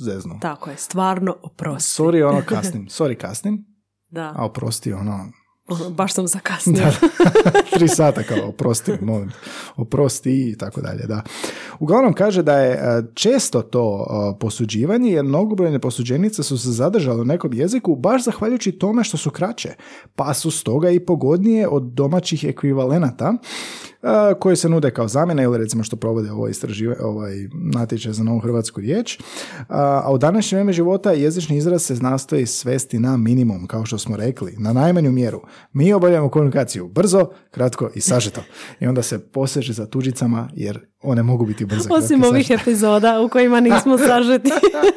zeznu. 0.06 0.40
Tako 0.42 0.70
je, 0.70 0.78
stvarno 0.78 1.36
oprosti. 1.42 2.02
Sorry, 2.02 2.30
ono 2.30 2.42
kasnim. 2.56 2.88
Sorry, 2.88 3.16
kasnim, 3.16 3.66
Da, 4.10 4.34
a 4.36 4.46
oprosti, 4.46 4.94
Ono, 4.94 5.32
baš 5.90 6.14
sam 6.14 6.28
zakasnila. 6.28 6.92
tri 7.78 7.88
sata 7.88 8.24
kao 8.24 8.50
oprosti, 8.50 8.92
molim, 9.02 9.32
oprosti 9.76 10.50
i 10.50 10.58
tako 10.58 10.82
dalje, 10.82 11.04
da. 11.08 11.22
Uglavnom 11.80 12.14
kaže 12.14 12.44
da 12.44 12.58
je 12.58 12.72
e, 12.74 13.04
često 13.14 13.62
to 13.62 14.06
e, 14.36 14.40
posuđivanje, 14.40 15.12
jer 15.12 15.26
mnogobrojne 15.26 15.80
posuđenice 15.80 16.44
su 16.44 16.58
se 16.58 16.72
zadržale 16.72 17.22
u 17.22 17.26
nekom 17.26 17.54
jeziku 17.54 17.96
baš 17.96 18.24
zahvaljujući 18.24 18.72
tome 18.72 19.04
što 19.04 19.18
su 19.18 19.30
kraće, 19.30 19.70
pa 20.16 20.34
su 20.34 20.52
stoga 20.52 20.90
i 20.90 21.00
pogodnije 21.00 21.68
od 21.68 21.84
domaćih 21.84 22.44
ekvivalenata 22.44 23.34
koje 24.40 24.56
se 24.56 24.70
nude 24.70 24.92
kao 24.92 25.08
zamjena 25.08 25.44
ili 25.44 25.58
recimo 25.58 25.84
što 25.84 25.96
provode 25.96 26.32
ovo 26.32 26.48
istraživanje, 26.48 27.02
ovaj 27.02 27.34
natječaj 27.54 28.14
za 28.14 28.24
novu 28.24 28.40
hrvatsku 28.40 28.82
riječ. 28.82 29.20
A, 29.70 30.02
a 30.06 30.12
u 30.12 30.18
današnjem 30.18 30.58
vrijeme 30.58 30.74
života 30.74 31.12
jezični 31.12 31.58
izraz 31.58 31.84
se 31.84 31.96
nastoji 31.96 32.46
svesti 32.46 33.00
na 33.00 33.18
minimum, 33.18 33.68
kao 33.68 33.86
što 33.86 33.98
smo 33.98 34.18
rekli, 34.18 34.56
na 34.58 34.74
najmanju 34.74 35.12
mjeru. 35.12 35.42
Mi 35.74 35.94
obavljamo 35.94 36.30
komunikaciju 36.30 36.88
brzo, 36.88 37.30
kratko 37.52 37.90
i 37.96 38.02
sažeto. 38.02 38.42
I 38.80 38.88
onda 38.88 39.02
se 39.04 39.20
poseže 39.20 39.74
za 39.74 39.86
tuđicama 39.86 40.50
jer 40.54 40.93
one 41.04 41.24
mogu 41.24 41.46
biti 41.46 41.66
brze. 41.66 41.90
Osim 41.92 42.24
ovih 42.24 42.48
sažete. 42.48 42.62
epizoda 42.62 43.22
u 43.22 43.30
kojima 43.30 43.60
nismo 43.60 43.98
sažeti. 44.08 44.52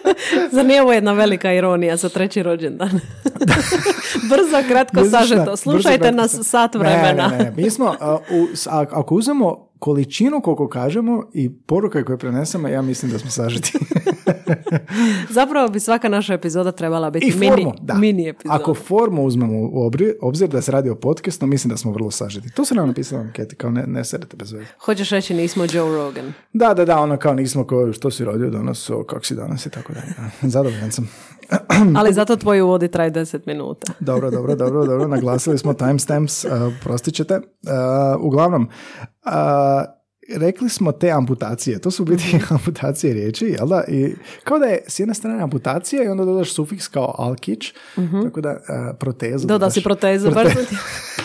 Za 0.53 0.63
nije 0.63 0.83
ovo 0.83 0.93
jedna 0.93 1.13
velika 1.13 1.53
ironija 1.53 1.97
za 1.97 2.09
treći 2.09 2.43
rođendan. 2.43 2.91
Brzo, 4.31 4.69
kratko, 4.69 5.05
sažeto. 5.07 5.43
brzo, 5.43 5.57
Slušajte 5.57 5.99
kratko, 5.99 6.17
nas 6.17 6.31
sa- 6.33 6.43
sat 6.43 6.75
vremena. 6.75 7.29
Ne, 7.29 7.39
ne, 7.39 7.45
ne. 7.47 7.53
Mi 7.57 7.71
smo, 7.71 7.95
a, 8.01 8.19
u, 8.31 8.47
ako 8.91 9.15
uzmemo 9.15 9.66
količinu 9.79 10.41
koliko 10.41 10.69
kažemo 10.69 11.31
i 11.33 11.51
poruke 11.53 12.03
koje 12.03 12.19
prenesemo, 12.19 12.69
ja 12.69 12.83
mislim 12.83 13.13
da 13.13 13.19
smo 13.19 13.31
sažeti. 13.31 13.73
Zapravo 15.31 15.69
bi 15.69 15.81
svaka 15.81 16.09
naša 16.09 16.35
epizoda 16.35 16.73
trebala 16.73 17.11
biti 17.11 17.27
I 17.27 17.39
mini, 17.39 17.51
formu, 17.51 17.75
da. 17.81 17.95
mini 17.95 18.29
epizoda. 18.29 18.55
Ako 18.55 18.75
formu 18.75 19.25
uzmemo 19.25 19.53
u 19.73 19.91
obzir 20.21 20.49
da 20.49 20.63
se 20.63 20.73
radi 20.73 20.91
o 20.91 20.95
podcastu, 20.95 21.47
mislim 21.47 21.71
da 21.71 21.77
smo 21.77 21.93
vrlo 21.93 22.11
sažeti. 22.11 22.51
To 22.51 22.65
se 22.65 22.75
nam 22.75 22.89
napisalo 22.89 23.21
anketi, 23.21 23.57
kao 23.57 23.71
ne, 23.71 23.85
ne 23.87 24.05
serete 24.05 24.37
bez 24.37 24.53
veze. 24.53 24.67
Hoćeš 24.81 25.11
reći 25.11 25.35
nismo 25.35 25.65
Joe 25.73 25.97
Rogan. 25.97 26.33
Da, 26.53 26.75
da, 26.75 26.85
da, 26.85 27.01
ono 27.01 27.17
kao 27.17 27.35
nismo 27.35 27.67
ko 27.67 27.93
što 27.93 28.11
si 28.11 28.25
rodio 28.25 28.51
danas, 28.51 28.91
o, 28.91 29.05
kako 29.05 29.25
si 29.25 29.35
danas 29.35 29.67
i 29.67 29.71
tako 29.71 29.93
dalje. 29.93 30.31
Zadovoljan 30.43 30.93
sam. 30.93 31.11
Ali 31.97 32.13
zato 32.13 32.37
tvoj 32.37 32.61
uvodi 32.61 32.89
traje 32.89 33.11
10 33.13 33.41
minuta. 33.47 33.93
Dobro, 34.01 34.31
dobro, 34.31 34.55
dobro, 34.55 34.87
dobro. 34.87 35.09
Naglasili 35.09 35.59
smo 35.59 35.75
timestamps, 35.75 36.45
uh, 36.45 36.51
prostit 36.83 37.15
ćete. 37.15 37.35
Uh, 37.37 37.43
uglavnom, 38.21 38.69
uh, 39.25 39.31
rekli 40.31 40.69
smo 40.69 40.93
te 40.93 41.11
amputacije. 41.11 41.79
To 41.79 41.91
su 41.91 42.05
biti 42.05 42.39
amputacije 42.51 43.15
riječi, 43.15 43.45
jel 43.49 43.69
da? 43.69 43.85
I 43.85 44.15
kao 44.45 44.59
da 44.59 44.67
je 44.67 44.81
s 44.89 45.01
jedne 45.01 45.15
strane 45.15 45.43
amputacija 45.43 46.05
i 46.05 46.09
onda 46.09 46.25
dodaš 46.25 46.53
sufiks 46.53 46.89
kao 46.89 47.15
alkić, 47.19 47.73
tako 48.25 48.41
da 48.41 48.51
uh, 48.51 48.57
protezu. 48.99 49.49
Dodaš- 49.49 49.73
si 49.73 49.83
protezu. 49.83 50.31
ti- 50.31 50.77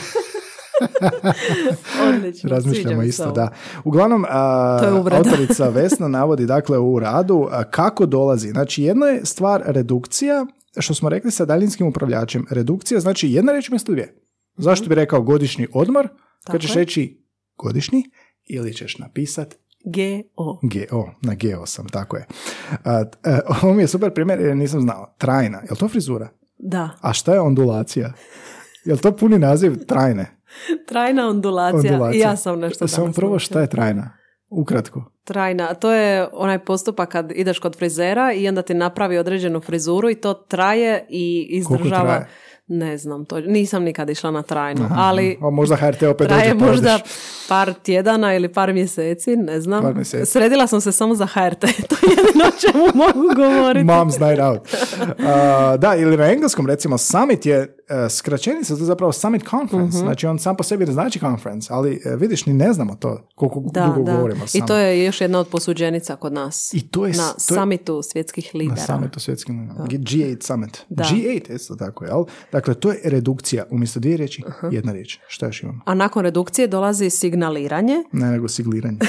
Odlično, 2.16 2.50
Razmišljamo 2.50 3.04
isto, 3.04 3.24
ovo. 3.24 3.32
da. 3.32 3.50
Uglavnom, 3.84 4.26
a, 4.30 5.02
autorica 5.12 5.70
Vesna 5.76 6.08
navodi 6.08 6.46
dakle 6.46 6.78
u 6.78 7.00
radu 7.00 7.48
a, 7.52 7.64
kako 7.64 8.06
dolazi. 8.06 8.50
Znači, 8.50 8.84
jedna 8.84 9.06
je 9.06 9.26
stvar 9.26 9.64
redukcija, 9.66 10.46
što 10.80 10.94
smo 10.94 11.10
rekli 11.10 11.32
sa 11.32 11.46
daljinskim 11.46 11.88
upravljačem. 11.88 12.46
Redukcija 12.50 13.00
znači 13.00 13.32
jedna 13.32 13.52
reč 13.52 13.70
mjesto 13.70 13.92
dvije. 13.92 14.16
Zašto 14.58 14.90
bi 14.90 14.96
rekao 14.96 15.22
godišnji 15.22 15.68
odmor? 15.74 16.08
Tako 16.44 16.52
Kad 16.52 16.62
ćeš 16.62 16.76
je. 16.76 16.76
reći 16.76 17.26
godišnji 17.58 18.04
ili 18.50 18.74
ćeš 18.74 18.98
napisat 18.98 19.56
GO. 19.86 20.60
GO, 20.62 21.10
na 21.22 21.36
GO 21.36 21.66
sam, 21.66 21.90
tako 21.90 22.18
je. 22.18 22.28
A, 22.84 23.04
e, 23.24 23.40
ovo 23.64 23.74
mi 23.74 23.84
je 23.84 23.88
super 23.88 24.14
primjer 24.14 24.40
jer 24.40 24.58
nisam 24.58 24.82
znao. 24.82 25.16
Trajna, 25.18 25.58
je 25.58 25.72
li 25.72 25.78
to 25.78 25.88
frizura? 25.88 26.30
Da. 26.58 26.90
A 27.02 27.14
šta 27.14 27.34
je 27.34 27.40
ondulacija? 27.40 28.14
Je 28.86 28.94
li 28.94 29.00
to 29.00 29.16
puni 29.16 29.40
naziv 29.40 29.86
trajne? 29.88 30.41
Trajna 30.89 31.28
ondulacija. 31.28 32.12
I 32.14 32.20
ja 32.20 32.36
sam 32.36 32.60
nešto 32.60 32.88
Samo 32.88 33.12
prvo 33.12 33.39
šta 33.39 33.62
je 33.62 33.70
trajna? 33.70 34.18
Ukratko. 34.49 35.12
Trajna. 35.24 35.74
To 35.74 35.91
je 35.91 36.28
onaj 36.34 36.60
postupak 36.60 37.10
kad 37.10 37.32
ideš 37.36 37.60
kod 37.60 37.78
frizera 37.78 38.34
i 38.34 38.47
onda 38.47 38.62
ti 38.62 38.74
napravi 38.74 39.18
određenu 39.18 39.60
frizuru 39.60 40.10
i 40.10 40.16
to 40.16 40.34
traje 40.34 41.06
i 41.10 41.47
izdržava. 41.49 42.06
traje? 42.06 42.28
Ne 42.68 42.97
znam, 42.97 43.26
to 43.26 43.39
nisam 43.39 43.84
nikad 43.84 44.10
išla 44.10 44.32
na 44.32 44.41
trajnu, 44.41 44.89
ali 44.91 45.38
A 45.41 45.49
možda 45.49 45.76
HRT 45.76 46.04
opet 46.04 46.28
traje 46.28 46.54
dođe 46.54 46.60
pa 46.60 46.66
možda 46.66 46.99
par 47.49 47.74
tjedana 47.74 48.36
ili 48.36 48.54
par 48.54 48.74
mjeseci, 48.74 49.36
ne 49.36 49.62
znam. 49.62 49.84
Par 49.84 49.95
mjeseci. 49.95 50.32
Sredila 50.32 50.68
sam 50.68 50.82
se 50.82 50.91
samo 50.91 51.16
za 51.16 51.26
HRT, 51.26 51.60
to 51.89 51.95
je 51.95 52.16
jedino 52.18 52.45
o 52.47 52.60
čemu 52.62 52.86
mogu 52.93 53.36
govoriti. 53.36 53.86
Mom's 53.86 54.28
night 54.28 54.43
out. 54.43 54.62
Uh, 54.62 55.80
da, 55.80 55.95
ili 55.95 56.18
na 56.18 56.32
engleskom 56.32 56.68
recimo 56.68 56.97
summit 56.97 57.45
je 57.45 57.78
skraćenica, 58.10 58.76
to 58.76 58.82
je 58.82 58.86
zapravo 58.86 59.12
summit 59.12 59.44
conference. 59.46 59.98
Mhm. 59.98 60.06
Znači 60.06 60.28
on 60.28 60.39
sam 60.39 60.56
po 60.56 60.64
sebi 60.64 60.86
ne 60.86 60.92
znači 60.92 61.20
conference, 61.20 61.68
ali 61.72 61.92
uh, 62.06 62.22
vidiš, 62.22 62.46
ni 62.46 62.54
ne 62.54 62.74
znamo 62.74 62.96
to 62.96 63.28
koliko 63.36 63.60
Da, 63.64 63.86
dugo 63.88 64.04
da. 64.04 64.14
govorimo 64.14 64.44
o 64.44 64.48
I 64.54 64.62
to 64.62 64.76
je 64.78 65.06
još 65.06 65.22
jedna 65.22 65.39
od 65.39 65.48
posuđenica 65.48 66.16
kod 66.16 66.34
nas. 66.34 66.74
I 66.74 66.82
to 66.82 67.06
je- 67.06 67.12
na 67.12 67.28
to 67.30 67.54
je- 67.54 67.60
summitu 67.60 68.02
svjetskih 68.04 68.50
na 68.54 68.60
lidera. 68.60 68.82
summitu 68.86 69.20
svjetskim, 69.20 69.70
G8 69.80 70.42
summit. 70.44 70.86
Da. 70.89 71.04
G8 71.04 71.56
isto 71.56 71.76
tako, 71.76 72.06
jel? 72.06 72.24
Dakle, 72.52 72.74
to 72.74 72.92
je 72.92 73.00
redukcija. 73.04 73.66
Umjesto 73.72 74.00
dvije 74.00 74.18
riječi, 74.18 74.44
jedna 74.72 74.92
riječ. 74.92 75.20
Šta 75.28 75.46
još 75.46 75.64
imamo? 75.64 75.82
A 75.86 75.94
nakon 75.96 76.24
redukcije 76.24 76.68
dolazi 76.68 77.10
signaliranje. 77.10 77.96
Ne, 78.12 78.32
nego 78.32 78.48
sigliranje. 78.48 78.98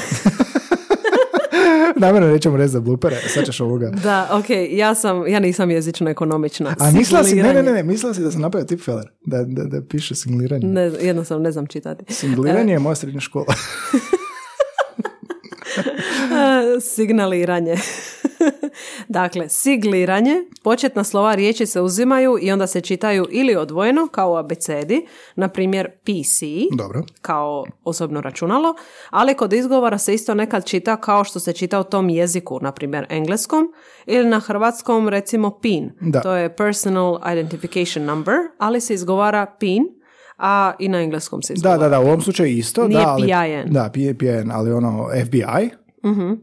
Namjerno 2.03 2.29
nećemo 2.29 2.57
reći 2.57 2.69
za 2.69 2.81
blupere, 2.81 3.17
sad 3.35 3.45
ćeš 3.45 3.61
ovoga. 3.61 3.91
Da, 4.05 4.29
ok, 4.33 4.47
ja 4.71 4.95
sam, 4.95 5.27
ja 5.27 5.41
nisam 5.41 5.71
jezično 5.71 6.11
ekonomična. 6.11 6.75
A 6.79 6.91
mislila 6.91 7.25
si, 7.25 7.35
ne, 7.35 7.55
ne, 7.55 7.63
ne, 7.63 7.73
ne, 7.73 7.83
mislila 7.83 8.15
si 8.15 8.23
da 8.23 8.31
sam 8.31 8.41
napravio 8.41 8.67
tipfeler, 8.67 9.09
da, 9.27 9.45
da, 9.45 9.65
da 9.65 9.83
piše 9.83 10.15
sigliranje. 10.15 10.67
Ne, 10.67 10.93
jednostavno 11.01 11.43
ne 11.43 11.53
znam 11.53 11.67
čitati. 11.67 12.15
Singliranje 12.15 12.73
je 12.73 12.79
moja 12.79 12.95
srednja 12.95 13.21
škola. 13.21 13.55
E, 16.77 16.81
Signaliranje. 16.81 17.77
dakle, 19.09 19.49
sigliranje, 19.49 20.35
početna 20.65 21.05
slova 21.05 21.35
riječi 21.35 21.67
se 21.67 21.81
uzimaju 21.81 22.39
i 22.41 22.53
onda 22.53 22.67
se 22.67 22.81
čitaju 22.81 23.27
ili 23.31 23.57
odvojeno, 23.57 24.09
kao 24.09 24.33
u 24.33 24.37
abecedi, 24.37 25.07
na 25.37 25.49
primjer 25.49 25.91
PC, 25.91 26.43
Dobro. 26.79 27.03
kao 27.21 27.65
osobno 27.85 28.21
računalo, 28.21 28.75
ali 29.11 29.35
kod 29.35 29.53
izgovora 29.53 29.99
se 29.99 30.15
isto 30.15 30.35
nekad 30.35 30.65
čita 30.65 30.97
kao 30.97 31.25
što 31.25 31.41
se 31.41 31.53
čita 31.53 31.81
u 31.81 31.85
tom 31.85 32.09
jeziku, 32.09 32.59
na 32.63 32.73
primjer 32.73 33.07
engleskom, 33.11 33.73
ili 34.07 34.29
na 34.29 34.41
hrvatskom 34.41 35.09
recimo 35.09 35.59
PIN. 35.61 35.91
Da. 36.01 36.21
To 36.21 36.33
je 36.33 36.57
Personal 36.57 37.19
Identification 37.33 38.05
Number, 38.05 38.35
ali 38.59 38.81
se 38.81 38.95
izgovara 38.95 39.47
PIN, 39.61 39.83
a 40.39 40.73
i 40.79 40.89
na 40.89 40.99
engleskom 41.01 41.43
se 41.43 41.53
Da, 41.53 41.57
izgovara. 41.57 41.79
da, 41.79 41.89
da, 41.89 42.01
u 42.01 42.07
ovom 42.07 42.21
slučaju 42.21 42.51
isto. 42.51 42.89
Nije 42.89 43.01
da, 43.01 43.09
ali, 43.09 43.23
PIN. 43.23 43.73
Da, 43.73 43.91
PIN, 44.19 44.51
ali 44.53 44.73
ono 44.73 45.09
FBI. 45.27 45.71
Mhm. 46.11 46.31
Uh, 46.31 46.37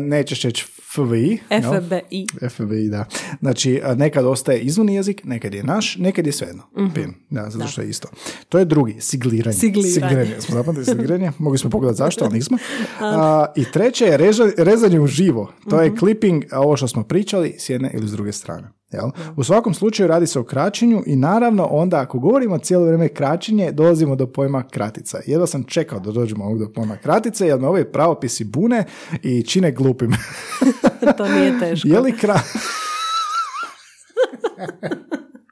nećeš 0.00 0.42
reći 0.42 0.66
FBI. 0.86 1.38
FBI. 1.62 2.26
FBI, 2.48 2.88
da. 2.88 3.04
Znači, 3.40 3.80
nekad 3.96 4.24
ostaje 4.26 4.60
izvorni 4.60 4.94
jezik, 4.94 5.24
nekad 5.24 5.54
je 5.54 5.62
naš, 5.64 5.96
nekad 5.96 6.26
je 6.26 6.32
svejedno. 6.32 6.62
Mhm. 6.78 6.90
PIN, 6.90 7.14
da, 7.30 7.50
zato 7.50 7.66
što 7.66 7.80
je 7.80 7.88
isto. 7.88 8.08
To 8.48 8.58
je 8.58 8.64
drugi, 8.64 8.96
sigliranje. 9.00 9.54
Sigliranje. 9.54 10.36
Smo 10.38 10.54
zapamtili 10.54 10.84
sigliranje, 10.84 11.32
mogli 11.38 11.58
smo 11.58 11.70
pogledati 11.70 11.98
zašto, 11.98 12.24
ali 12.24 12.34
nismo. 12.34 12.58
A, 13.00 13.46
I 13.56 13.64
treće 13.64 14.04
je 14.04 14.18
reža- 14.18 14.52
rezanje 14.56 15.00
u 15.00 15.06
živo. 15.06 15.52
To 15.64 15.76
Mhm. 15.76 15.84
je 15.84 15.96
clipping, 15.98 16.44
a 16.50 16.60
ovo 16.60 16.76
što 16.76 16.88
smo 16.88 17.02
pričali, 17.04 17.54
s 17.58 17.68
jedne 17.68 17.90
ili 17.94 18.08
s 18.08 18.12
druge 18.12 18.32
strane. 18.32 18.68
Jel? 18.92 19.10
U 19.36 19.44
svakom 19.44 19.74
slučaju 19.74 20.06
radi 20.06 20.26
se 20.26 20.38
o 20.38 20.44
kraćenju 20.44 21.02
i 21.06 21.16
naravno 21.16 21.68
onda 21.70 22.00
ako 22.00 22.18
govorimo 22.18 22.58
cijelo 22.58 22.84
vrijeme 22.84 23.08
kraćenje, 23.08 23.72
dolazimo 23.72 24.16
do 24.16 24.26
pojma 24.26 24.62
kratica. 24.62 25.18
Jedva 25.26 25.46
sam 25.46 25.64
čekao 25.64 26.00
da 26.00 26.12
dođemo 26.12 26.44
ovdje 26.44 26.66
do 26.66 26.72
pojma 26.72 26.96
kratice, 26.96 27.46
jer 27.46 27.60
me 27.60 27.68
ovi 27.68 27.92
pravopisi 27.92 28.44
bune 28.44 28.84
i 29.22 29.42
čine 29.42 29.72
glupim. 29.72 30.12
to 31.16 31.28
nije 31.28 31.60
teško. 31.60 31.88
Je 31.88 32.00
li 32.00 32.18
kra... 32.18 32.40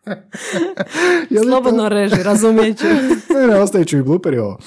Je 1.31 1.41
li 1.41 1.47
to- 1.47 1.53
Slobodno 1.53 1.89
reži, 1.89 2.23
razumijet 2.23 2.79
ću. 2.79 2.87
ne, 3.35 3.47
ne, 3.47 3.61
ostavit 3.61 3.89
ću 3.89 3.99
i 3.99 4.03
bluperi 4.03 4.39
ovo. 4.39 4.59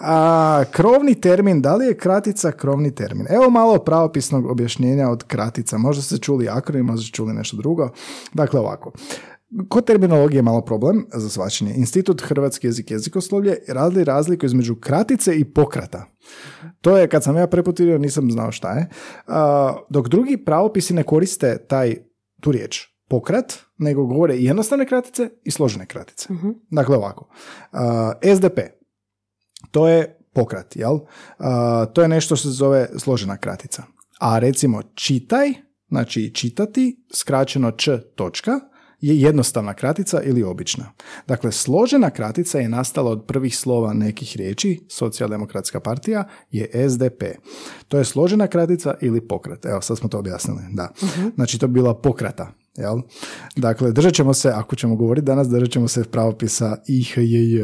A, 0.00 0.64
krovni 0.70 1.20
termin, 1.20 1.62
da 1.62 1.76
li 1.76 1.86
je 1.86 1.96
kratica 1.96 2.52
krovni 2.52 2.94
termin? 2.94 3.26
Evo 3.30 3.50
malo 3.50 3.78
pravopisnog 3.78 4.46
objašnjenja 4.46 5.10
od 5.10 5.24
kratica. 5.24 5.78
Možda 5.78 6.02
ste 6.02 6.18
čuli 6.18 6.48
akronim, 6.48 6.86
možda 6.86 7.02
ste 7.02 7.12
čuli 7.12 7.34
nešto 7.34 7.56
drugo. 7.56 7.88
Dakle, 8.34 8.60
ovako. 8.60 8.92
Kod 9.68 9.84
terminologije 9.86 10.38
je 10.38 10.42
malo 10.42 10.60
problem 10.60 11.06
za 11.12 11.30
svačanje. 11.30 11.74
Institut 11.74 12.22
Hrvatski 12.22 12.66
jezik 12.66 12.90
i 12.90 12.94
jezikoslovlje 12.94 13.56
radili 13.68 14.04
razliku 14.04 14.46
između 14.46 14.74
kratice 14.74 15.36
i 15.36 15.44
pokrata. 15.44 16.04
To 16.80 16.96
je, 16.96 17.08
kad 17.08 17.24
sam 17.24 17.36
ja 17.36 17.46
preputivio, 17.46 17.98
nisam 17.98 18.30
znao 18.30 18.52
šta 18.52 18.72
je. 18.72 18.88
A, 19.26 19.74
dok 19.90 20.08
drugi 20.08 20.36
pravopisi 20.36 20.94
ne 20.94 21.02
koriste 21.02 21.58
taj, 21.68 21.96
tu 22.40 22.52
riječ 22.52 22.95
pokrat, 23.08 23.58
nego 23.78 24.06
govore 24.06 24.36
i 24.36 24.44
jednostavne 24.44 24.86
kratice 24.86 25.30
i 25.44 25.50
složene 25.50 25.86
kratice. 25.86 26.28
Dakle, 26.70 26.96
ovako. 26.96 27.28
A, 27.72 28.12
SDP, 28.36 28.58
to 29.70 29.88
je 29.88 30.18
pokrat, 30.32 30.76
jel? 30.76 30.98
A, 31.38 31.86
to 31.94 32.02
je 32.02 32.08
nešto 32.08 32.36
što 32.36 32.48
se 32.48 32.54
zove 32.54 32.88
složena 32.98 33.36
kratica. 33.36 33.82
A 34.20 34.38
recimo 34.38 34.82
čitaj, 34.94 35.52
znači 35.88 36.34
čitati, 36.34 37.04
skraćeno 37.14 37.70
č 37.70 37.98
točka, 38.14 38.60
je 39.00 39.20
jednostavna 39.20 39.74
kratica 39.74 40.22
ili 40.22 40.42
obična. 40.42 40.92
Dakle, 41.26 41.52
složena 41.52 42.10
kratica 42.10 42.58
je 42.58 42.68
nastala 42.68 43.10
od 43.10 43.26
prvih 43.26 43.58
slova 43.58 43.92
nekih 43.92 44.36
riječi, 44.36 44.86
socijaldemokratska 44.88 45.80
partija, 45.80 46.24
je 46.50 46.90
SDP. 46.90 47.22
To 47.88 47.98
je 47.98 48.04
složena 48.04 48.46
kratica 48.46 48.94
ili 49.00 49.28
pokrat. 49.28 49.66
Evo, 49.66 49.80
sad 49.80 49.98
smo 49.98 50.08
to 50.08 50.18
objasnili, 50.18 50.60
da. 50.72 50.92
Znači, 51.34 51.58
to 51.58 51.66
bi 51.66 51.72
bila 51.72 52.00
pokrata, 52.00 52.52
jel? 52.76 52.96
Dakle, 53.56 53.92
držat 53.92 54.12
ćemo 54.14 54.34
se, 54.34 54.48
ako 54.54 54.76
ćemo 54.76 54.96
govoriti 54.96 55.24
danas, 55.24 55.48
držat 55.48 55.70
ćemo 55.70 55.88
se 55.88 56.04
pravopisa 56.04 56.76
IHJJ, 56.86 57.62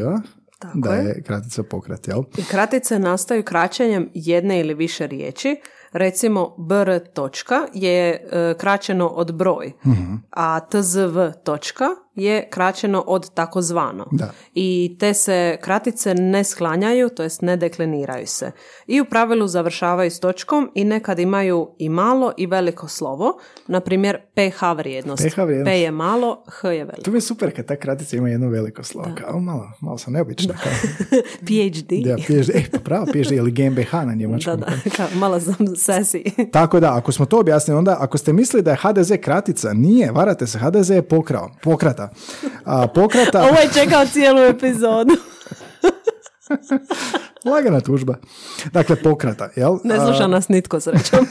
da 0.73 0.93
je. 0.93 1.23
kratica 1.23 1.63
pokret, 1.63 2.07
jel? 2.07 2.23
I 2.37 2.43
kratice 2.43 2.99
nastaju 2.99 3.43
kraćenjem 3.43 4.09
jedne 4.13 4.59
ili 4.59 4.73
više 4.73 5.07
riječi. 5.07 5.55
Recimo 5.91 6.55
br 6.57 6.99
točka 7.13 7.55
je 7.73 8.09
e, 8.09 8.53
kraćeno 8.57 9.07
od 9.07 9.35
broj, 9.35 9.71
a 10.31 10.59
tzv 10.59 11.19
točka 11.43 11.85
je 12.15 12.47
kraćeno 12.49 13.03
od 13.07 13.33
takozvano. 13.33 14.05
Da. 14.11 14.31
I 14.53 14.95
te 14.99 15.13
se 15.13 15.57
kratice 15.61 16.15
ne 16.15 16.43
sklanjaju, 16.43 17.09
to 17.09 17.23
jest 17.23 17.41
ne 17.41 17.57
dekliniraju 17.57 18.27
se. 18.27 18.51
I 18.87 19.01
u 19.01 19.05
pravilu 19.05 19.47
završavaju 19.47 20.11
s 20.11 20.19
točkom 20.19 20.71
i 20.75 20.83
nekad 20.83 21.19
imaju 21.19 21.69
i 21.77 21.89
malo 21.89 22.33
i 22.37 22.45
veliko 22.47 22.87
slovo, 22.87 23.39
na 23.67 23.79
primjer 23.79 24.17
pH 24.35 24.61
vrijednost. 24.77 25.23
pH 25.25 25.37
vrijednost. 25.37 25.65
P 25.65 25.81
je 25.81 25.91
malo, 25.91 26.43
H 26.47 26.69
je 26.69 26.83
veliko. 26.85 27.01
To 27.01 27.11
mi 27.11 27.17
je 27.17 27.21
super 27.21 27.55
kad 27.55 27.65
ta 27.65 27.75
kratica 27.75 28.17
ima 28.17 28.29
jedno 28.29 28.49
veliko 28.49 28.83
slovo. 28.83 29.07
Kao, 29.17 29.39
malo, 29.39 29.71
malo 29.81 29.97
sam 29.97 30.13
neobična. 30.13 30.53
Kao, 30.53 30.71
PhD. 31.47 31.89
da, 32.05 32.15
PhD, 32.17 32.49
e, 32.49 32.63
pa 32.71 32.79
pravo, 32.79 33.05
PhD 33.05 33.31
ili 33.31 33.51
GmbH 33.51 33.93
na 33.93 34.05
Da, 34.05 34.13
njemačkom. 34.13 34.59
da, 34.59 34.65
kao, 34.95 35.07
malo 35.15 35.39
sam 35.39 35.55
sesi. 35.77 36.23
Tako 36.51 36.79
da, 36.79 36.97
ako 36.97 37.11
smo 37.11 37.25
to 37.25 37.39
objasnili, 37.39 37.77
onda 37.77 37.97
ako 37.99 38.17
ste 38.17 38.33
mislili 38.33 38.63
da 38.63 38.71
je 38.71 38.77
HDZ 38.81 39.11
kratica, 39.21 39.73
nije, 39.73 40.11
varate 40.11 40.47
se, 40.47 40.59
HDZ 40.59 40.89
je 40.89 41.01
pokrao, 41.01 41.49
pokrata. 41.63 42.02
A, 42.65 42.87
pokrata, 42.87 43.41
Ovo 43.41 43.59
je 43.59 43.69
čekao 43.73 44.05
cijelu 44.05 44.39
epizodu. 44.39 45.13
lagana 47.45 47.79
tužba. 47.79 48.15
Dakle, 48.73 48.95
pokrata, 48.95 49.49
jel? 49.55 49.77
Ne 49.83 49.95
sluša 49.95 50.27
nas 50.27 50.49
nitko 50.49 50.79
srećom. 50.79 51.25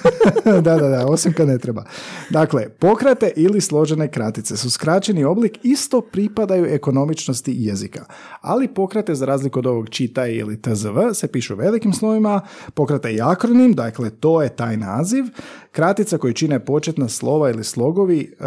da, 0.64 0.76
da, 0.76 0.88
da, 0.88 1.06
osim 1.06 1.32
kad 1.32 1.48
ne 1.48 1.58
treba. 1.58 1.84
Dakle, 2.30 2.68
pokrate 2.68 3.32
ili 3.36 3.60
složene 3.60 4.08
kratice 4.08 4.56
su 4.56 4.70
skraćeni 4.70 5.24
oblik, 5.24 5.58
isto 5.62 6.00
pripadaju 6.00 6.66
ekonomičnosti 6.66 7.54
jezika. 7.56 8.04
Ali 8.40 8.68
pokrate, 8.68 9.14
za 9.14 9.26
razliku 9.26 9.58
od 9.58 9.66
ovog 9.66 9.88
čita 9.88 10.26
ili 10.26 10.62
tzv, 10.62 10.88
se 11.14 11.28
pišu 11.28 11.56
velikim 11.56 11.92
slovima, 11.92 12.40
pokrata 12.74 13.08
je 13.08 13.22
akronim, 13.22 13.72
dakle, 13.72 14.10
to 14.10 14.42
je 14.42 14.48
taj 14.48 14.76
naziv. 14.76 15.24
Kratica 15.70 16.18
koju 16.18 16.32
čine 16.32 16.64
početna 16.64 17.08
slova 17.08 17.50
ili 17.50 17.64
slogovi, 17.64 18.34
e, 18.40 18.44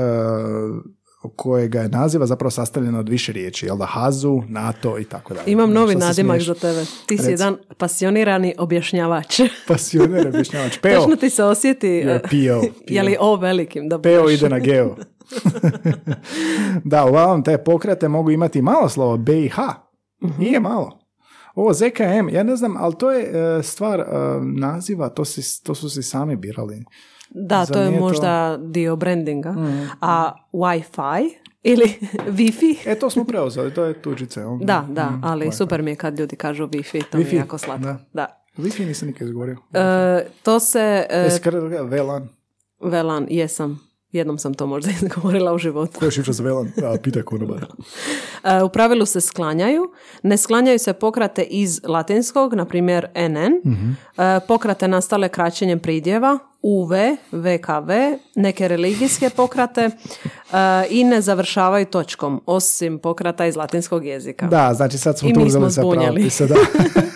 kojega 1.30 1.82
je 1.82 1.90
naziva 1.90 2.26
zapravo 2.26 2.52
sastavljeno 2.52 3.00
od 3.00 3.10
više 3.10 3.32
riječi, 3.32 3.66
jel 3.66 3.78
da, 3.78 3.86
hazu, 3.86 4.42
NATO 4.48 5.00
i 5.00 5.04
tako 5.04 5.34
dalje. 5.34 5.52
Imam 5.52 5.72
novi 5.72 5.92
Što 5.92 6.00
nadimak 6.00 6.42
za 6.42 6.54
tebe. 6.54 6.86
Ti 7.06 7.18
si 7.18 7.24
Reci. 7.24 7.32
jedan 7.32 7.58
pasionirani 7.78 8.56
objašnjavač. 8.58 9.42
Pasioner 9.68 10.28
objašnjavač. 10.28 10.78
Peo. 10.82 11.00
Točno 11.00 11.16
ti 11.16 11.30
se 11.30 11.44
osjeti... 11.44 11.88
Je, 11.88 12.16
eh, 12.16 12.22
pio, 12.30 12.62
Je 12.88 13.04
li 13.04 13.18
o 13.20 13.36
velikim 13.36 13.90
da 13.90 14.02
Peo 14.02 14.30
ide 14.30 14.50
na 14.50 14.60
geo. 14.60 14.96
da, 16.84 17.06
uglavnom 17.06 17.44
te 17.44 17.58
pokrate 17.58 18.08
mogu 18.08 18.32
imati 18.32 18.62
malo 18.62 18.90
slovo 18.90 19.18
B 19.18 19.44
i 19.44 19.50
H. 19.50 19.74
Mhm. 20.24 20.42
Nije 20.42 20.60
malo. 20.60 21.00
Ovo 21.56 21.74
ZKM, 21.74 22.30
ja 22.30 22.44
ne 22.44 22.56
znam, 22.56 22.78
ali 22.78 22.96
to 22.98 23.12
je 23.12 23.24
e, 23.60 23.64
stvar 23.64 24.00
e, 24.00 24.06
naziva, 24.42 25.10
to, 25.10 25.26
si, 25.26 25.64
to 25.64 25.76
su 25.76 25.90
si 25.90 26.04
sami 26.04 26.36
birali. 26.36 26.84
Da, 27.38 27.58
Zar 27.58 27.74
to 27.74 27.82
je 27.82 27.88
nije 27.88 28.00
to- 28.00 28.04
možda 28.04 28.32
dio 28.60 28.96
brandinga. 28.96 29.56
A 30.02 30.32
Wi-Fi 30.54 31.30
ili 31.64 31.94
Wi-Fi? 32.30 32.76
E, 32.86 32.96
to 32.96 33.10
smo 33.10 33.26
preuzeli, 33.26 33.74
to 33.74 33.84
je 33.84 33.94
tuđice. 33.94 34.42
Da, 34.62 34.86
da, 34.90 35.06
Mm, 35.06 35.22
ali 35.24 35.46
Wi-Fi. 35.46 35.52
super 35.54 35.82
mi 35.82 35.92
je 35.92 35.96
kad 35.96 36.20
ljudi 36.20 36.36
kažu 36.36 36.64
Wi-Fi, 36.66 37.04
to 37.04 37.18
mi 37.18 37.24
Wi-Fi, 37.24 37.34
je 37.34 37.38
jako 37.38 37.58
slatko. 37.58 37.84
da. 37.84 37.98
Da. 38.14 38.44
Wi-Fi 38.58 38.86
nisam 38.86 39.08
nikad 39.08 39.28
izgovorio. 39.28 39.58
E, 39.74 39.80
to 40.44 40.60
se... 40.60 40.80
e, 41.10 41.26
E, 41.26 41.30
skr- 41.32 41.90
VLAN. 41.92 42.28
Velan, 42.82 43.28
jesam. 43.30 43.80
Jednom 44.12 44.38
sam 44.38 44.54
to 44.54 44.68
možda 44.68 44.92
izgovorila 45.02 45.54
u 45.54 45.58
životu. 45.58 46.00
Koja 46.00 46.08
je 46.08 46.12
šifra 46.12 46.34
za 46.34 46.44
VLAN? 46.44 46.72
A, 46.86 46.98
pitaj 47.04 47.22
konobara. 47.22 47.68
E, 48.44 48.64
U 48.64 48.70
pravilu 48.70 49.06
se 49.06 49.22
sklanjaju. 49.22 49.84
Ne 50.24 50.38
sklanjaju 50.38 50.80
se 50.80 50.94
pokrate 50.94 51.44
iz 51.44 51.82
latinskog, 51.84 52.54
na 52.54 52.66
primjer 52.66 53.08
NN. 53.18 53.72
E, 54.18 54.40
Pokrate 54.40 54.88
nastale 54.88 55.30
kraćenjem 55.30 55.80
pridjeva, 55.80 56.40
UV, 56.68 56.92
VKV, 57.32 57.92
neke 58.36 58.68
religijske 58.68 59.30
pokrate 59.30 59.82
e, 59.82 59.92
i 60.90 61.04
ne 61.04 61.22
završavaju 61.22 61.86
točkom, 61.86 62.42
osim 62.46 63.00
pokrata 63.00 63.46
iz 63.46 63.56
latinskog 63.56 64.06
jezika. 64.06 64.48
Da, 64.48 64.74
znači 64.74 64.98
sad 64.98 65.20
smo 65.20 65.30
I 65.30 65.34
tu 65.34 65.40
uzeli 65.40 65.72
zbunjali. 65.72 66.06
pravopisa, 66.06 66.46
da. 66.46 66.56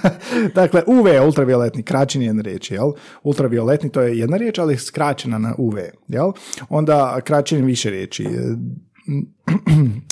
dakle, 0.62 0.84
UV 0.88 1.08
je 1.08 1.22
ultravioletni, 1.22 1.84
kraćenje 1.84 2.26
jedne 2.26 2.44
riječi, 2.44 2.74
jel? 2.74 2.92
Ultravioletni 3.24 3.90
to 3.90 4.02
je 4.02 4.20
jedna 4.20 4.38
riječ, 4.38 4.60
ali 4.60 4.78
skraćena 4.78 5.38
na 5.38 5.56
UV, 5.58 5.78
jel? 6.08 6.32
Onda 6.70 7.22
kraćenje 7.24 7.62
više 7.62 7.90
riječi. 7.90 8.28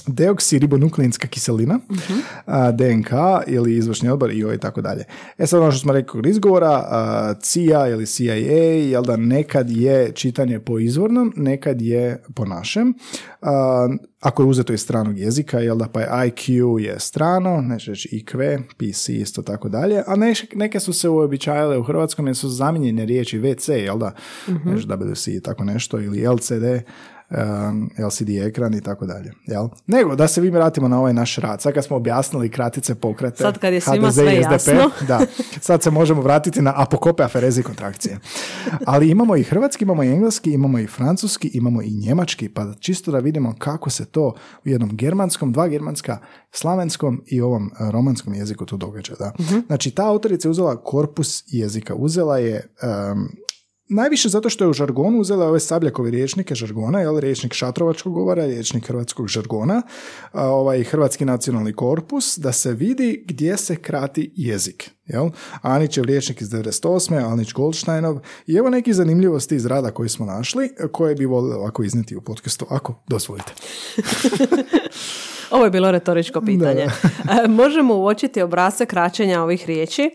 Deoksiribonukleinska 0.07 1.27
kiselina, 1.27 1.79
a, 2.45 2.71
DNK 2.71 3.09
ili 3.47 3.77
izvršni 3.77 4.09
odbor 4.09 4.31
i 4.31 4.37
i 4.37 4.57
tako 4.57 4.81
dalje. 4.81 5.03
E 5.37 5.47
sad 5.47 5.61
ono 5.61 5.71
što 5.71 5.79
smo 5.79 5.93
rekli 5.93 6.07
kod 6.07 6.25
izgovora, 6.25 6.85
a, 6.89 7.33
CIA 7.41 7.87
ili 7.87 8.05
CIA, 8.05 8.31
jel 8.31 9.03
da 9.03 9.17
nekad 9.17 9.69
je 9.69 10.11
čitanje 10.11 10.59
po 10.59 10.79
izvornom, 10.79 11.33
nekad 11.35 11.81
je 11.81 12.23
po 12.35 12.45
našem. 12.45 12.93
A, 13.41 13.87
ako 14.19 14.43
je 14.43 14.47
uzeto 14.47 14.73
iz 14.73 14.81
stranog 14.81 15.19
jezika, 15.19 15.59
jel 15.59 15.77
da 15.77 15.87
pa 15.87 16.01
je 16.01 16.07
IQ 16.09 16.79
je 16.79 16.99
strano, 16.99 17.61
neće 17.61 17.91
reći 17.91 18.09
IQ, 18.09 18.61
PC 18.77 19.09
isto 19.09 19.41
tako 19.41 19.69
dalje, 19.69 20.03
a 20.07 20.15
neš- 20.15 20.55
neke 20.55 20.79
su 20.79 20.93
se 20.93 21.09
uobičajale 21.09 21.77
u 21.77 21.83
hrvatskom 21.83 22.27
jer 22.27 22.35
su 22.35 22.49
zamijenjene 22.49 23.05
riječi 23.05 23.39
WC, 23.39 23.71
jel 23.71 23.97
da, 23.97 24.13
mm 24.47 24.53
WC 24.87 25.37
i 25.37 25.41
tako 25.41 25.63
nešto, 25.63 25.99
ili 25.99 26.27
LCD, 26.27 26.83
LCD 28.07 28.29
ekran 28.29 28.73
i 28.73 28.81
tako 28.81 29.05
dalje. 29.05 29.33
Jel? 29.45 29.67
Nego, 29.87 30.15
da 30.15 30.27
se 30.27 30.41
vi 30.41 30.49
vratimo 30.49 30.87
na 30.87 30.99
ovaj 30.99 31.13
naš 31.13 31.35
rad. 31.35 31.61
Sad 31.61 31.73
kad 31.73 31.85
smo 31.85 31.95
objasnili 31.95 32.49
kratice 32.49 32.95
pokrete, 32.95 33.37
Sad 33.37 33.57
kad 33.57 33.73
je 33.73 33.81
svima 33.81 34.07
HDZ 34.07 34.15
sve 34.15 34.37
i 34.37 34.43
SDP, 34.43 34.51
jasno. 34.51 34.91
da, 35.07 35.19
sad 35.61 35.83
se 35.83 35.91
možemo 35.91 36.21
vratiti 36.21 36.61
na 36.61 36.73
apokope, 36.75 37.23
afereze 37.23 37.61
i 37.61 37.63
kontrakcije. 37.63 38.19
Ali 38.85 39.09
imamo 39.09 39.35
i 39.35 39.43
hrvatski, 39.43 39.83
imamo 39.83 40.03
i 40.03 40.07
engleski, 40.07 40.51
imamo 40.51 40.79
i 40.79 40.87
francuski, 40.87 41.51
imamo 41.53 41.81
i 41.81 41.91
njemački, 41.91 42.49
pa 42.49 42.73
čisto 42.79 43.11
da 43.11 43.19
vidimo 43.19 43.55
kako 43.59 43.89
se 43.89 44.05
to 44.05 44.33
u 44.65 44.69
jednom 44.69 44.95
germanskom, 44.95 45.51
dva 45.53 45.67
germanska, 45.67 46.17
slavenskom 46.51 47.23
i 47.25 47.41
ovom 47.41 47.71
eh, 47.79 47.91
romanskom 47.91 48.33
jeziku 48.33 48.65
tu 48.65 48.77
događa. 48.77 49.13
Da. 49.19 49.33
Znači, 49.67 49.91
ta 49.91 50.07
autorica 50.07 50.47
je 50.47 50.51
uzela 50.51 50.83
korpus 50.83 51.43
jezika, 51.47 51.95
uzela 51.95 52.37
je 52.37 52.55
em, 52.81 53.27
Najviše 53.89 54.29
zato 54.29 54.49
što 54.49 54.63
je 54.63 54.69
u 54.69 54.73
žargonu 54.73 55.19
uzela 55.19 55.47
ove 55.47 55.59
sabljakove 55.59 56.11
riječnike 56.11 56.55
žargona, 56.55 56.99
jel, 56.99 57.19
riječnik 57.19 57.53
šatrovačkog 57.53 58.13
govora, 58.13 58.45
riječnik 58.45 58.87
hrvatskog 58.87 59.27
žargona, 59.27 59.81
ovaj 60.33 60.83
hrvatski 60.83 61.25
nacionalni 61.25 61.73
korpus, 61.73 62.37
da 62.37 62.51
se 62.51 62.73
vidi 62.73 63.23
gdje 63.27 63.57
se 63.57 63.75
krati 63.75 64.31
jezik. 64.35 64.91
Jel? 65.05 65.29
Anićev 65.61 66.03
riječnik 66.03 66.41
iz 66.41 66.49
98. 66.49 67.31
Anić 67.31 67.53
Goldsteinov 67.53 68.19
i 68.47 68.55
evo 68.55 68.69
neki 68.69 68.93
zanimljivosti 68.93 69.55
iz 69.55 69.65
rada 69.65 69.91
koji 69.91 70.09
smo 70.09 70.25
našli, 70.25 70.69
koje 70.91 71.15
bi 71.15 71.25
volili 71.25 71.55
ovako 71.55 71.83
izniti 71.83 72.15
u 72.15 72.21
podcastu, 72.21 72.65
ako 72.69 73.03
dozvolite. 73.07 73.53
Ovo 75.51 75.63
je 75.63 75.71
bilo 75.71 75.91
retoričko 75.91 76.41
pitanje. 76.41 76.87
E, 77.43 77.47
Možemo 77.47 77.95
uočiti 77.95 78.41
obrasce 78.41 78.85
kraćenja 78.85 79.41
ovih 79.41 79.65
riječi 79.65 80.11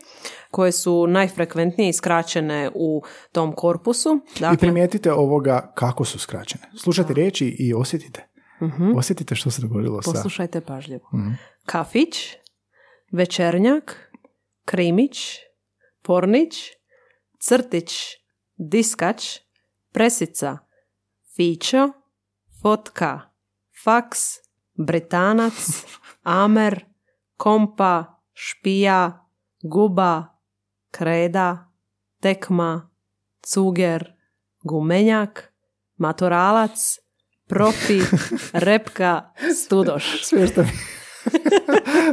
koje 0.53 0.71
su 0.71 1.07
najfrekventnije 1.07 1.89
iskraćene 1.89 2.71
u 2.75 3.03
tom 3.31 3.55
korpusu. 3.55 4.19
I 4.37 4.39
Dakle, 4.39 4.57
primijetite 4.57 5.13
ovoga 5.13 5.71
kako 5.75 6.05
su 6.05 6.19
skraćene. 6.19 6.63
Slušajte 6.83 7.13
riječi 7.13 7.55
i 7.59 7.73
osjetite. 7.73 8.27
Osjetite 8.95 9.35
što 9.35 9.51
se 9.51 9.61
dogodilo 9.61 10.01
sa... 10.01 10.11
poslušajte 10.11 10.61
pažljivo. 10.61 11.09
Kafić, 11.65 12.15
večernjak, 13.11 14.11
krimić, 14.65 15.17
pornić, 16.01 16.55
crtić, 17.39 17.93
diskač, 18.57 19.25
presica, 19.91 20.57
fićo, 21.35 21.89
fotka, 22.61 23.19
faks, 23.83 24.19
britanac, 24.87 25.85
amer, 26.43 26.85
kompa, 27.37 28.05
špija, 28.33 29.27
guba, 29.63 30.32
kreda, 30.93 31.71
tekma, 32.21 32.89
cuger, 33.41 34.13
gumenjak, 34.63 35.53
matoralac, 35.97 36.97
profi, 37.47 38.01
repka, 38.67 39.33
studoš. 39.55 40.23
Smiješno 40.23 40.63
mi. 40.63 40.69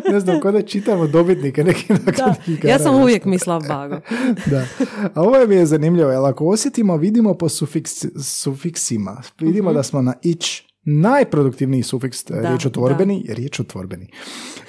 ne 0.12 0.20
znam, 0.20 0.40
kod 0.40 0.54
da 0.54 0.62
čitamo 0.62 1.06
dobitnike 1.06 1.64
nakladnih 1.64 2.48
igara. 2.48 2.72
ja 2.72 2.78
sam 2.78 2.94
uvijek 2.94 3.24
mislila 3.24 3.60
bago. 3.60 4.00
da. 4.50 4.66
A 5.14 5.22
ovo 5.22 5.46
mi 5.46 5.54
je 5.54 5.66
zanimljivo, 5.66 6.10
jer 6.10 6.24
ako 6.24 6.46
osjetimo, 6.46 6.96
vidimo 6.96 7.34
po 7.34 7.48
sufiks, 7.48 8.04
sufiksima, 8.24 9.22
vidimo 9.40 9.72
da 9.72 9.82
smo 9.82 10.02
na 10.02 10.14
ić 10.22 10.69
najproduktivniji 10.82 11.82
sufiks 11.82 12.24
da, 12.24 12.40
riječ 12.40 12.66
otvorbeni, 12.66 13.22
je 13.28 13.34
riječ 13.34 13.60
otvorbeni. 13.60 14.10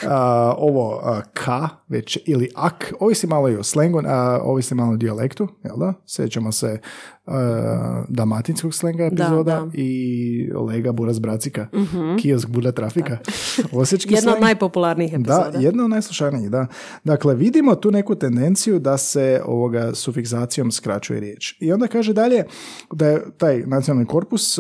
A, 0.08 0.54
ovo 0.58 1.00
a, 1.04 1.22
ka, 1.34 1.70
već, 1.88 2.18
ili 2.26 2.50
ak, 2.56 2.94
ovisi 3.00 3.28
malo 3.28 3.50
i 3.50 3.56
o 3.56 3.64
slengu, 3.64 4.02
a, 4.06 4.40
ovisi 4.44 4.76
malo 4.76 4.94
o 4.94 4.98
dijalektu, 4.98 5.48
jel 5.64 5.78
da? 5.78 5.94
Sjećamo 6.06 6.52
se 6.52 6.80
dalmatinskog 8.08 8.74
slenga 8.74 9.04
epizoda 9.04 9.68
i 9.74 10.50
Lega 10.68 10.92
Buras 10.92 11.20
Bracika, 11.20 11.68
mm 11.74 12.18
Kiosk 12.22 12.48
Bura 12.50 12.72
Trafika. 12.72 13.18
Osječki 13.72 14.14
Jedna 14.14 14.34
od 14.34 14.42
najpopularnijih 14.42 15.14
epizoda. 15.14 15.50
Da, 15.54 15.60
jedna 15.60 15.84
od 15.84 15.90
najslušanijih, 15.90 16.50
da. 16.50 16.68
Dakle, 17.04 17.36
vidimo 17.36 17.76
tu 17.76 17.92
neku 17.92 18.16
tendenciju 18.16 18.80
da 18.80 18.98
se 18.98 19.42
ovoga 19.46 19.94
sufiksacijom 19.94 20.72
skraćuje 20.72 21.20
riječ. 21.20 21.56
I 21.60 21.74
onda 21.74 21.88
kaže 21.88 22.14
dalje 22.14 22.44
da 22.94 23.08
je 23.08 23.24
taj 23.38 23.64
nacionalni 23.66 24.08
korpus, 24.08 24.60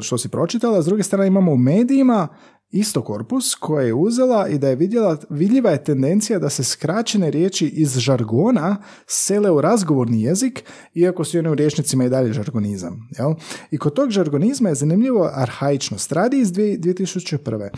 što 0.00 0.18
si 0.18 0.28
pročitala, 0.28 0.82
s 0.82 0.86
druge 0.86 1.02
strane 1.02 1.26
imamo 1.26 1.52
u 1.52 1.56
medijima 1.56 2.28
isto 2.74 3.02
korpus 3.02 3.54
koje 3.54 3.86
je 3.86 3.94
uzela 3.94 4.48
i 4.48 4.58
da 4.58 4.68
je 4.68 4.76
vidjela, 4.76 5.16
vidljiva 5.30 5.70
je 5.70 5.84
tendencija 5.84 6.38
da 6.38 6.50
se 6.50 6.64
skraćene 6.64 7.30
riječi 7.30 7.66
iz 7.66 7.98
žargona 7.98 8.76
sele 9.06 9.50
u 9.50 9.60
razgovorni 9.60 10.22
jezik, 10.22 10.64
iako 10.94 11.24
su 11.24 11.38
one 11.38 11.50
u 11.50 11.54
riječnicima 11.54 12.04
i 12.04 12.08
dalje 12.08 12.32
žargonizam. 12.32 13.08
Jel? 13.18 13.34
I 13.70 13.78
kod 13.78 13.94
tog 13.94 14.10
žargonizma 14.10 14.68
je 14.68 14.74
zanimljivo 14.74 15.30
arhaičnost. 15.34 16.12
Radi 16.12 16.40
iz 16.40 16.52
2001. 16.52 17.68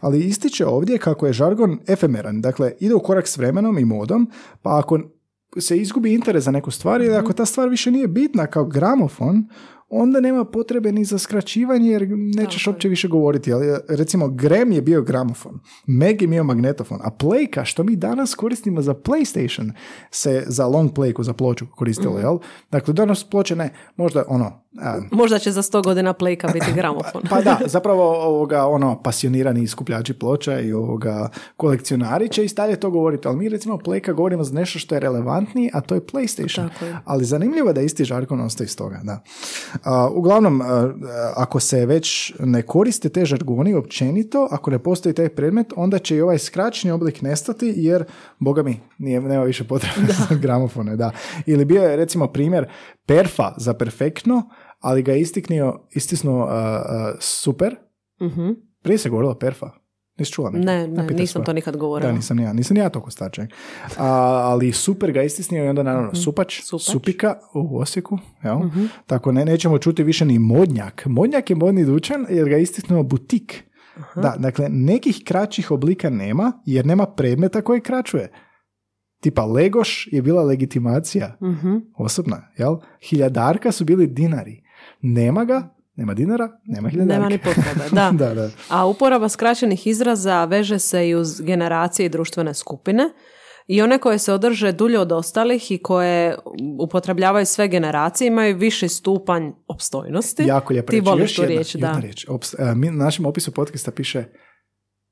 Ali 0.00 0.24
ističe 0.24 0.66
ovdje 0.66 0.98
kako 0.98 1.26
je 1.26 1.32
žargon 1.32 1.78
efemeran, 1.88 2.40
dakle 2.40 2.72
ide 2.80 2.94
u 2.94 3.00
korak 3.00 3.28
s 3.28 3.36
vremenom 3.36 3.78
i 3.78 3.84
modom, 3.84 4.30
pa 4.62 4.78
ako 4.78 4.98
se 5.58 5.78
izgubi 5.78 6.14
interes 6.14 6.44
za 6.44 6.50
neku 6.50 6.70
stvar 6.70 7.02
ili 7.02 7.14
ako 7.14 7.32
ta 7.32 7.46
stvar 7.46 7.68
više 7.68 7.90
nije 7.90 8.08
bitna 8.08 8.46
kao 8.46 8.64
gramofon, 8.64 9.48
onda 9.88 10.20
nema 10.20 10.44
potrebe 10.44 10.92
ni 10.92 11.04
za 11.04 11.18
skraćivanje 11.18 11.90
jer 11.90 12.08
nećeš 12.16 12.66
uopće 12.66 12.88
više 12.88 13.08
govoriti. 13.08 13.52
Ali, 13.52 13.66
recimo, 13.88 14.28
Grem 14.28 14.72
je 14.72 14.82
bio 14.82 15.02
gramofon, 15.02 15.60
Meg 15.86 16.22
je 16.22 16.28
bio 16.28 16.44
magnetofon, 16.44 16.98
a 17.02 17.10
Playka, 17.18 17.64
što 17.64 17.84
mi 17.84 17.96
danas 17.96 18.34
koristimo 18.34 18.82
za 18.82 18.94
PlayStation, 18.94 19.72
se 20.10 20.44
za 20.46 20.66
long 20.66 20.92
playku, 20.92 21.22
za 21.22 21.32
ploču 21.32 21.66
koristilo, 21.76 22.14
mm. 22.14 22.20
jel? 22.20 22.38
Dakle, 22.70 22.94
danas 22.94 23.24
ploče 23.24 23.56
ne, 23.56 23.74
možda 23.96 24.24
ono, 24.28 24.63
Možda 25.10 25.38
će 25.38 25.52
za 25.52 25.62
sto 25.62 25.82
godina 25.82 26.12
plejka 26.12 26.48
biti 26.48 26.72
gramofon. 26.78 27.22
pa, 27.22 27.36
pa, 27.36 27.42
da, 27.42 27.58
zapravo 27.66 28.26
ovoga, 28.26 28.66
ono, 28.66 29.02
pasionirani 29.02 29.66
skupljači 29.66 30.14
ploča 30.14 30.60
i 30.60 30.72
ovoga, 30.72 31.28
kolekcionari 31.56 32.28
će 32.28 32.44
i 32.44 32.48
dalje 32.56 32.76
to 32.76 32.90
govoriti, 32.90 33.28
ali 33.28 33.36
mi 33.36 33.48
recimo 33.48 33.78
plejka 33.78 34.12
govorimo 34.12 34.44
za 34.44 34.54
nešto 34.54 34.78
što 34.78 34.94
je 34.94 35.00
relevantniji, 35.00 35.70
a 35.72 35.80
to 35.80 35.94
je 35.94 36.00
PlayStation. 36.00 36.68
Ali 37.04 37.24
zanimljivo 37.24 37.72
da 37.72 37.80
isti 37.80 38.04
žargon 38.04 38.40
ostaje 38.40 38.64
iz 38.64 38.76
toga, 38.76 39.00
da. 39.02 39.22
uglavnom, 40.14 40.62
ako 41.36 41.60
se 41.60 41.86
već 41.86 42.34
ne 42.38 42.62
koriste 42.62 43.08
te 43.08 43.24
žargoni 43.24 43.74
općenito, 43.74 44.48
ako 44.50 44.70
ne 44.70 44.78
postoji 44.78 45.14
taj 45.14 45.28
predmet, 45.28 45.72
onda 45.76 45.98
će 45.98 46.16
i 46.16 46.20
ovaj 46.20 46.38
skraćeni 46.38 46.92
oblik 46.92 47.22
nestati, 47.22 47.74
jer, 47.76 48.04
boga 48.38 48.62
mi, 48.62 48.80
nije, 48.98 49.20
nema 49.20 49.44
više 49.44 49.64
potrebe 49.64 50.12
za 50.28 50.34
gramofone, 50.34 50.96
da. 50.96 51.10
Ili 51.46 51.64
bio 51.64 51.82
je, 51.82 51.96
recimo, 51.96 52.26
primjer 52.26 52.68
perfa 53.06 53.52
za 53.56 53.74
perfektno, 53.74 54.50
ali 54.84 55.02
ga 55.02 55.12
je 55.12 55.20
istiknio, 55.20 55.80
istisnuo 55.90 56.44
uh, 56.44 56.50
uh, 56.50 57.16
super. 57.20 57.76
Uh-huh. 58.20 58.56
Prije 58.82 58.98
se 58.98 59.08
govorilo 59.08 59.34
perfa. 59.34 59.70
Nisi 60.18 60.32
čula 60.32 60.50
Ne, 60.50 60.88
ne, 60.88 61.06
nisam 61.06 61.44
to 61.44 61.52
nikad 61.52 61.76
govorila. 61.76 62.10
Da, 62.10 62.16
nisam 62.16 62.40
ja, 62.40 62.52
nisam 62.52 62.76
ja 62.76 62.88
toliko 62.88 63.10
starčak. 63.10 63.48
ali 63.96 64.72
super 64.72 65.12
ga 65.12 65.22
istisnio 65.22 65.64
i 65.64 65.68
onda 65.68 65.82
naravno 65.82 66.08
uh 66.08 66.14
supač, 66.14 66.60
supač, 66.62 66.82
supika 66.82 67.34
u 67.54 67.78
Osijeku. 67.78 68.18
Jel? 68.42 68.56
Uh-huh. 68.56 68.88
Tako 69.06 69.32
ne, 69.32 69.44
nećemo 69.44 69.78
čuti 69.78 70.02
više 70.02 70.24
ni 70.24 70.38
modnjak. 70.38 71.06
Modnjak 71.06 71.50
je 71.50 71.56
modni 71.56 71.84
dućan 71.84 72.26
jer 72.30 72.48
ga 72.48 72.56
istisnuo 72.56 73.02
butik. 73.02 73.64
Uh-huh. 73.96 74.22
Da, 74.22 74.34
dakle, 74.38 74.68
nekih 74.68 75.22
kraćih 75.24 75.70
oblika 75.70 76.10
nema 76.10 76.52
jer 76.66 76.86
nema 76.86 77.06
predmeta 77.06 77.62
koji 77.62 77.80
kraćuje. 77.80 78.32
Tipa 79.20 79.44
Legoš 79.44 80.08
je 80.12 80.22
bila 80.22 80.42
legitimacija 80.42 81.36
uh 81.40 81.80
osobna, 81.98 82.48
jel? 82.58 82.76
Hiljadarka 83.08 83.72
su 83.72 83.84
bili 83.84 84.06
dinari. 84.06 84.63
Nema 85.06 85.44
ga, 85.44 85.68
nema 85.96 86.14
dinara, 86.14 86.48
nema 86.64 86.88
hiljadarke. 86.88 87.18
Nema 87.18 87.28
ni 87.28 87.38
potrebe, 87.38 87.88
da. 87.92 88.10
da, 88.24 88.34
da. 88.34 88.50
A 88.68 88.86
uporaba 88.86 89.28
skraćenih 89.28 89.86
izraza 89.86 90.44
veže 90.44 90.78
se 90.78 91.08
i 91.08 91.14
uz 91.14 91.40
generacije 91.40 92.06
i 92.06 92.08
društvene 92.08 92.54
skupine 92.54 93.10
i 93.66 93.82
one 93.82 93.98
koje 93.98 94.18
se 94.18 94.32
održe 94.32 94.72
dulje 94.72 94.98
od 94.98 95.12
ostalih 95.12 95.70
i 95.70 95.78
koje 95.78 96.36
upotrebljavaju 96.80 97.46
sve 97.46 97.68
generacije 97.68 98.28
imaju 98.28 98.56
viši 98.56 98.88
stupanj 98.88 99.50
opstojnosti. 99.68 100.42
Jako 100.42 100.72
lijepo 100.72 100.90
Ti 100.90 101.00
voliš 101.00 101.36
tu 101.36 101.44
riječ, 101.44 101.74
da. 101.74 101.98
Riječ. 102.00 102.26
E, 102.58 102.74
mi 102.74 102.90
na 102.90 103.04
našem 103.04 103.26
opisu 103.26 103.52
podcasta 103.52 103.90
piše 103.90 104.24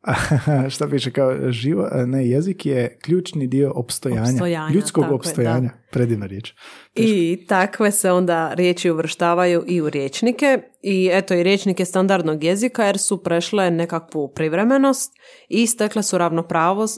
šta 0.75 0.89
piše 0.89 1.11
kao 1.11 1.51
živo, 1.51 1.89
ne, 2.07 2.29
jezik 2.29 2.67
je 2.67 2.99
ključni 3.03 3.47
dio 3.47 3.73
opstojanja, 3.75 4.69
ljudskog 4.75 5.05
opstojanja, 5.11 5.71
predivna 5.91 6.27
riječ. 6.27 6.55
I 6.95 7.45
takve 7.49 7.91
se 7.91 8.13
onda 8.13 8.55
riječi 8.55 8.91
uvrštavaju 8.91 9.65
i 9.67 9.81
u 9.81 9.91
riječnike 9.91 10.59
i 10.83 11.11
eto 11.13 11.35
i 11.35 11.43
riječnike 11.43 11.85
standardnog 11.85 12.45
jezika 12.45 12.85
jer 12.85 12.99
su 12.99 13.23
prešle 13.23 13.71
nekakvu 13.71 14.33
privremenost 14.35 15.13
i 15.49 15.67
stekle 15.67 16.03
su 16.03 16.19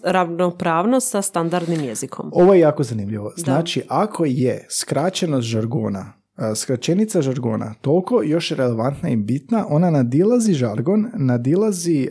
ravnopravnost 0.05 1.11
sa 1.11 1.23
standardnim 1.23 1.85
jezikom. 1.85 2.31
Ovo 2.33 2.55
je 2.55 2.61
jako 2.61 2.83
zanimljivo. 2.83 3.33
Znači, 3.37 3.83
ako 3.89 4.25
je 4.25 4.67
skraćenost 4.71 5.49
žargona 5.49 6.24
skraćenica 6.55 7.23
žargona 7.23 7.75
toliko 7.81 8.23
još 8.23 8.51
relevantna 8.51 9.11
i 9.11 9.17
bitna, 9.17 9.67
ona 9.69 9.91
nadilazi 9.91 10.53
žargon, 10.53 11.11
nadilazi 11.17 12.09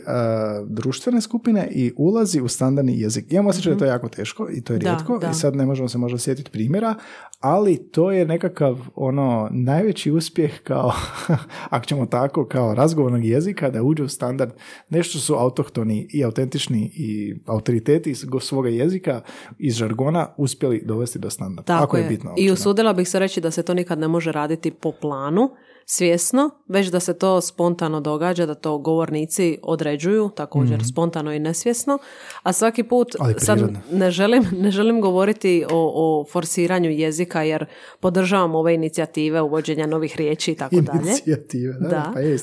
društvene 0.66 1.20
skupine 1.20 1.68
i 1.70 1.92
ulazi 1.96 2.40
u 2.40 2.48
standardni 2.48 3.00
jezik. 3.00 3.32
Imamo 3.32 3.48
osjećaj 3.48 3.70
da 3.70 3.74
je 3.74 3.78
to 3.78 3.84
jako 3.84 4.08
teško 4.08 4.48
i 4.50 4.60
to 4.60 4.72
je 4.72 4.78
rijetko 4.78 5.20
i 5.30 5.34
sad 5.34 5.56
ne 5.56 5.66
možemo 5.66 5.88
se 5.88 5.98
možda 5.98 6.18
sjetiti 6.18 6.50
primjera, 6.50 6.94
ali 7.40 7.90
to 7.90 8.10
je 8.10 8.26
nekakav 8.26 8.78
ono 8.94 9.48
najveći 9.50 10.10
uspjeh 10.10 10.60
kao, 10.62 10.92
ako 11.74 11.86
ćemo 11.86 12.06
tako, 12.06 12.46
kao 12.46 12.74
razgovornog 12.74 13.24
jezika 13.24 13.70
da 13.70 13.82
uđe 13.82 14.02
u 14.02 14.08
standard 14.08 14.50
nešto 14.88 15.18
su 15.18 15.34
autohtoni 15.34 16.08
i 16.12 16.24
autentični 16.24 16.90
i 16.94 17.34
autoriteti 17.46 18.14
svoga 18.40 18.68
jezika 18.68 19.20
iz 19.58 19.74
žargona 19.74 20.28
uspjeli 20.36 20.82
dovesti 20.84 21.18
do 21.18 21.30
standarda. 21.30 21.78
Tako 21.78 21.96
je. 21.96 22.08
bitno. 22.08 22.34
I 22.36 22.50
usudila 22.50 22.92
bih 22.92 23.08
se 23.08 23.18
reći 23.18 23.40
da 23.40 23.50
se 23.50 23.62
to 23.62 23.74
nikad 23.74 23.98
ne 23.98 24.08
može 24.14 24.32
raditi 24.32 24.70
po 24.70 24.92
planu, 24.92 25.50
svjesno, 25.86 26.50
već 26.68 26.88
da 26.88 27.00
se 27.00 27.18
to 27.18 27.40
spontano 27.40 28.00
događa, 28.00 28.46
da 28.46 28.54
to 28.54 28.78
govornici 28.78 29.58
određuju, 29.62 30.30
također 30.36 30.78
mm 30.78 30.84
spontano 30.84 31.32
i 31.32 31.38
nesvjesno, 31.38 31.98
a 32.42 32.52
svaki 32.52 32.82
put 32.82 33.08
sad 33.38 33.60
ne 33.92 34.10
želim, 34.10 34.44
ne 34.52 34.70
želim 34.70 35.00
govoriti 35.00 35.64
o, 35.70 35.92
o 35.94 36.24
forsiranju 36.32 36.90
jezika 36.90 37.42
jer 37.42 37.66
podržavam 38.00 38.54
ove 38.54 38.74
inicijative 38.74 39.40
uvođenja 39.42 39.86
novih 39.86 40.16
riječi 40.16 40.52
i 40.52 40.54
tako 40.54 40.76
dalje. 40.80 41.00
Inicijative, 41.00 41.74
da, 41.80 42.10
pa 42.14 42.20
je 42.20 42.38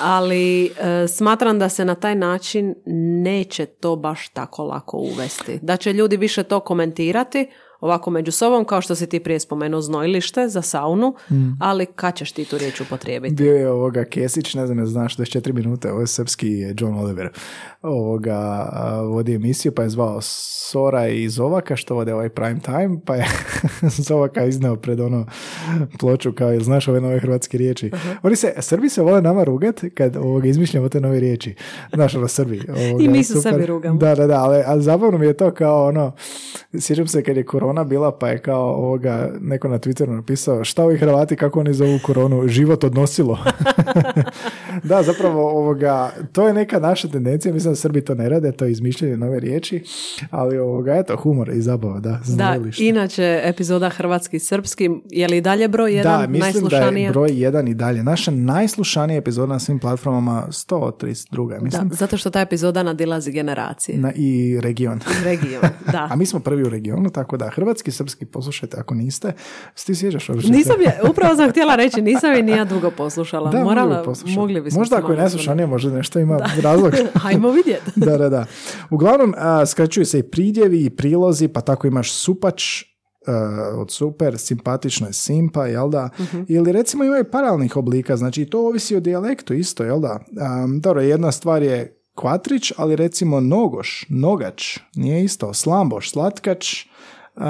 Ali 0.00 0.66
e, 0.66 1.08
smatram 1.08 1.58
da 1.58 1.68
se 1.68 1.84
na 1.84 1.94
taj 1.94 2.14
način 2.14 2.74
neće 3.22 3.66
to 3.66 3.96
baš 3.96 4.28
tako 4.28 4.64
lako 4.64 4.96
uvesti. 4.96 5.58
Da 5.62 5.76
će 5.76 5.92
ljudi 5.92 6.16
više 6.16 6.42
to 6.42 6.60
komentirati, 6.60 7.48
ovako 7.80 8.10
među 8.10 8.32
sobom, 8.32 8.64
kao 8.64 8.80
što 8.80 8.94
si 8.94 9.06
ti 9.06 9.20
prije 9.20 9.40
spomenuo 9.40 9.80
znojlište 9.80 10.48
za 10.48 10.62
saunu, 10.62 11.14
mm. 11.30 11.56
ali 11.60 11.86
kad 11.86 12.16
ćeš 12.16 12.32
ti 12.32 12.44
tu 12.44 12.58
riječ 12.58 12.80
upotrijebiti? 12.80 13.34
Bio 13.34 13.54
je 13.54 13.70
ovoga 13.70 14.04
Kesić, 14.04 14.54
ne 14.54 14.66
znam, 14.66 14.86
znaš, 14.86 15.16
24 15.16 15.52
minute, 15.52 15.92
ovo 15.92 16.00
je 16.00 16.06
srpski 16.06 16.60
John 16.78 16.98
Oliver, 16.98 17.28
ovoga, 17.82 18.70
vodi 19.04 19.34
emisiju, 19.34 19.72
pa 19.72 19.82
je 19.82 19.88
zvao 19.88 20.18
Sora 20.22 21.08
i 21.08 21.28
Zovaka, 21.28 21.76
što 21.76 21.94
vode 21.94 22.14
ovaj 22.14 22.28
prime 22.28 22.60
time, 22.60 22.98
pa 23.04 23.16
je 23.16 23.26
Zovaka 24.08 24.44
izneo 24.44 24.76
pred 24.76 25.00
ono 25.00 25.26
ploču, 25.98 26.32
kao, 26.32 26.50
jel 26.50 26.62
znaš 26.62 26.88
ove 26.88 27.00
nove 27.00 27.20
hrvatske 27.20 27.58
riječi? 27.58 27.90
uh 27.92 27.98
Oni 28.22 28.36
se, 28.36 28.54
Srbi 28.58 28.88
se 28.88 29.02
vole 29.02 29.22
nama 29.22 29.44
rugat 29.44 29.80
kad 29.94 30.16
ovoga, 30.16 30.48
izmišljamo 30.48 30.88
te 30.88 31.00
nove 31.00 31.20
riječi. 31.20 31.54
Znaš, 31.94 32.14
ono, 32.14 32.28
Srbi. 32.28 32.62
Ovoga, 32.68 33.04
I 33.04 33.08
mi 33.08 33.24
su 33.24 33.42
sebi 33.42 33.66
rugamo. 33.66 33.98
Da, 33.98 34.14
da, 34.14 34.26
da, 34.26 34.40
ali, 34.40 34.62
ali 34.66 34.82
zabavno 34.82 35.18
mi 35.18 35.26
je 35.26 35.36
to 35.36 35.50
kao 35.50 35.86
ono, 35.86 36.12
sjećam 36.78 37.06
se 37.06 37.22
kad 37.22 37.36
je 37.36 37.44
korona 37.44 37.67
bila, 37.84 38.12
pa 38.18 38.28
je 38.28 38.38
kao 38.38 38.74
ovoga, 38.74 39.30
neko 39.40 39.68
na 39.68 39.78
Twitteru 39.78 40.10
napisao, 40.10 40.64
šta 40.64 40.84
ovi 40.84 40.98
Hrvati, 40.98 41.36
kako 41.36 41.60
oni 41.60 41.74
zovu 41.74 41.98
koronu, 42.02 42.48
život 42.48 42.84
odnosilo. 42.84 43.38
da, 44.90 45.02
zapravo 45.02 45.50
ovoga, 45.50 46.10
to 46.32 46.46
je 46.46 46.54
neka 46.54 46.78
naša 46.78 47.08
tendencija, 47.08 47.54
mislim 47.54 47.72
da 47.72 47.76
Srbi 47.76 48.04
to 48.04 48.14
ne 48.14 48.28
rade, 48.28 48.52
to 48.52 48.64
je 48.64 48.70
izmišljanje 48.70 49.16
nove 49.16 49.40
riječi, 49.40 49.84
ali 50.30 50.58
ovoga, 50.58 50.94
eto, 50.94 51.16
humor 51.16 51.48
i 51.48 51.62
zabava, 51.62 52.00
da. 52.00 52.20
Da, 52.36 52.56
inače, 52.78 53.40
epizoda 53.44 53.90
hrvatski-srpski, 53.90 54.90
je 55.10 55.28
li 55.28 55.40
dalje 55.40 55.68
broj 55.68 55.94
jedan 55.96 56.20
Da, 56.20 56.26
mislim 56.26 56.64
da 56.68 56.76
je 56.76 57.10
broj 57.10 57.30
jedan 57.32 57.68
i 57.68 57.74
dalje. 57.74 58.02
Naša 58.02 58.30
najslušanija 58.30 59.18
epizoda 59.18 59.52
na 59.52 59.58
svim 59.58 59.78
platformama 59.78 60.46
132. 60.48 61.62
Mislim. 61.62 61.88
Da, 61.88 61.94
zato 61.94 62.16
što 62.16 62.30
ta 62.30 62.40
epizoda 62.40 62.82
nadilazi 62.82 63.32
generacije. 63.32 63.98
Na, 63.98 64.12
I 64.16 64.60
region. 64.60 65.00
I 65.20 65.24
region, 65.24 65.62
da. 65.92 66.08
A 66.12 66.16
mi 66.16 66.26
smo 66.26 66.40
prvi 66.40 66.62
u 66.62 66.68
regionu, 66.68 67.10
tako 67.10 67.36
da 67.36 67.50
hrvatski, 67.58 67.90
srpski 67.90 68.26
poslušajte 68.26 68.76
ako 68.80 68.94
niste. 68.94 69.32
Ti 69.86 69.94
sjećaš 69.94 70.28
Nisam 70.28 70.80
je, 70.80 71.00
upravo 71.10 71.36
sam 71.36 71.50
htjela 71.50 71.76
reći, 71.76 72.02
nisam 72.02 72.32
je 72.32 72.42
ni 72.42 72.52
ja 72.52 72.64
dugo 72.64 72.90
poslušala. 72.90 73.50
Da, 73.50 73.64
Morala, 73.64 74.04
mogli 74.36 74.60
bismo 74.60 74.80
Možda 74.80 74.96
ako 74.96 75.12
je 75.12 75.18
neslušanije, 75.18 75.66
možda 75.66 75.90
nešto 75.90 76.18
ima 76.18 76.38
razlog. 76.62 76.92
Hajmo 77.22 77.50
vidjeti. 77.50 77.90
da, 78.06 78.18
da, 78.18 78.28
da. 78.28 78.46
Uglavnom, 78.90 79.34
skraćuju 79.66 80.06
se 80.06 80.18
i 80.18 80.22
pridjevi 80.22 80.84
i 80.84 80.90
prilozi, 80.90 81.48
pa 81.48 81.60
tako 81.60 81.86
imaš 81.86 82.12
supač, 82.12 82.82
uh, 82.82 83.80
od 83.80 83.90
super, 83.90 84.38
simpatično 84.38 85.06
je 85.06 85.12
simpa, 85.12 85.66
jel 85.66 85.90
da? 85.90 86.08
Ili 86.48 86.72
recimo 86.72 87.04
imaju 87.04 87.24
paralelnih 87.30 87.76
oblika, 87.76 88.16
znači 88.16 88.44
to 88.44 88.66
ovisi 88.66 88.96
o 88.96 89.00
dijalektu 89.00 89.54
isto, 89.54 89.84
jel 89.84 90.00
da? 90.00 90.18
Um, 90.64 90.80
dobro, 90.80 91.00
jedna 91.00 91.32
stvar 91.32 91.62
je 91.62 91.98
kvatrić, 92.18 92.72
ali 92.76 92.96
recimo 92.96 93.40
nogoš, 93.40 94.06
nogač, 94.08 94.78
nije 94.94 95.24
isto, 95.24 95.54
slamboš, 95.54 96.10
slatkač, 96.10 96.86
uh, 97.40 97.44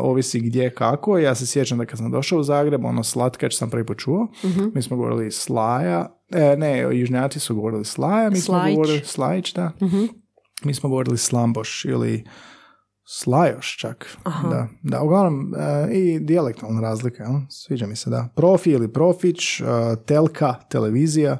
ovisi 0.00 0.40
gdje 0.40 0.74
kako. 0.74 1.18
Ja 1.18 1.34
se 1.34 1.46
sjećam 1.46 1.78
da 1.78 1.86
kad 1.86 1.98
sam 1.98 2.10
došao 2.10 2.38
u 2.38 2.42
Zagreb, 2.42 2.84
ono 2.84 3.02
slatkač 3.02 3.56
sam 3.56 3.70
prvi 3.70 3.86
put 3.86 3.98
čuo. 3.98 4.28
Mi 4.74 4.82
smo 4.82 4.96
govorili 4.96 5.30
slaja, 5.32 6.16
e, 6.30 6.56
ne, 6.56 6.78
južnjaci 6.98 7.40
su 7.40 7.54
govorili 7.54 7.84
slaja, 7.84 8.30
mi 8.30 8.36
smo 8.36 8.54
Slajić. 8.54 8.74
govorili 8.76 9.00
slajić, 9.04 9.54
da. 9.54 9.72
Mi 10.64 10.74
smo 10.74 10.88
govorili 10.88 11.18
slamboš 11.18 11.84
ili 11.84 12.24
slajoš 13.06 13.76
čak. 13.78 14.16
Da, 14.50 14.68
da, 14.82 15.02
uglavnom 15.02 15.54
e, 15.54 15.92
i 15.92 16.18
dijalektalna 16.20 16.80
razlika, 16.80 17.22
jel? 17.22 17.32
sviđa 17.48 17.86
mi 17.86 17.96
se, 17.96 18.10
da. 18.10 18.28
Profi 18.36 18.70
ili 18.70 18.92
profić, 18.92 19.60
e, 19.60 19.64
telka, 20.06 20.54
televizija. 20.70 21.38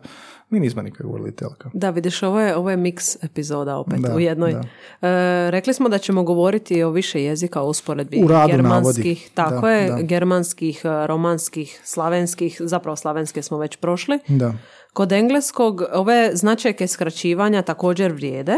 Mi 0.54 0.60
nismo 0.60 0.82
nikad 0.82 1.06
govorili 1.06 1.32
telka. 1.32 1.70
Da, 1.74 1.90
vidiš, 1.90 2.22
ovo 2.22 2.40
je, 2.40 2.56
ovo 2.56 2.70
je 2.70 2.76
mix 2.76 3.16
epizoda 3.22 3.76
opet 3.76 4.00
Da, 4.00 4.14
u 4.14 4.20
jednoj. 4.20 4.52
da. 4.52 4.60
E, 5.02 5.50
rekli 5.50 5.74
smo 5.74 5.88
da 5.88 5.98
ćemo 5.98 6.22
govoriti 6.22 6.82
o 6.82 6.90
više 6.90 7.22
jezika 7.22 7.62
u 7.62 7.68
usporedbi 7.68 8.22
U 8.24 8.28
radu 8.28 8.48
germanskih, 8.48 9.04
navodi. 9.04 9.20
tako 9.34 9.60
Da, 9.60 9.70
je, 9.70 9.90
da. 9.90 10.02
germanskih, 10.02 10.80
e, 10.84 11.06
romanskih, 11.06 11.80
slavenskih, 11.84 12.56
zapravo 12.60 12.96
slavenske 12.96 13.42
smo 13.42 13.58
već 13.58 13.76
prošli. 13.76 14.18
Da. 14.28 14.52
Kod 14.92 15.12
engleskog 15.12 15.82
ove 15.92 16.30
značajke 16.34 16.86
skraćivanja 16.86 17.62
također 17.62 18.12
vrijede. 18.12 18.56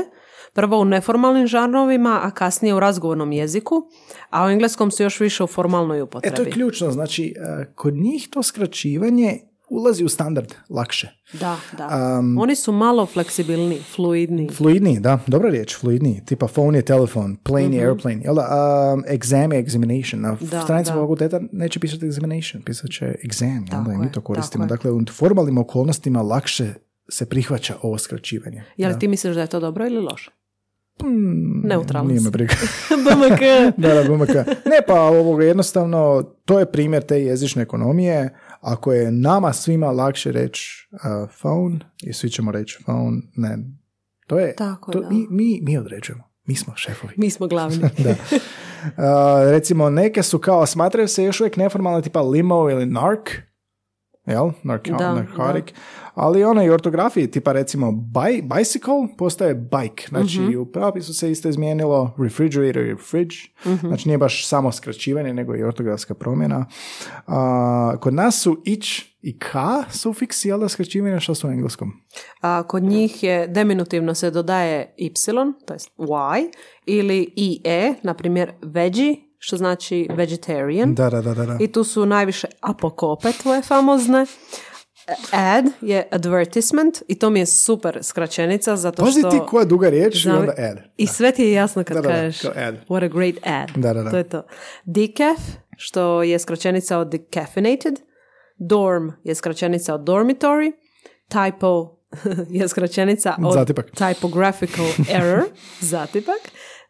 Prvo 0.52 0.78
u 0.78 0.84
neformalnim 0.84 1.46
žanrovima, 1.46 2.20
a 2.22 2.30
kasnije 2.30 2.74
u 2.74 2.80
razgovornom 2.80 3.32
jeziku, 3.32 3.82
a 4.30 4.46
u 4.46 4.50
engleskom 4.50 4.90
su 4.90 5.02
još 5.02 5.20
više 5.20 5.44
u 5.44 5.46
formalnoj 5.46 5.98
E, 5.98 6.02
upotrebi. 6.02 6.36
to 6.36 6.42
je 6.42 6.50
ključno, 6.50 6.90
znači, 6.90 7.34
e, 7.60 7.72
kod 7.74 7.94
njih 7.94 8.28
to 8.30 8.42
skraćivanje 8.42 9.38
ulazi 9.70 10.04
u 10.04 10.08
standard 10.08 10.54
lakše. 10.68 11.08
Da, 11.32 11.56
da. 11.78 11.88
Oni 12.38 12.56
su 12.56 12.72
malo 12.72 13.06
fleksibilni, 13.06 13.78
fluidni. 13.86 14.48
Fluidniji, 14.50 15.00
da, 15.00 15.18
dobra 15.26 15.50
riječ, 15.50 15.76
fluidniji. 15.76 16.22
Tipa 16.24 16.46
phone 16.46 16.78
je 16.78 16.82
telefon, 16.82 17.36
plane 17.36 17.76
je 17.76 17.82
airplane. 17.82 18.20
Jel 18.24 18.34
da, 18.34 18.42
um, 18.94 19.04
exam 19.08 19.52
je 19.52 19.64
examination. 19.64 20.16
Na 20.16 20.36
Da, 20.42 20.60
stranici 20.60 20.90
da. 20.90 20.96
fakulteta 20.96 21.40
neće 21.52 21.80
pisati 21.80 22.06
examination, 22.06 22.64
pisat 22.64 22.90
će 22.90 23.14
exam. 23.24 23.54
Jel 23.56 23.66
Tako 23.70 23.92
i 23.92 23.96
mi 23.96 24.06
je, 24.06 24.12
to 24.12 24.20
koristimo. 24.20 24.64
je. 24.64 24.68
Dakle, 24.68 24.90
u 24.90 25.00
formalnim 25.10 25.58
okolnostima 25.58 26.22
lakše 26.22 26.74
se 27.08 27.26
prihvaća 27.26 27.74
ovo 27.82 27.98
skraćivanje. 27.98 28.62
Je 28.76 28.86
li 28.86 28.92
Da. 28.92 28.98
ti 28.98 29.08
misliš 29.08 29.34
da 29.34 29.40
je 29.40 29.46
to 29.46 29.60
dobro 29.60 29.86
ili 29.86 30.00
loše? 30.00 30.30
Mm, 31.02 31.66
Neutralno 31.68 32.08
Nije 32.08 32.20
me 32.20 32.30
briga. 32.30 32.54
BMK. 33.04 33.40
da, 33.76 33.94
da, 33.94 34.02
BMK. 34.04 34.34
Ne, 34.46 34.78
pa 34.86 35.00
ovoga 35.00 35.44
jednostavno, 35.44 36.22
to 36.44 36.58
je 36.58 36.72
primjer 36.72 37.02
te 37.02 37.22
jezične 37.22 37.62
ekonomije. 37.62 38.34
Ako 38.66 38.92
je 38.92 39.12
nama 39.12 39.52
svima 39.52 39.90
lakše 39.90 40.32
reći 40.32 40.88
uh, 40.92 41.30
phone, 41.40 41.78
i 42.02 42.12
svi 42.12 42.30
ćemo 42.30 42.52
reći 42.52 42.78
phone, 42.84 43.22
ne. 43.36 43.58
To 44.26 44.38
je, 44.38 44.54
Tako 44.54 44.92
to 44.92 45.00
da. 45.00 45.08
mi, 45.08 45.26
mi, 45.30 45.60
mi 45.62 45.78
određujemo. 45.78 46.24
Mi 46.44 46.56
smo 46.56 46.76
šefovi. 46.76 47.14
Mi 47.16 47.30
smo 47.30 47.46
glavni. 47.46 47.78
da. 48.04 48.10
Uh, 48.10 49.50
recimo, 49.50 49.90
neke 49.90 50.22
su 50.22 50.38
kao, 50.38 50.66
smatraju 50.66 51.08
se 51.08 51.24
još 51.24 51.40
uvijek 51.40 51.56
neformalne, 51.56 52.02
tipa 52.02 52.20
limo 52.20 52.70
ili 52.70 52.86
narc, 52.86 53.28
jel? 54.26 54.50
Narco- 54.64 54.98
Da, 54.98 55.14
narcotic. 55.14 55.74
Ali 56.14 56.44
ono 56.44 56.64
i 56.64 56.70
ortografiji, 56.70 57.26
tipa 57.26 57.52
recimo 57.52 57.92
bi, 57.92 58.42
bicycle 58.44 59.16
postaje 59.18 59.54
bike. 59.54 60.06
Znači, 60.08 60.40
Mhm. 60.40 60.58
u 60.58 60.66
pravisu 60.66 61.14
se 61.14 61.30
isto 61.30 61.48
izmijenilo 61.48 62.14
refrigerator 62.18 62.82
i 62.82 62.96
fridge. 63.00 63.36
Mhm. 63.66 63.86
Znači, 63.86 64.08
nije 64.08 64.18
baš 64.18 64.46
samo 64.46 64.72
skraćivanje, 64.72 65.34
nego 65.34 65.56
i 65.56 65.62
ortografska 65.62 66.14
promjena. 66.14 66.66
A, 67.26 67.96
kod 68.00 68.14
nas 68.14 68.42
su 68.42 68.62
ić 68.64 68.86
i 69.22 69.38
k 69.38 69.46
sufiksi, 69.90 70.48
jel 70.48 70.60
da 70.60 70.68
skraćivanje, 70.68 71.20
što 71.20 71.34
su 71.34 71.48
u 71.48 71.50
engleskom? 71.50 71.92
A 72.40 72.62
kod 72.62 72.82
njih 72.82 73.22
je 73.22 73.46
deminutivno 73.48 74.14
se 74.14 74.30
dodaje 74.30 74.94
y, 74.98 75.12
to 75.66 75.72
jest 75.72 75.88
y, 75.98 76.50
ili 76.86 77.32
ie, 77.36 77.94
na 78.02 78.14
primjer 78.14 78.52
veggie, 78.62 79.16
što 79.38 79.56
znači 79.56 80.08
vegetarian. 80.10 80.94
Da, 80.94 81.10
da, 81.10 81.20
da, 81.22 81.34
da. 81.36 81.56
I 81.60 81.68
tu 81.68 81.84
su 81.84 82.06
najviše 82.06 82.46
apokope 82.60 83.32
tvoje 83.32 83.62
famozne. 83.62 84.26
Ad 85.30 85.64
je 85.80 86.08
advertisement 86.10 87.02
i 87.08 87.14
to 87.14 87.30
mi 87.30 87.38
je 87.38 87.46
super 87.46 87.98
skraćenica 88.02 88.76
zato 88.76 89.04
Pazi 89.04 89.20
što... 89.20 89.30
ti 89.30 89.38
koja 89.48 89.64
duga 89.64 89.88
riječ 89.88 90.14
i 90.14 90.18
Znam- 90.20 90.38
onda 90.38 90.52
ad. 90.52 90.78
I 90.96 91.06
sve 91.06 91.32
ti 91.32 91.42
je 91.42 91.52
jasno 91.52 91.84
kad 91.84 91.96
Da, 91.96 92.00
da, 92.02 92.08
da, 92.08 92.14
kažeš 92.14 92.44
ad. 92.44 92.74
what 92.88 93.04
a 93.04 93.08
great 93.08 93.34
ad. 93.42 93.70
Da, 93.76 93.92
da, 93.94 94.02
da. 94.02 94.10
To 94.10 94.16
je 94.16 94.24
to. 94.24 94.42
Decaf, 94.84 95.38
što 95.76 96.22
je 96.22 96.38
skraćenica 96.38 96.98
od 96.98 97.08
decaffeinated. 97.08 98.00
Dorm 98.58 99.08
je 99.24 99.34
skraćenica 99.34 99.94
od 99.94 100.00
dormitory. 100.00 100.72
Typo 101.28 101.96
je 102.50 102.68
skraćenica 102.68 103.36
od 103.44 103.54
Zatipak. 103.54 103.86
typographical 103.90 104.86
error, 105.10 105.42
zatipak. 105.80 106.40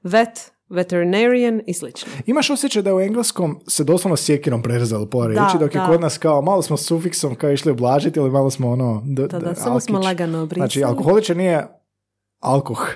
Vet, 0.02 0.52
veterinarian 0.70 1.60
i 1.66 1.74
slično. 1.74 2.12
Imaš 2.26 2.50
osjećaj 2.50 2.82
da 2.82 2.90
je 2.90 2.94
u 2.94 3.00
engleskom 3.00 3.60
se 3.68 3.84
doslovno 3.84 4.16
sjekirom 4.16 4.62
prerezalo 4.62 5.06
pola 5.06 5.24
Da, 5.24 5.30
riječi, 5.30 5.58
dok 5.60 5.74
je 5.74 5.80
da. 5.80 5.86
kod 5.86 6.00
nas 6.00 6.18
kao 6.18 6.42
malo 6.42 6.62
smo 6.62 6.76
sufiksom 6.76 7.34
kao 7.34 7.50
išli 7.50 7.72
ublažiti 7.72 8.18
ili 8.18 8.30
malo 8.30 8.50
smo 8.50 8.70
ono... 8.70 9.02
D- 9.06 9.22
Da, 9.22 9.38
da, 9.38 9.48
d- 9.48 9.54
samo 9.54 9.80
smo 9.80 9.98
lagano 9.98 10.42
obrisali. 10.42 10.60
Znači, 10.62 10.84
alkoholičar 10.84 11.36
nije 11.36 11.66
alkoh. 12.40 12.88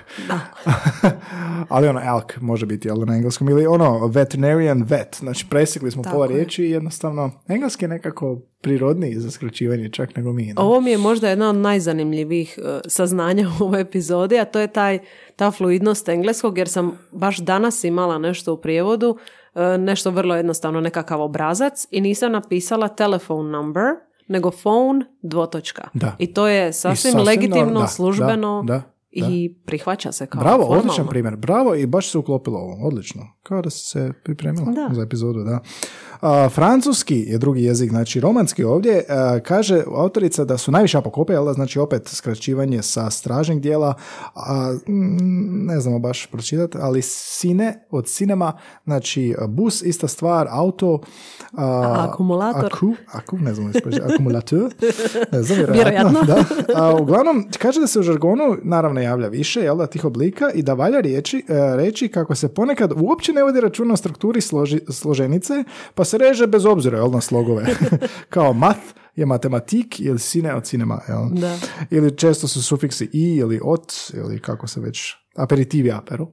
ali 1.69 1.87
ono, 1.87 2.01
alk 2.03 2.41
može 2.41 2.65
biti, 2.65 2.89
ali 2.89 3.05
na 3.05 3.15
engleskom. 3.15 3.49
Ili 3.49 3.67
ono, 3.67 4.07
veterinarian 4.07 4.83
vet. 4.83 5.17
Znači, 5.19 5.45
presikli 5.49 5.91
smo 5.91 6.03
Tako 6.03 6.15
pola 6.15 6.25
je. 6.25 6.33
riječi 6.33 6.63
i 6.63 6.69
jednostavno, 6.69 7.31
engleski 7.47 7.85
je 7.85 7.89
nekako 7.89 8.41
prirodniji 8.61 9.15
za 9.15 9.31
skraćivanje 9.31 9.89
čak 9.89 10.15
nego 10.15 10.33
mi. 10.33 10.53
da. 10.53 10.61
Ovo 10.61 10.81
mi 10.81 10.91
je 10.91 10.97
možda 10.97 11.29
jedna 11.29 11.49
od 11.49 11.55
najzanimljivijih 11.55 12.59
e, 12.63 12.79
saznanja 12.87 13.47
u 13.59 13.63
ovoj 13.63 13.81
epizodi, 13.81 14.39
a 14.39 14.45
to 14.45 14.59
je 14.59 14.67
taj, 14.67 14.99
ta 15.35 15.51
fluidnost 15.51 16.09
engleskog, 16.09 16.57
jer 16.57 16.69
sam 16.69 16.97
baš 17.11 17.37
danas 17.37 17.83
imala 17.83 18.17
nešto 18.17 18.53
u 18.53 18.57
prijevodu, 18.57 19.17
e, 19.55 19.77
nešto 19.77 20.11
vrlo 20.11 20.35
jednostavno, 20.35 20.81
nekakav 20.81 21.21
obrazac 21.21 21.87
i 21.91 22.01
nisam 22.01 22.31
napisala 22.31 22.87
telephone 22.87 23.49
number, 23.49 23.85
nego 24.27 24.51
phone 24.51 25.05
dvotočka. 25.21 25.87
Da. 25.93 26.15
I 26.19 26.33
to 26.33 26.47
je 26.47 26.73
sasvim, 26.73 27.11
sasvim 27.11 27.25
legitimno, 27.25 27.79
da, 27.79 27.87
službeno 27.87 28.63
da, 28.67 28.81
da, 29.13 29.27
i 29.27 29.55
prihvaća 29.65 30.11
se 30.11 30.25
kao 30.25 30.41
Bravo, 30.41 30.57
formalno. 30.57 30.79
odličan 30.81 31.07
primjer. 31.07 31.35
Bravo 31.35 31.75
i 31.75 31.85
baš 31.85 32.11
se 32.11 32.17
uklopilo 32.17 32.59
ovo. 32.59 32.87
Odlično. 32.87 33.27
Kao 33.43 33.61
da 33.61 33.69
si 33.69 33.85
se 33.85 34.11
pripremila 34.23 34.65
Da. 34.65 34.89
za 34.95 35.01
epizodu, 35.01 35.43
da. 35.43 35.59
A, 36.21 36.49
francuski 36.49 37.15
je 37.17 37.37
drugi 37.37 37.63
jezik, 37.63 37.89
znači 37.89 38.19
romanski 38.19 38.63
ovdje. 38.63 39.03
a, 39.09 39.39
kaže 39.39 39.83
autorica 39.87 40.45
da 40.45 40.57
su 40.57 40.71
najviše 40.71 40.97
apokope, 40.97 41.33
jel 41.33 41.45
da, 41.45 41.53
znači 41.53 41.79
opet 41.79 42.07
skraćivanje 42.07 42.81
sa 42.81 43.09
stražnjeg 43.09 43.59
dijela, 43.59 43.93
a, 44.35 44.73
mm, 44.87 45.65
ne 45.65 45.79
znamo 45.79 45.99
baš 45.99 46.25
pročitati, 46.25 46.77
ali 46.81 47.01
sine 47.01 47.87
od 47.89 48.05
cinema, 48.07 48.53
znači 48.85 49.35
bus, 49.47 49.81
ista 49.81 50.07
stvar, 50.07 50.47
auto, 50.49 50.99
a, 51.53 52.07
akumulator? 52.09 52.65
Aku, 52.65 52.93
aku, 53.11 53.37
ne 53.37 53.53
znam 53.53 53.71
akumulator, 54.13 54.73
ne 55.31 55.43
znam, 55.43 55.59
Vjerojatno. 55.71 56.19
da. 56.23 56.43
A, 56.75 56.95
uglavnom, 56.95 57.45
kaže 57.59 57.79
da 57.79 57.87
se 57.87 57.99
u 57.99 58.03
žargonu 58.03 58.57
naravno 58.63 59.00
javlja 59.01 59.27
više, 59.27 59.59
jel 59.59 59.77
da, 59.77 59.87
tih 59.87 60.05
oblika 60.05 60.51
i 60.51 60.61
da 60.63 60.73
valja 60.73 60.99
riječi, 60.99 61.37
e, 61.37 61.77
reći 61.77 62.07
kako 62.07 62.35
se 62.35 62.53
ponekad 62.53 62.91
uopće 62.95 63.33
ne 63.33 63.43
vodi 63.43 63.61
računa 63.61 63.93
o 63.93 63.97
strukturi 63.97 64.41
složi, 64.41 64.79
složenice, 64.89 65.63
pa 65.95 66.05
se 66.05 66.17
reže 66.17 66.47
bez 66.47 66.65
obzira, 66.65 66.97
jel, 66.97 67.11
na 67.11 67.21
slogove. 67.21 67.65
Kao 68.29 68.53
math 68.53 68.81
je 69.15 69.25
matematik 69.25 69.99
ili 69.99 70.19
sine 70.19 70.55
od 70.55 70.63
cinema, 70.63 71.01
jel? 71.07 71.29
Da. 71.31 71.57
Ili 71.89 72.17
često 72.17 72.47
su 72.47 72.63
sufiksi 72.63 73.09
i 73.13 73.35
ili 73.35 73.59
ot, 73.63 73.93
ili 74.13 74.39
kako 74.39 74.67
se 74.67 74.79
već, 74.79 75.13
aperitivi 75.35 75.91
aperu. 75.91 76.27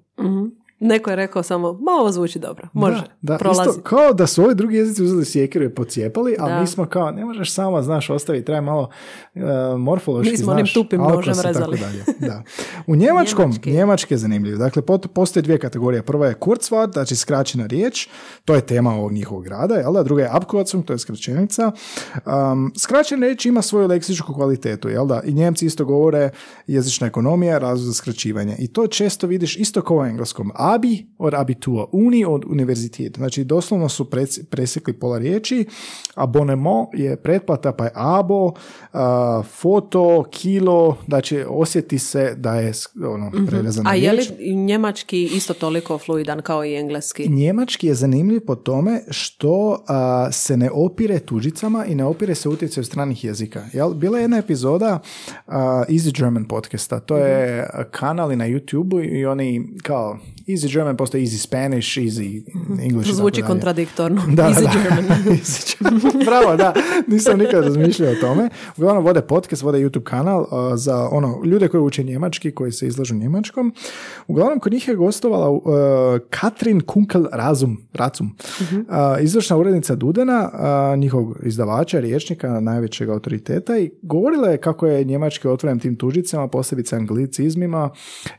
Neko 0.81 1.11
je 1.11 1.17
rekao 1.17 1.43
samo, 1.43 1.73
ma 1.73 1.93
ovo 1.93 2.13
zvuči 2.13 2.39
dobro, 2.39 2.69
može, 2.73 2.97
Da, 2.97 3.07
da, 3.23 3.39
prolazi. 3.39 3.71
isto 3.71 3.83
kao 3.83 4.13
da 4.13 4.27
su 4.27 4.45
ovi 4.45 4.55
drugi 4.55 4.77
jezici 4.77 5.03
uzeli 5.03 5.25
sjekiru 5.25 5.65
i 5.65 5.75
pocijepali, 5.75 6.37
ali 6.39 6.53
Da. 6.53 6.61
mi 6.61 6.67
smo 6.67 6.87
kao, 6.87 7.11
ne 7.11 7.25
možeš 7.25 7.53
sama, 7.53 7.83
znaš, 7.83 8.11
ostaviti, 8.11 8.45
treba 8.45 8.61
malo 8.61 8.89
uh, 9.35 9.43
morfološki, 9.79 10.31
Mi 10.31 10.37
smo 10.37 10.53
onim 10.53 10.67
znaš, 10.67 10.75
tupim 10.75 11.01
alkos 11.01 11.27
nožem 11.27 11.55
tako 11.55 11.71
dalje. 11.71 12.05
Da. 12.21 12.43
U 12.87 12.97
njemačkom, 12.97 13.45
Njemački. 13.45 13.73
njemački 13.73 14.15
je 14.15 14.19
zanimljiv. 14.19 14.57
Dakle, 14.59 14.83
postoje 15.15 15.43
dvije 15.43 15.59
kategorije. 15.59 16.03
Prva 16.03 16.27
je 16.27 16.35
Kurzwort, 16.35 16.93
znači 16.93 17.17
skraćena 17.17 17.67
riječ, 17.67 18.09
to 18.45 18.55
je 18.55 18.61
tema 18.61 18.95
ovog 18.95 19.13
njihovog 19.13 19.45
grada, 19.45 19.75
jel 19.75 19.93
da? 19.93 20.03
Druga 20.03 20.23
je 20.23 20.31
Abkürzung, 20.31 20.85
to 20.85 20.93
je 20.93 20.99
skraćenica. 20.99 21.73
Um, 22.27 22.73
skraćena 22.77 23.27
riječ 23.27 23.47
ima 23.47 23.63
svoju 23.63 23.87
leksičku 23.89 24.35
kvalitetu, 24.35 24.89
jel 24.89 25.07
da? 25.07 25.21
I 25.25 25.33
Njemci 25.33 25.67
isto 25.67 25.85
govore 25.85 26.31
jezična 26.67 27.07
ekonomija, 27.07 27.59
razlog 27.59 27.87
za 27.87 27.93
skraćivanje. 27.93 28.57
I 28.59 28.69
to 28.69 28.87
često 28.87 29.27
vidiš 29.27 29.57
isto 29.57 29.83
kao 29.83 29.97
u 29.97 30.05
engleskom. 30.05 30.51
Abi 30.75 31.07
od 31.19 31.35
abitur, 31.35 31.87
uni 31.93 32.25
od 32.25 32.45
univerzitet. 32.45 33.17
Znači 33.17 33.45
doslovno 33.45 33.89
su 33.89 34.11
presekli 34.51 34.93
pola 34.93 35.19
riječi. 35.19 35.67
Abonemo 36.15 36.89
je 36.95 37.17
pretplata 37.17 37.73
pa 37.73 37.85
je 37.85 37.91
abo, 37.95 38.53
a, 38.93 39.43
foto, 39.51 40.25
kilo, 40.31 40.97
znači 41.07 41.45
osjeti 41.49 41.99
se 41.99 42.35
da 42.37 42.55
je 42.55 42.73
ono, 43.07 43.31
prerezana 43.47 43.91
A 43.91 43.95
je 43.95 44.13
li 44.13 44.17
riječ. 44.17 44.57
njemački 44.67 45.25
isto 45.25 45.55
toliko 45.55 45.99
fluidan 45.99 46.43
kao 46.43 46.65
i 46.65 46.75
engleski? 46.75 47.29
Njemački 47.29 47.87
je 47.87 47.95
zanimljiv 47.95 48.41
po 48.47 48.55
tome 48.55 49.01
što 49.11 49.85
a, 49.89 50.29
se 50.33 50.57
ne 50.57 50.71
opire 50.71 51.19
tuđicama 51.19 51.87
i 51.87 51.95
ne 51.95 52.05
opire 52.05 52.35
se 52.35 52.49
utjecaju 52.49 52.85
stranih 52.85 53.25
jezika. 53.25 53.65
Jel? 53.73 53.95
Bila 53.95 54.19
je 54.19 54.23
jedna 54.23 54.39
epizoda 54.39 54.99
a, 55.47 55.85
Easy 55.89 56.19
German 56.19 56.45
podcasta. 56.45 57.01
To 57.01 57.17
je 57.17 57.69
kanali 57.91 58.37
na 58.37 58.45
YouTube 58.49 59.19
i 59.19 59.27
oni 59.27 59.69
kao 59.83 60.19
Easy 60.59 60.73
German 60.73 60.97
postoji 60.97 61.27
Easy 61.27 61.39
Spanish, 61.39 61.99
Easy 61.99 62.43
English. 62.83 63.13
Zvuči 63.13 63.43
kontradiktorno. 63.43 64.23
Da, 64.29 64.43
Easy 64.43 64.63
da. 64.63 64.71
German. 64.79 66.25
Bravo, 66.25 66.57
da. 66.57 66.75
Nisam 67.07 67.39
nikad 67.39 67.65
razmišljao 67.65 68.13
o 68.13 68.15
tome. 68.15 68.49
Uglavnom 68.77 69.05
vode 69.05 69.23
podcast, 69.23 69.63
vode 69.63 69.79
YouTube 69.79 70.03
kanal 70.03 70.41
uh, 70.41 70.47
za 70.75 71.09
ono, 71.11 71.43
ljude 71.45 71.69
koji 71.69 71.81
uče 71.81 72.03
njemački, 72.03 72.51
koji 72.51 72.73
se 72.73 72.87
izlažu 72.87 73.15
njemačkom. 73.15 73.75
Uglavnom, 74.27 74.61
kod 74.61 74.73
njih 74.73 74.89
je 74.89 74.95
gostovala 74.95 75.51
uh, 75.51 75.63
Katrin 76.31 76.81
Kunkel 76.81 77.27
Razum, 77.33 77.77
Racum, 77.93 78.37
uh, 78.61 78.75
izvršna 79.21 79.57
urednica 79.57 79.95
Dudena, 79.95 80.51
uh, 80.53 80.99
njihovog 80.99 81.37
izdavača, 81.43 82.01
riječnika, 82.01 82.61
najvećeg 82.61 83.09
autoriteta 83.09 83.79
i 83.79 83.91
govorila 84.03 84.49
je 84.49 84.57
kako 84.57 84.87
je 84.87 85.05
njemački 85.05 85.49
otvoren 85.49 85.79
tim 85.79 85.97
tužicama, 85.97 86.49
posebice 86.49 86.97
anglicizmima, 86.97 87.91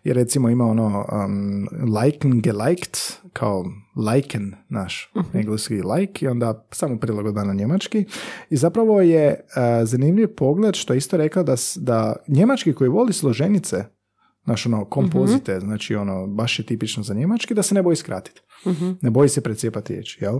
jer 0.04 0.16
recimo 0.16 0.50
ima 0.50 0.66
ono 0.66 1.06
um, 1.26 1.68
liken, 2.10 2.42
geliked, 2.42 2.98
kao 3.34 3.66
liken 4.14 4.54
naš 4.70 5.12
engleski 5.34 5.82
like 5.82 6.26
i 6.26 6.28
onda 6.28 6.68
samo 6.72 7.00
prilagodba 7.00 7.44
na 7.44 7.54
njemački. 7.54 8.06
I 8.50 8.58
zapravo 8.58 9.02
je 9.02 9.40
uh, 9.40 9.88
zanimljiv 9.88 10.28
pogled 10.28 10.76
što 10.76 10.94
je 10.94 10.98
isto 10.98 11.18
rekla 11.18 11.44
da, 11.44 11.56
da 11.76 12.16
njemački 12.28 12.74
koji 12.74 12.90
voli 12.90 13.14
složenice 13.14 13.86
naš 14.46 14.66
ono 14.66 14.86
kompozite, 14.86 15.60
znači 15.60 15.96
ono 15.96 16.28
baš 16.28 16.60
je 16.60 16.66
tipično 16.66 17.04
za 17.04 17.14
njemački 17.14 17.54
da 17.54 17.64
se 17.64 17.76
ne 17.76 17.84
boji 17.84 17.96
skratiti. 17.96 18.42
Ne 19.02 19.10
boji 19.10 19.30
se 19.30 19.42
precijepati 19.42 19.94
riječ, 19.94 20.22
jel? 20.22 20.40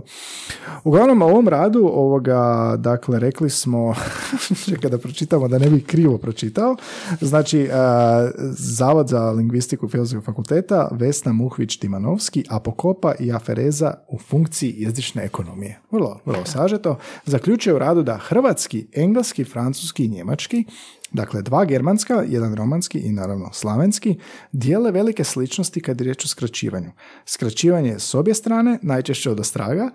Uglavnom, 0.84 1.22
u 1.22 1.24
ovom 1.24 1.48
radu, 1.48 1.90
ovoga, 1.94 2.74
dakle, 2.78 3.18
rekli 3.18 3.50
smo, 3.50 3.94
čekaj 4.70 4.90
da 4.90 4.98
pročitamo, 4.98 5.48
da 5.48 5.58
ne 5.58 5.70
bi 5.70 5.80
krivo 5.80 6.18
pročitao, 6.18 6.76
znači, 7.20 7.68
a, 7.72 8.30
Zavod 8.50 9.08
za 9.08 9.30
lingvistiku 9.30 9.88
Filozofskog 9.88 10.24
fakulteta, 10.24 10.88
Vesna 10.92 11.32
Muhvić-Timanovski, 11.32 12.44
Apokopa 12.48 13.14
i 13.20 13.32
Afereza 13.32 13.94
u 14.08 14.18
funkciji 14.18 14.74
jezične 14.76 15.24
ekonomije. 15.24 15.80
Vrlo, 15.90 16.20
vrlo 16.24 16.44
sažeto. 16.44 16.98
Zaključuje 17.26 17.74
u 17.74 17.78
radu 17.78 18.02
da 18.02 18.18
hrvatski, 18.18 18.86
engleski, 18.92 19.44
francuski 19.44 20.04
i 20.04 20.08
njemački 20.08 20.64
Dakle, 21.12 21.42
dva 21.42 21.64
germanska, 21.64 22.24
jedan 22.28 22.54
romanski 22.54 22.98
i 22.98 23.12
naravno 23.12 23.52
slavenski, 23.52 24.18
dijele 24.52 24.90
velike 24.90 25.24
sličnosti 25.24 25.80
kad 25.80 26.00
je 26.00 26.04
riječ 26.04 26.24
o 26.24 26.28
skraćivanju. 26.28 26.90
Skraćivanje 27.26 27.90
je 27.90 27.98
s 28.10 28.14
obje 28.14 28.34
strane, 28.34 28.78
najčešće 28.82 29.30
od 29.30 29.40
ostraga, 29.40 29.90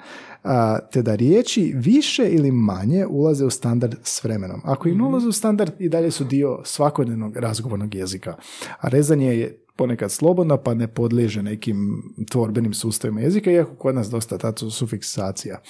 te 0.91 1.01
da 1.01 1.15
riječi 1.15 1.73
više 1.75 2.29
ili 2.29 2.51
manje 2.51 3.05
ulaze 3.05 3.45
u 3.45 3.49
standard 3.49 3.95
s 4.03 4.23
vremenom. 4.23 4.61
Ako 4.63 4.89
i 4.89 4.95
ne 4.95 5.03
ulaze 5.03 5.27
u 5.27 5.31
standard, 5.31 5.71
i 5.79 5.89
dalje 5.89 6.11
su 6.11 6.23
dio 6.23 6.59
svakodnevnog 6.63 7.37
razgovornog 7.37 7.95
jezika. 7.95 8.35
A 8.79 8.87
rezanje 8.87 9.37
je 9.37 9.64
ponekad 9.75 10.11
slobodno, 10.11 10.57
pa 10.57 10.73
ne 10.73 10.87
podliježe 10.87 11.41
nekim 11.41 12.03
tvorbenim 12.31 12.73
sustavima 12.73 13.21
jezika, 13.21 13.51
iako 13.51 13.75
kod 13.75 13.95
nas 13.95 14.09
dosta 14.09 14.37
ta 14.37 14.53
su 14.57 14.71
sufiksacija. 14.71 15.61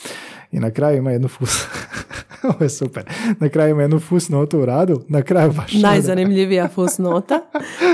I 0.51 0.59
na 0.59 0.71
kraju 0.71 0.97
ima 0.97 1.11
jednu 1.11 1.27
fus... 1.27 1.49
Ovo 2.49 2.63
je 2.63 2.69
super. 2.69 3.03
Na 3.39 3.49
kraju 3.49 3.71
ima 3.71 3.81
jednu 3.81 3.99
fusnotu 3.99 4.59
u 4.59 4.65
radu. 4.65 5.01
Na 5.07 5.21
kraju 5.21 5.51
baš... 5.51 5.73
Najzanimljivija 5.73 6.67
fusnota. 6.67 7.41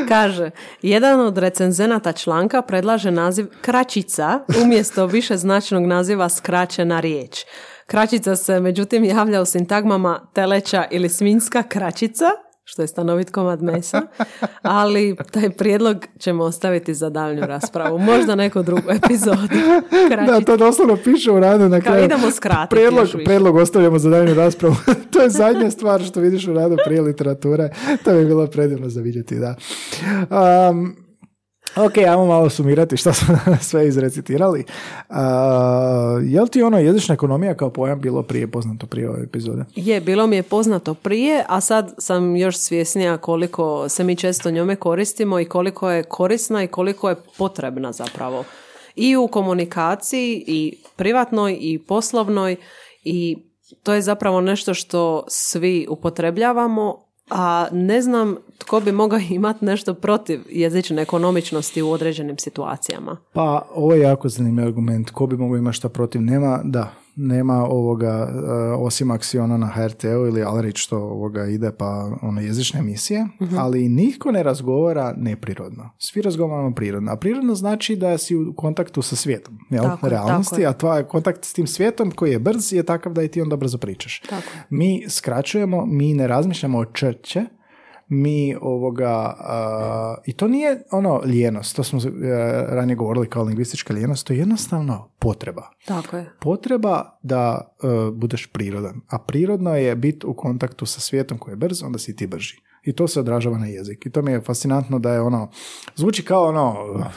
Kaže, 0.08 0.50
jedan 0.82 1.20
od 1.20 1.38
recenzenata 1.38 2.12
članka 2.12 2.62
predlaže 2.62 3.12
naziv 3.12 3.46
kraćica 3.62 4.40
umjesto 4.64 5.06
više 5.06 5.38
značnog 5.38 5.86
naziva 5.86 6.30
skraćena 6.30 7.00
riječ. 7.00 7.40
Kraćica 7.86 8.36
se 8.36 8.60
međutim 8.60 9.04
javlja 9.04 9.42
u 9.42 9.46
sintagmama 9.46 10.28
teleća 10.34 10.86
ili 10.92 11.10
svinjska 11.10 11.64
kraćica, 11.64 12.26
što 12.64 12.82
je 12.82 12.88
stanovit 12.88 13.30
komad 13.32 13.64
mesa, 13.64 14.02
ali 14.62 15.16
taj 15.32 15.50
prijedlog 15.50 15.98
ćemo 16.20 16.44
ostaviti 16.44 16.94
za 16.94 17.10
daljnju 17.10 17.46
raspravu. 17.46 17.98
Možda 18.00 18.36
neku 18.36 18.64
drugu 18.64 18.92
epizodu. 18.92 19.42
Da, 19.42 20.16
Kraćica. 20.16 20.46
to 20.46 20.58
doslovno 20.58 20.98
piše 21.04 21.32
u 21.32 21.40
radu 21.40 21.70
na 21.70 21.82
Kao 21.82 21.92
kraju. 21.92 22.06
idemo 22.06 22.32
skratiti 22.32 22.82
više. 23.02 23.24
predlog 23.26 23.56
ostavljamo 23.56 24.00
za 24.00 24.10
daljnju 24.10 24.34
raspravu. 24.34 24.76
to 25.12 25.22
je 25.22 25.30
zadnja 25.30 25.72
stvar 25.72 26.02
što 26.04 26.20
vidiš 26.20 26.48
u 26.48 26.54
radu 26.54 26.78
prije 26.86 27.02
literature. 27.02 27.70
To 28.04 28.14
bi 28.14 28.26
bilo 28.26 28.48
predivno 28.48 28.90
za 28.90 29.02
vidjeti, 29.02 29.36
da. 29.36 29.56
Um, 30.70 30.96
ok, 31.76 31.98
ajmo 31.98 32.26
malo 32.26 32.50
sumirati 32.50 32.98
što 32.98 33.14
smo 33.14 33.38
sve 33.70 33.88
izrecitirali. 33.88 34.66
Uh, 35.10 35.16
je 36.24 36.42
li 36.42 36.50
ti 36.50 36.64
ono 36.64 36.80
jezična 36.80 37.14
ekonomija 37.14 37.54
kao 37.54 37.70
pojam 37.70 38.02
bilo 38.02 38.24
prije 38.24 38.48
poznato 38.48 38.88
prije 38.88 39.10
ove 39.10 39.24
epizode? 39.24 39.66
Je, 39.76 40.02
bilo 40.02 40.28
mi 40.28 40.36
je 40.36 40.44
poznato 40.44 40.94
prije, 40.94 41.46
a 41.48 41.62
sad 41.62 41.94
sam 41.98 42.36
još 42.36 42.58
svjesnija 42.58 43.18
koliko 43.18 43.90
se 43.90 44.04
mi 44.04 44.16
često 44.16 44.52
njome 44.52 44.76
koristimo 44.76 45.40
i 45.40 45.46
koliko 45.46 45.92
je 45.92 46.04
korisna 46.04 46.64
i 46.64 46.68
koliko 46.68 47.10
je 47.10 47.16
potrebna 47.38 47.92
zapravo. 47.92 48.44
I 48.96 49.16
u 49.16 49.28
komunikaciji, 49.28 50.44
i 50.48 50.78
privatnoj, 50.96 51.58
i 51.62 51.80
poslovnoj, 51.80 52.56
i 53.04 53.38
to 53.84 53.94
je 53.94 54.02
zapravo 54.02 54.42
nešto 54.42 54.74
što 54.74 55.24
svi 55.28 55.88
upotrebljavamo, 55.90 57.11
a 57.32 57.68
ne 57.72 58.02
znam 58.02 58.36
tko 58.58 58.80
bi 58.80 58.92
mogao 58.92 59.20
imati 59.30 59.66
nešto 59.66 59.94
protiv 59.94 60.42
jezične 60.50 61.02
ekonomičnosti 61.02 61.82
u 61.82 61.92
određenim 61.92 62.38
situacijama. 62.38 63.18
Pa, 63.34 63.68
ovo 63.76 63.94
je 63.94 64.02
jako 64.02 64.30
zanimljiv 64.30 64.68
argument. 64.68 65.10
Ko 65.10 65.28
bi 65.28 65.38
mogao 65.38 65.58
imati 65.58 65.78
šta 65.78 65.90
protiv? 65.90 66.22
Nema, 66.22 66.62
da, 66.64 66.94
nema 67.16 67.66
ovoga, 67.66 68.28
uh, 68.30 68.86
osim 68.86 69.12
aksiona 69.12 69.58
na 69.58 69.68
HRT-u 69.68 70.28
ili 70.28 70.44
Alrić 70.44 70.78
što 70.78 70.98
ovoga 70.98 71.46
ide 71.46 71.72
pa 71.72 72.18
ono 72.22 72.42
jezične 72.42 72.80
emisije, 72.80 73.28
ali 73.58 73.90
nitko 73.90 74.32
ne 74.32 74.44
razgovara 74.44 75.14
neprirodno. 75.18 75.90
Svi 75.98 76.22
razgovaramo 76.22 76.76
prirodno. 76.76 77.12
A 77.12 77.16
prirodno 77.16 77.56
znači 77.56 77.96
da 77.96 78.18
si 78.18 78.36
u 78.36 78.54
kontaktu 78.54 79.02
sa 79.02 79.16
svijetom, 79.16 79.60
jel? 79.70 79.84
Tako 79.84 80.10
realnosti, 80.10 80.56
tako 80.56 80.70
a 80.70 80.74
tvoj 80.74 81.08
kontakt 81.08 81.46
s 81.46 81.54
tim 81.54 81.68
svijetom 81.68 82.12
koji 82.12 82.32
je 82.32 82.40
brz 82.40 82.74
je 82.74 82.84
takav 82.84 83.14
da 83.14 83.24
i 83.24 83.28
ti 83.28 83.42
onda 83.42 83.56
brzo 83.56 83.78
pričaš. 83.78 84.20
Tako. 84.20 84.48
Mi 84.70 85.06
skraćujemo, 85.10 85.86
mi 85.86 86.14
ne 86.14 86.28
razmišljamo 86.28 86.78
o 86.78 86.86
črće, 86.86 87.46
mi 88.14 88.56
ovoga, 88.62 89.36
a, 89.40 90.16
i 90.26 90.34
to 90.34 90.48
nije 90.48 90.84
ono 90.92 91.22
lijenost, 91.24 91.76
to 91.76 91.84
smo 91.84 92.00
e, 92.00 92.10
ranije 92.70 92.96
govorili 92.96 93.30
kao 93.30 93.44
lingvistička 93.44 93.94
lijenost, 93.94 94.28
to 94.28 94.34
je 94.34 94.40
jednostavno 94.40 95.10
potreba. 95.20 95.70
Tako 95.86 96.18
je. 96.18 96.30
Potreba 96.40 97.20
da 97.24 97.62
e, 97.84 97.88
budeš 98.12 98.48
prirodan, 98.48 99.02
a 99.08 99.20
prirodno 99.20 99.76
je 99.76 99.96
biti 99.96 100.28
u 100.28 100.34
kontaktu 100.34 100.86
sa 100.86 101.00
svijetom 101.00 101.38
koji 101.38 101.52
je 101.52 101.58
brz, 101.58 101.84
onda 101.84 102.00
si 102.00 102.16
ti 102.16 102.28
brži. 102.28 102.62
I 102.84 102.94
to 102.94 103.08
se 103.08 103.20
odražava 103.20 103.58
na 103.58 103.66
jezik. 103.66 104.06
I 104.06 104.10
to 104.10 104.22
mi 104.22 104.32
je 104.32 104.42
fascinantno 104.42 105.00
da 105.00 105.14
je 105.14 105.22
ono, 105.22 105.50
zvuči 105.96 106.26
kao 106.26 106.48
ono, 106.48 106.76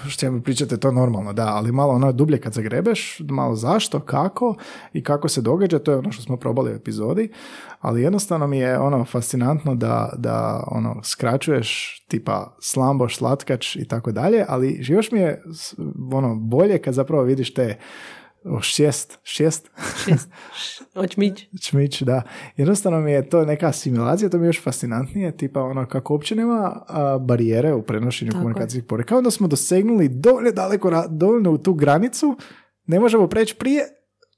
što 0.09 0.31
mi 0.31 0.43
pričate, 0.43 0.77
to 0.77 0.93
normalno, 0.93 1.33
da, 1.33 1.47
ali 1.47 1.73
malo 1.73 1.93
ono 1.93 2.13
dublje 2.13 2.41
kad 2.41 2.53
zagrebeš, 2.53 3.21
malo 3.29 3.57
zašto, 3.57 4.01
kako 4.01 4.55
i 4.93 5.03
kako 5.03 5.29
se 5.29 5.41
događa, 5.41 5.79
to 5.79 5.93
je 5.93 5.99
ono 5.99 6.13
što 6.13 6.23
smo 6.23 6.37
probali 6.37 6.73
u 6.73 6.75
epizodi, 6.75 7.33
ali 7.81 8.03
jednostavno 8.03 8.47
mi 8.47 8.59
je 8.59 8.79
ono 8.79 9.05
fascinantno 9.05 9.75
da, 9.75 10.13
da 10.19 10.65
ono 10.67 11.03
skraćuješ 11.03 12.01
tipa 12.09 12.57
slamboš, 12.61 13.17
slatkač 13.17 13.77
i 13.77 13.89
tako 13.89 14.13
dalje, 14.13 14.45
ali 14.49 14.79
još 14.81 15.11
mi 15.13 15.19
je 15.19 15.43
ono 16.13 16.35
bolje 16.35 16.79
kad 16.79 16.95
zapravo 16.95 17.23
vidiš 17.23 17.55
te 17.55 17.79
o, 18.45 18.61
šest, 18.61 19.19
šest, 19.23 19.71
Oćmić. 20.95 21.49
čmić, 21.63 22.03
da. 22.03 22.23
Jednostavno 22.57 23.01
mi 23.01 23.13
je 23.13 23.29
to 23.29 23.45
neka 23.45 23.67
asimilacija, 23.67 24.29
to 24.29 24.39
mi 24.39 24.45
je 24.45 24.49
još 24.49 24.63
fascinantnije, 24.63 25.37
tipa 25.37 25.63
ono 25.63 25.87
kako 25.87 26.13
uopće 26.13 26.37
nema 26.37 26.85
a, 26.89 27.19
barijere 27.19 27.75
u 27.75 27.83
prenošenju 27.83 28.31
Tako 28.31 28.41
komunikacijskih 28.41 28.89
poruka. 28.89 29.09
Kao 29.09 29.23
da 29.23 29.31
smo 29.31 29.49
dosegnuli 29.49 30.09
dovoljno 30.09 30.51
daleko, 30.51 31.07
dovoljno 31.09 31.51
u 31.51 31.59
tu 31.59 31.75
granicu, 31.75 32.37
ne 32.87 33.01
možemo 33.01 33.29
preći 33.29 33.55
prije, 33.55 33.85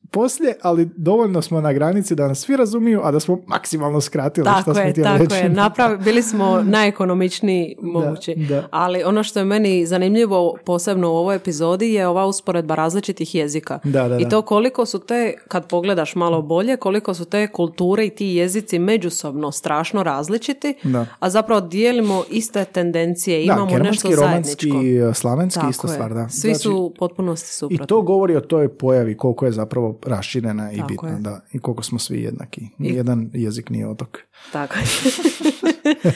poslije, 0.07 0.55
ali 0.63 0.89
dovoljno 0.97 1.43
smo 1.43 1.61
na 1.61 1.73
granici 1.73 2.15
da 2.15 2.29
nas 2.29 2.39
svi 2.39 2.57
razumiju, 2.57 3.01
a 3.05 3.11
da 3.11 3.21
smo 3.21 3.39
maksimalno 3.47 4.01
skratili 4.01 4.45
Tako 4.45 4.61
što 4.63 4.75
smo 4.75 4.83
je, 4.83 4.91
htjeli 4.91 5.05
tako 5.05 5.25
reći. 5.25 5.37
je. 5.37 5.49
Napravi, 5.49 5.99
bili 5.99 6.23
smo 6.23 6.63
najekonomičniji 6.97 7.77
mogući. 7.83 8.35
da. 8.37 8.69
Ali 8.71 9.03
ono 9.03 9.23
što 9.23 9.39
je 9.39 9.45
meni 9.45 9.87
zanimljivo 9.87 10.55
posebno 10.65 11.09
u 11.09 11.17
ovoj 11.17 11.37
epizodi 11.37 11.93
je 11.93 12.07
ova 12.07 12.27
usporedba 12.27 12.75
različitih 12.75 13.35
jezika. 13.35 13.79
Da, 13.85 14.09
da, 14.09 14.17
I 14.17 14.25
da. 14.25 14.29
to 14.29 14.43
koliko 14.43 14.87
su 14.87 14.99
te, 14.99 15.35
kad 15.49 15.69
pogledaš 15.69 16.15
malo 16.15 16.43
bolje, 16.43 16.77
koliko 16.77 17.15
su 17.15 17.25
te 17.25 17.47
kulture 17.49 18.07
i 18.07 18.11
ti 18.11 18.27
jezici 18.27 18.79
međusobno 18.79 19.53
strašno 19.53 20.03
različiti, 20.03 20.75
Da. 20.83 21.07
a 21.19 21.31
zapravo 21.31 21.61
dijelimo 21.61 22.25
iste 22.31 22.65
tendencije, 22.65 23.45
imamo 23.45 23.67
da, 23.69 23.79
nešto 23.79 24.09
zajedničko. 24.09 24.23
romanski, 24.23 24.71
slavenski, 25.15 25.61
Tako 25.61 25.71
ista 25.71 25.89
je. 25.89 25.93
stvar, 25.95 26.15
da. 26.15 26.29
Svi 26.29 26.41
Znači, 26.41 26.59
su 26.59 26.93
potpunosti 26.99 27.49
suprotni. 27.49 27.85
I 27.85 27.87
to 27.87 28.03
govori 28.03 28.37
o 28.37 28.41
toj 28.41 28.69
pojavi 28.71 29.17
koliko 29.17 29.47
je 29.47 29.53
zapravo 29.53 29.96
raširena 30.07 30.73
i 30.73 30.77
Tako 30.77 30.89
bitna, 30.89 31.09
je. 31.09 31.19
da, 31.19 31.41
i 31.53 31.59
koliko 31.59 31.83
smo 31.83 31.99
svi 31.99 32.23
jednaki. 32.23 32.69
Nijedan 32.79 33.31
jezik 33.33 33.71
nije 33.71 33.89
otok. 33.89 34.19
Tako 34.53 34.75
je. 34.79 34.85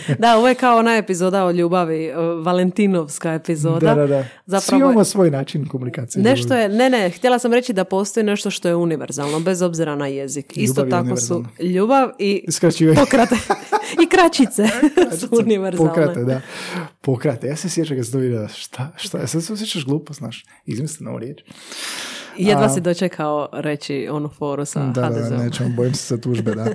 da, 0.18 0.37
ovo 0.37 0.49
je 0.49 0.55
kao 0.55 0.78
ona 0.78 0.97
epizoda 0.97 1.45
o 1.45 1.51
ljubavi, 1.51 2.05
e, 2.05 2.14
Valentinovska 2.43 3.33
epizoda. 3.33 3.95
Da, 3.95 3.95
da, 3.95 4.07
da. 4.07 4.22
Svi 4.22 4.31
Zapravo 4.47 4.85
imamo 4.85 5.05
svoj 5.05 5.31
način 5.31 5.68
komunikacije. 5.68 6.22
Nešto 6.22 6.55
je, 6.55 6.68
ne, 6.68 6.91
ne, 6.91 7.11
htjela 7.11 7.39
sam 7.39 7.53
reći 7.53 7.72
da 7.72 7.85
postoji 7.85 8.24
nešto 8.24 8.51
što 8.51 8.68
je 8.68 8.74
univerzalno, 8.76 9.41
bez 9.41 9.62
obzira 9.62 9.97
na 9.97 10.07
jezik. 10.07 10.57
Isto 10.57 10.81
Ljubav 10.81 11.05
je 11.05 11.09
tako 11.09 11.20
su 11.20 11.45
ljubav 11.61 12.11
i 12.18 12.45
pokrate 12.97 13.37
i 14.05 14.09
kraćice 14.09 14.66
su 15.18 15.28
univerzalne. 15.45 15.89
Pokrate, 15.89 16.24
da. 16.24 16.41
Pokrate. 17.01 17.47
Ja 17.47 17.57
se 17.57 17.68
sjećam 17.68 17.97
kad 17.97 18.07
sam 18.07 18.12
to 18.12 18.18
vidio. 18.18 18.49
Šta, 18.49 18.93
šta? 18.97 19.18
Ja 19.18 19.26
sad 19.26 19.45
se 19.45 19.53
osjećaš 19.53 19.85
glupo, 19.85 20.12
znaš. 20.12 20.45
Izmisli 20.66 21.05
novu 21.05 21.18
riječ. 21.18 21.41
Jedva 22.37 22.68
si 22.68 22.81
dočekao 22.81 23.49
reći 23.53 24.09
onu 24.12 24.28
foru 24.28 24.64
sa 24.64 24.81
Da, 24.87 25.01
da, 25.01 25.09
HDZ-om. 25.09 25.39
nećemo, 25.39 25.68
bojim 25.76 25.95
se 25.95 26.14
za 26.14 26.20
tužbe, 26.20 26.55
da. 26.55 26.66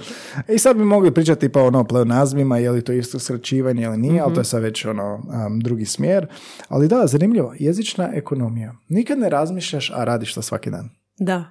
I 0.54 0.60
sad 0.60 0.78
bi 0.78 0.84
mogli 0.84 1.12
pričati 1.14 1.50
pa 1.50 1.62
ono 1.62 1.80
o 1.80 1.84
pleonazmima, 1.84 2.58
je 2.58 2.72
li 2.72 2.82
to 2.82 2.92
isto 2.92 3.20
skraćivanje 3.20 3.84
ili 3.84 3.98
nije, 3.98 4.22
ali 4.22 4.34
to 4.34 4.40
je 4.40 4.46
sad 4.46 4.62
već 4.62 4.86
ono 4.86 5.14
um, 5.16 5.60
drugi 5.60 5.86
smjer. 5.86 6.28
Ali 6.68 6.88
da, 6.88 7.08
zanimljivo, 7.08 7.54
jezična 7.60 8.10
ekonomija. 8.14 8.76
Nikad 8.90 9.20
ne 9.20 9.30
razmišljaš, 9.30 9.92
a 9.96 10.04
radiš 10.04 10.34
to 10.34 10.42
svaki 10.42 10.70
dan. 10.70 10.90
Da. 11.20 11.46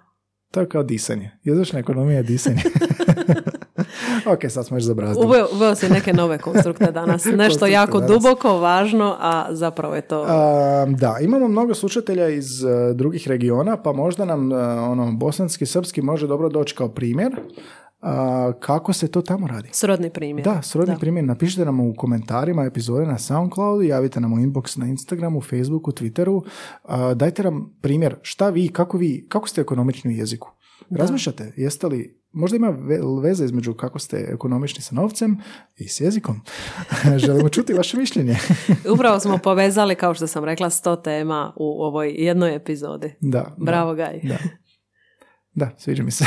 To 0.50 0.60
je 0.60 0.68
kao 0.68 0.82
disanje. 0.82 1.30
Jezična 1.44 1.78
ekonomija 1.78 2.16
je 2.16 2.22
disanje. 2.22 2.62
ok, 4.32 4.50
sad 4.50 4.66
smo 4.66 4.76
još 4.76 4.84
zabrazdili. 4.84 5.26
Uveo, 5.26 5.46
uveo 5.54 5.74
si 5.74 5.88
neke 5.88 6.12
nove 6.12 6.38
konstrukte 6.38 6.92
danas. 6.92 7.24
Nešto 7.24 7.38
Konstrukte 7.38 7.70
jako 7.70 8.00
danas. 8.00 8.22
duboko, 8.22 8.58
važno, 8.58 9.16
a 9.20 9.46
zapravo 9.50 9.94
je 9.94 10.00
to... 10.00 10.22
Um, 10.22 10.96
da, 10.96 11.16
imamo 11.20 11.48
mnogo 11.48 11.74
slušatelja 11.74 12.28
iz 12.28 12.64
uh, 12.64 12.70
drugih 12.96 13.28
regiona, 13.28 13.76
pa 13.76 13.92
možda 13.92 14.24
nam 14.24 14.52
uh, 14.52 14.58
ono, 14.90 15.12
bosanski, 15.12 15.66
srpski 15.66 16.02
može 16.02 16.26
dobro 16.26 16.48
doći 16.48 16.74
kao 16.74 16.88
primjer. 16.88 17.32
Uh, 18.04 18.10
kako 18.60 18.92
se 18.92 19.08
to 19.08 19.22
tamo 19.22 19.46
radi? 19.46 19.68
Srodni 19.72 20.10
primjer. 20.10 20.44
Da, 20.44 20.62
srodni 20.62 20.96
primjer. 21.00 21.24
Napišite 21.24 21.64
nam 21.64 21.80
u 21.80 21.94
komentarima 21.96 22.64
epizode 22.64 23.06
na 23.06 23.18
Soundcloudu, 23.18 23.82
javite 23.82 24.20
nam 24.20 24.32
u 24.32 24.36
inbox 24.36 24.78
na 24.78 24.86
Instagramu, 24.86 25.40
Facebooku, 25.40 25.92
Twitteru. 25.92 26.42
Uh, 26.84 27.12
dajte 27.14 27.42
nam 27.42 27.76
primjer 27.80 28.16
šta 28.22 28.50
vi, 28.50 28.68
kako 28.68 28.98
vi, 28.98 29.26
kako 29.28 29.48
ste 29.48 29.60
ekonomični 29.60 30.10
u 30.10 30.16
jeziku. 30.16 30.50
Razmišljate, 30.90 31.52
jeste 31.56 31.86
li, 31.86 32.23
možda 32.34 32.56
ima 32.56 32.68
ve- 32.68 33.00
veze 33.22 33.44
između 33.44 33.74
kako 33.74 33.98
ste 33.98 34.26
ekonomični 34.28 34.82
sa 34.82 34.94
novcem 34.94 35.36
i 35.76 35.88
s 35.88 36.00
jezikom. 36.00 36.40
Želimo 37.16 37.48
čuti 37.48 37.72
vaše 37.72 37.96
mišljenje. 37.96 38.36
Upravo 38.94 39.20
smo 39.20 39.38
povezali, 39.38 39.94
kao 39.94 40.14
što 40.14 40.26
sam 40.26 40.44
rekla, 40.44 40.70
sto 40.70 40.96
tema 40.96 41.52
u 41.56 41.82
ovoj 41.82 42.08
jednoj 42.10 42.54
epizodi. 42.54 43.14
da. 43.20 43.54
Bravo, 43.58 43.90
da, 43.90 43.96
Gaj. 43.96 44.20
Da. 44.22 44.36
Da, 45.56 45.70
sviđa 45.78 46.02
mi 46.02 46.10
se. 46.10 46.24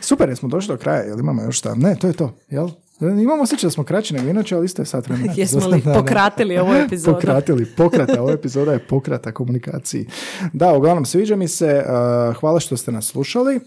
Super, 0.00 0.28
jesmo 0.28 0.48
došli 0.48 0.74
do 0.74 0.80
kraja, 0.80 1.02
jel 1.02 1.20
imamo 1.20 1.42
još 1.42 1.58
šta? 1.58 1.74
Ne, 1.74 1.96
to 1.96 2.06
je 2.06 2.12
to, 2.12 2.36
jel? 2.48 2.68
Imamo 3.08 3.42
osjećaj 3.42 3.66
da 3.66 3.70
smo 3.70 3.84
kraći 3.84 4.14
nego 4.14 4.28
inače, 4.28 4.54
ali 4.54 4.64
isto 4.64 4.82
je 4.82 4.86
sat 4.86 5.06
vremena. 5.08 5.32
Jesmo 5.36 5.66
li 5.66 5.82
pokratili 5.94 6.58
ovu 6.58 6.74
epizodu? 6.74 7.16
Pokratili, 7.16 7.66
pokrata, 7.76 8.22
ova 8.22 8.32
epizoda 8.32 8.72
je 8.72 8.78
pokrata 8.78 9.32
komunikaciji. 9.32 10.06
Da, 10.52 10.72
uglavnom, 10.72 11.04
sviđa 11.04 11.36
mi 11.36 11.48
se, 11.48 11.84
uh, 11.86 12.36
hvala 12.36 12.60
što 12.60 12.76
ste 12.76 12.92
nas 12.92 13.06
slušali. 13.06 13.56
Uh, 13.56 13.62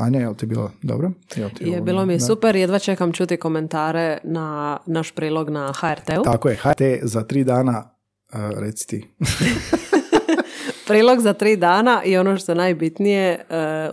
Anja, 0.00 0.20
jel 0.20 0.34
ti 0.34 0.46
bilo 0.46 0.70
dobro? 0.82 1.10
Jel 1.36 1.50
ti 1.50 1.64
Je, 1.68 1.80
bilo 1.80 2.06
mi 2.06 2.12
je 2.12 2.20
super, 2.20 2.56
jedva 2.56 2.78
čekam 2.78 3.12
čuti 3.12 3.36
komentare 3.36 4.18
na 4.24 4.78
naš 4.86 5.12
prilog 5.12 5.50
na 5.50 5.72
HRT-u. 5.80 6.22
Tako 6.22 6.48
je, 6.48 6.56
HT 6.56 6.80
za 7.02 7.22
tri 7.22 7.44
dana, 7.44 7.90
uh, 8.32 8.38
reci 8.58 8.86
ti. 8.86 9.08
Prilog 10.86 11.20
za 11.20 11.32
tri 11.32 11.56
dana 11.56 12.02
i 12.04 12.16
ono 12.16 12.36
što 12.36 12.52
je 12.52 12.56
najbitnije 12.56 13.30
e, 13.30 13.44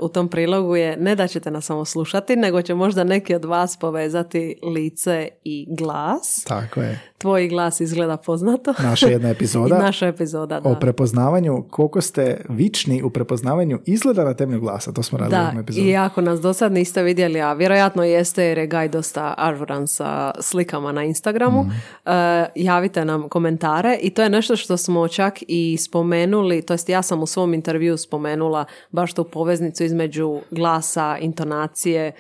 u 0.02 0.10
tom 0.10 0.30
prilogu 0.30 0.76
je 0.76 0.98
ne 0.98 1.16
da 1.16 1.28
ćete 1.28 1.52
nas 1.52 1.66
samo 1.66 1.86
slušati, 1.86 2.36
nego 2.36 2.62
će 2.62 2.76
možda 2.76 3.04
neki 3.04 3.36
od 3.36 3.46
vas 3.46 3.78
povezati 3.78 4.60
lice 4.64 5.28
i 5.44 5.68
glas. 5.70 6.44
Tako 6.48 6.82
je. 6.82 7.09
Tvoj 7.20 7.48
glas 7.48 7.80
izgleda 7.80 8.18
poznato. 8.18 8.74
Naša 8.80 9.08
jedna 9.08 9.28
I 9.30 9.32
epizoda. 9.32 9.78
naša 9.78 10.08
epizoda, 10.08 10.60
da. 10.60 10.70
O 10.70 10.76
prepoznavanju, 10.76 11.64
koliko 11.64 12.02
ste 12.02 12.20
vični 12.50 13.04
u 13.04 13.10
prepoznavanju 13.10 13.80
izgleda 13.86 14.24
na 14.24 14.34
temelju 14.34 14.62
glasa, 14.62 14.92
to 14.92 15.04
smo 15.04 15.18
radili 15.18 15.36
u 15.36 15.38
Da, 15.38 15.44
ovom 15.44 15.60
epizodu. 15.60 15.88
i 15.88 15.96
ako 15.96 16.22
nas 16.22 16.42
do 16.42 16.54
sad 16.54 16.72
niste 16.72 17.04
vidjeli, 17.04 17.42
a 17.42 17.54
vjerojatno 17.54 18.04
jeste 18.04 18.44
jer 18.44 18.58
je 18.58 18.68
Gaj 18.68 18.88
dosta 18.90 19.34
ažuran 19.38 19.88
sa 19.88 20.10
slikama 20.40 20.92
na 20.92 21.04
Instagramu, 21.04 21.62
Mhm. 21.62 21.72
e, 22.06 22.12
javite 22.58 23.06
nam 23.06 23.30
komentare 23.30 23.70
i 23.96 24.10
to 24.10 24.22
je 24.22 24.30
nešto 24.30 24.56
što 24.56 24.78
smo 24.78 25.08
čak 25.08 25.34
i 25.42 25.78
spomenuli, 25.80 26.62
to 26.62 26.74
jest 26.74 26.90
ja 26.90 27.02
sam 27.02 27.22
u 27.22 27.28
svom 27.28 27.54
intervju 27.54 27.98
spomenula 27.98 28.66
baš 28.92 29.14
tu 29.14 29.24
poveznicu 29.24 29.84
između 29.84 30.42
glasa, 30.52 31.18
intonacije 31.20 32.12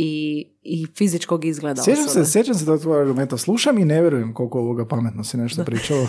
i, 0.00 0.46
i 0.62 0.86
fizičkog 0.96 1.44
izgleda 1.44 1.82
Sjećam 1.82 2.04
osobe. 2.04 2.24
se, 2.24 2.32
sjećam 2.32 2.54
se 2.54 2.66
tog 2.66 2.80
tvojeg 2.80 3.00
argumenta. 3.02 3.36
Slušam 3.36 3.78
i 3.78 3.84
ne 3.84 4.00
vjerujem 4.00 4.34
koliko 4.34 4.58
ovoga 4.58 4.86
pametno 4.86 5.24
si 5.24 5.36
nešto 5.36 5.64
pričala. 5.64 6.06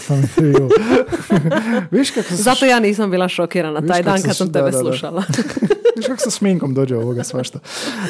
Viš 1.91 2.11
kako 2.11 2.35
Zato 2.35 2.65
ja 2.65 2.79
nisam 2.79 3.11
bila 3.11 3.27
šokirana 3.27 3.87
taj 3.87 4.03
dan 4.03 4.21
kad 4.21 4.37
sam 4.37 4.53
tebe 4.53 4.71
da, 4.71 4.71
da, 4.71 4.83
da. 4.83 4.83
slušala. 4.83 5.23
viš 5.95 6.05
kako 6.07 6.19
sa 6.19 6.29
šminkom 6.29 6.73
dođe 6.73 6.97
ovoga 6.97 7.23
svašta. 7.23 7.59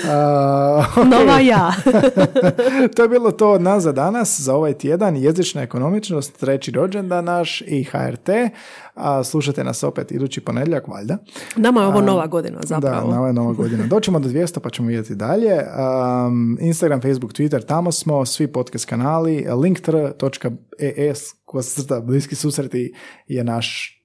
A, 0.10 0.84
ok. 0.98 1.06
Nova 1.06 1.40
ja. 1.40 1.72
to 2.96 3.04
je 3.04 3.10
bilo 3.10 3.32
to 3.32 3.52
od 3.52 3.62
nas 3.62 3.84
za 3.84 3.92
danas, 3.92 4.40
za 4.40 4.56
ovaj 4.56 4.74
tjedan. 4.74 5.16
Jezična 5.18 5.62
ekonomičnost, 5.62 6.40
treći 6.40 6.72
rođendan 6.72 7.26
naš 7.26 7.62
i 7.62 7.84
HRT. 7.84 8.30
A, 8.96 9.24
slušajte 9.24 9.64
nas 9.64 9.84
opet 9.84 10.12
idući 10.12 10.42
ponedjeljak, 10.42 10.88
valjda. 10.88 11.18
Nama 11.56 11.82
je 11.82 11.88
ovo 11.88 12.02
nova 12.02 12.28
godina 12.28 12.60
zapravo. 12.64 13.08
Da, 13.08 13.16
nova 13.16 13.28
je 13.28 13.34
nova 13.34 13.54
godina. 13.54 13.88
Doćemo 13.88 14.20
do 14.20 14.30
200 14.30 14.60
pa 14.60 14.70
ćemo 14.70 14.88
vidjeti 14.88 15.16
dalje. 15.16 15.54
Um, 16.28 16.58
Instagram, 16.62 17.02
Facebook, 17.02 17.34
Twitter, 17.34 17.66
tamo 17.66 17.92
smo, 17.92 18.26
svi 18.26 18.48
podcast 18.48 18.86
kanali, 18.86 19.48
linktr.es, 19.62 21.20
koja 21.46 21.62
se 21.62 21.82
crta 21.82 22.00
bliski 22.00 22.36
susreti 22.36 22.94
je 23.28 23.44
naš 23.44 24.01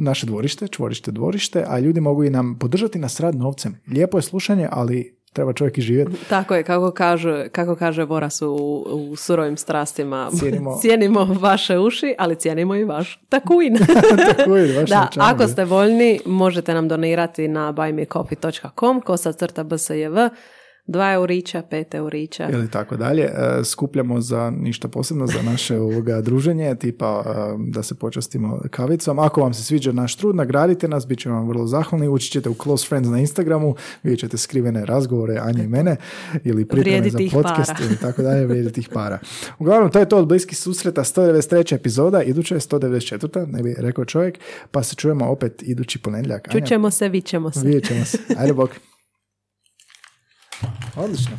naše 0.00 0.26
dvorište, 0.26 0.68
čvorište, 0.68 1.10
dvorište, 1.12 1.64
a 1.68 1.78
ljudi 1.78 2.00
mogu 2.00 2.24
i 2.24 2.30
nam 2.30 2.58
podržati 2.58 2.98
nas 2.98 3.20
rad 3.20 3.34
novcem. 3.34 3.76
Lijepo 3.92 4.18
je 4.18 4.22
slušanje, 4.22 4.68
ali 4.70 5.20
treba 5.32 5.52
čovjek 5.52 5.78
i 5.78 5.80
živjeti. 5.80 6.12
Tako 6.28 6.54
je, 6.54 6.62
kako 6.62 6.90
kaže, 6.90 7.48
kako 7.48 7.76
kaže 7.76 8.06
Boras 8.06 8.42
u, 8.42 8.54
u 9.10 9.16
surovim 9.16 9.56
strastima. 9.56 10.30
Cijenimo- 10.32 10.78
cijenimo 10.80 11.24
vaše 11.24 11.78
uši, 11.78 12.14
ali 12.18 12.36
cijenimo 12.36 12.74
i 12.74 12.84
vaš 12.84 13.20
takuin. 13.28 13.78
Tako 14.36 14.56
je, 14.56 14.80
baš 14.80 14.90
da, 14.90 15.08
ako 15.16 15.48
ste 15.48 15.64
voljni, 15.64 16.20
možete 16.26 16.74
nam 16.74 16.88
donirati 16.88 17.48
na 17.48 17.72
buymecoffee.com, 17.72 19.00
kosa 19.00 19.32
crta 19.32 19.64
bsjv, 19.64 20.16
2 20.90 21.14
eurića, 21.14 21.62
5 21.70 21.94
eurića. 21.94 22.48
ili 22.52 22.70
tako 22.70 22.96
dalje. 22.96 23.22
E, 23.22 23.64
Skupljamo 23.64 24.20
za 24.20 24.50
ništa 24.50 24.88
posebno, 24.88 25.26
za 25.26 25.42
naše 25.42 25.78
ovoga 25.90 26.20
druženje, 26.20 26.74
tipa 26.74 27.24
e, 27.26 27.30
da 27.58 27.82
se 27.82 27.94
počastimo 27.94 28.60
kavicom. 28.70 29.18
Ako 29.18 29.40
vam 29.40 29.54
se 29.54 29.64
sviđa 29.64 29.92
naš 29.92 30.16
trud, 30.16 30.36
nagradite 30.36 30.88
nas, 30.88 31.06
bit 31.06 31.18
ćemo 31.18 31.34
vam 31.34 31.48
vrlo 31.48 31.66
zahvalni. 31.66 32.08
Ući 32.08 32.30
ćete 32.30 32.48
u 32.48 32.54
Close 32.62 32.88
Friends 32.88 33.08
na 33.08 33.18
Instagramu, 33.18 33.74
vidjet 34.02 34.20
ćete 34.20 34.38
skrivene 34.38 34.86
razgovore 34.86 35.38
Anje 35.42 35.64
i 35.64 35.68
mene, 35.68 35.96
ili 36.44 36.64
pripreme 36.64 37.10
za 37.10 37.18
podcast, 37.32 37.72
para. 37.72 37.84
ili 37.84 37.96
tako 37.96 38.22
dalje, 38.22 38.46
vrijedi 38.46 38.72
tih 38.72 38.88
para. 38.94 39.18
Uglavnom, 39.58 39.90
to 39.90 39.98
je 39.98 40.08
to 40.08 40.18
od 40.18 40.26
bliskih 40.26 40.58
susreta, 40.58 41.04
193. 41.04 41.74
epizoda, 41.74 42.22
iduća 42.22 42.54
je 42.54 42.60
194. 42.60 43.46
ne 43.46 43.62
bi 43.62 43.74
rekao 43.78 44.04
čovjek, 44.04 44.38
pa 44.70 44.82
se 44.82 44.94
čujemo 44.94 45.26
opet 45.26 45.62
idući 45.62 45.98
ponedjeljak. 45.98 46.48
Čućemo 46.52 46.90
se, 46.90 47.08
vićemo 47.08 47.50
se. 47.50 47.60
Vidjet 47.66 47.84
ćemo 47.84 48.04
se. 48.04 48.18
Ajde, 48.38 48.52
bok. 48.52 48.70
Odlično. 50.96 51.36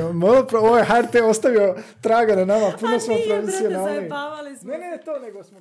E, 0.00 0.12
Malo 0.12 0.46
pro- 0.46 0.60
Ovo 0.60 0.78
je 0.78 0.84
HRT 0.84 1.14
ostavio 1.16 1.74
traga 2.00 2.36
na 2.36 2.44
nama, 2.44 2.72
puno 2.80 3.00
smo 3.00 3.14
profesionalni. 3.28 4.08
Ne, 4.62 4.78
ne, 4.80 4.98
to 5.04 5.18
nego 5.18 5.44
smo... 5.44 5.58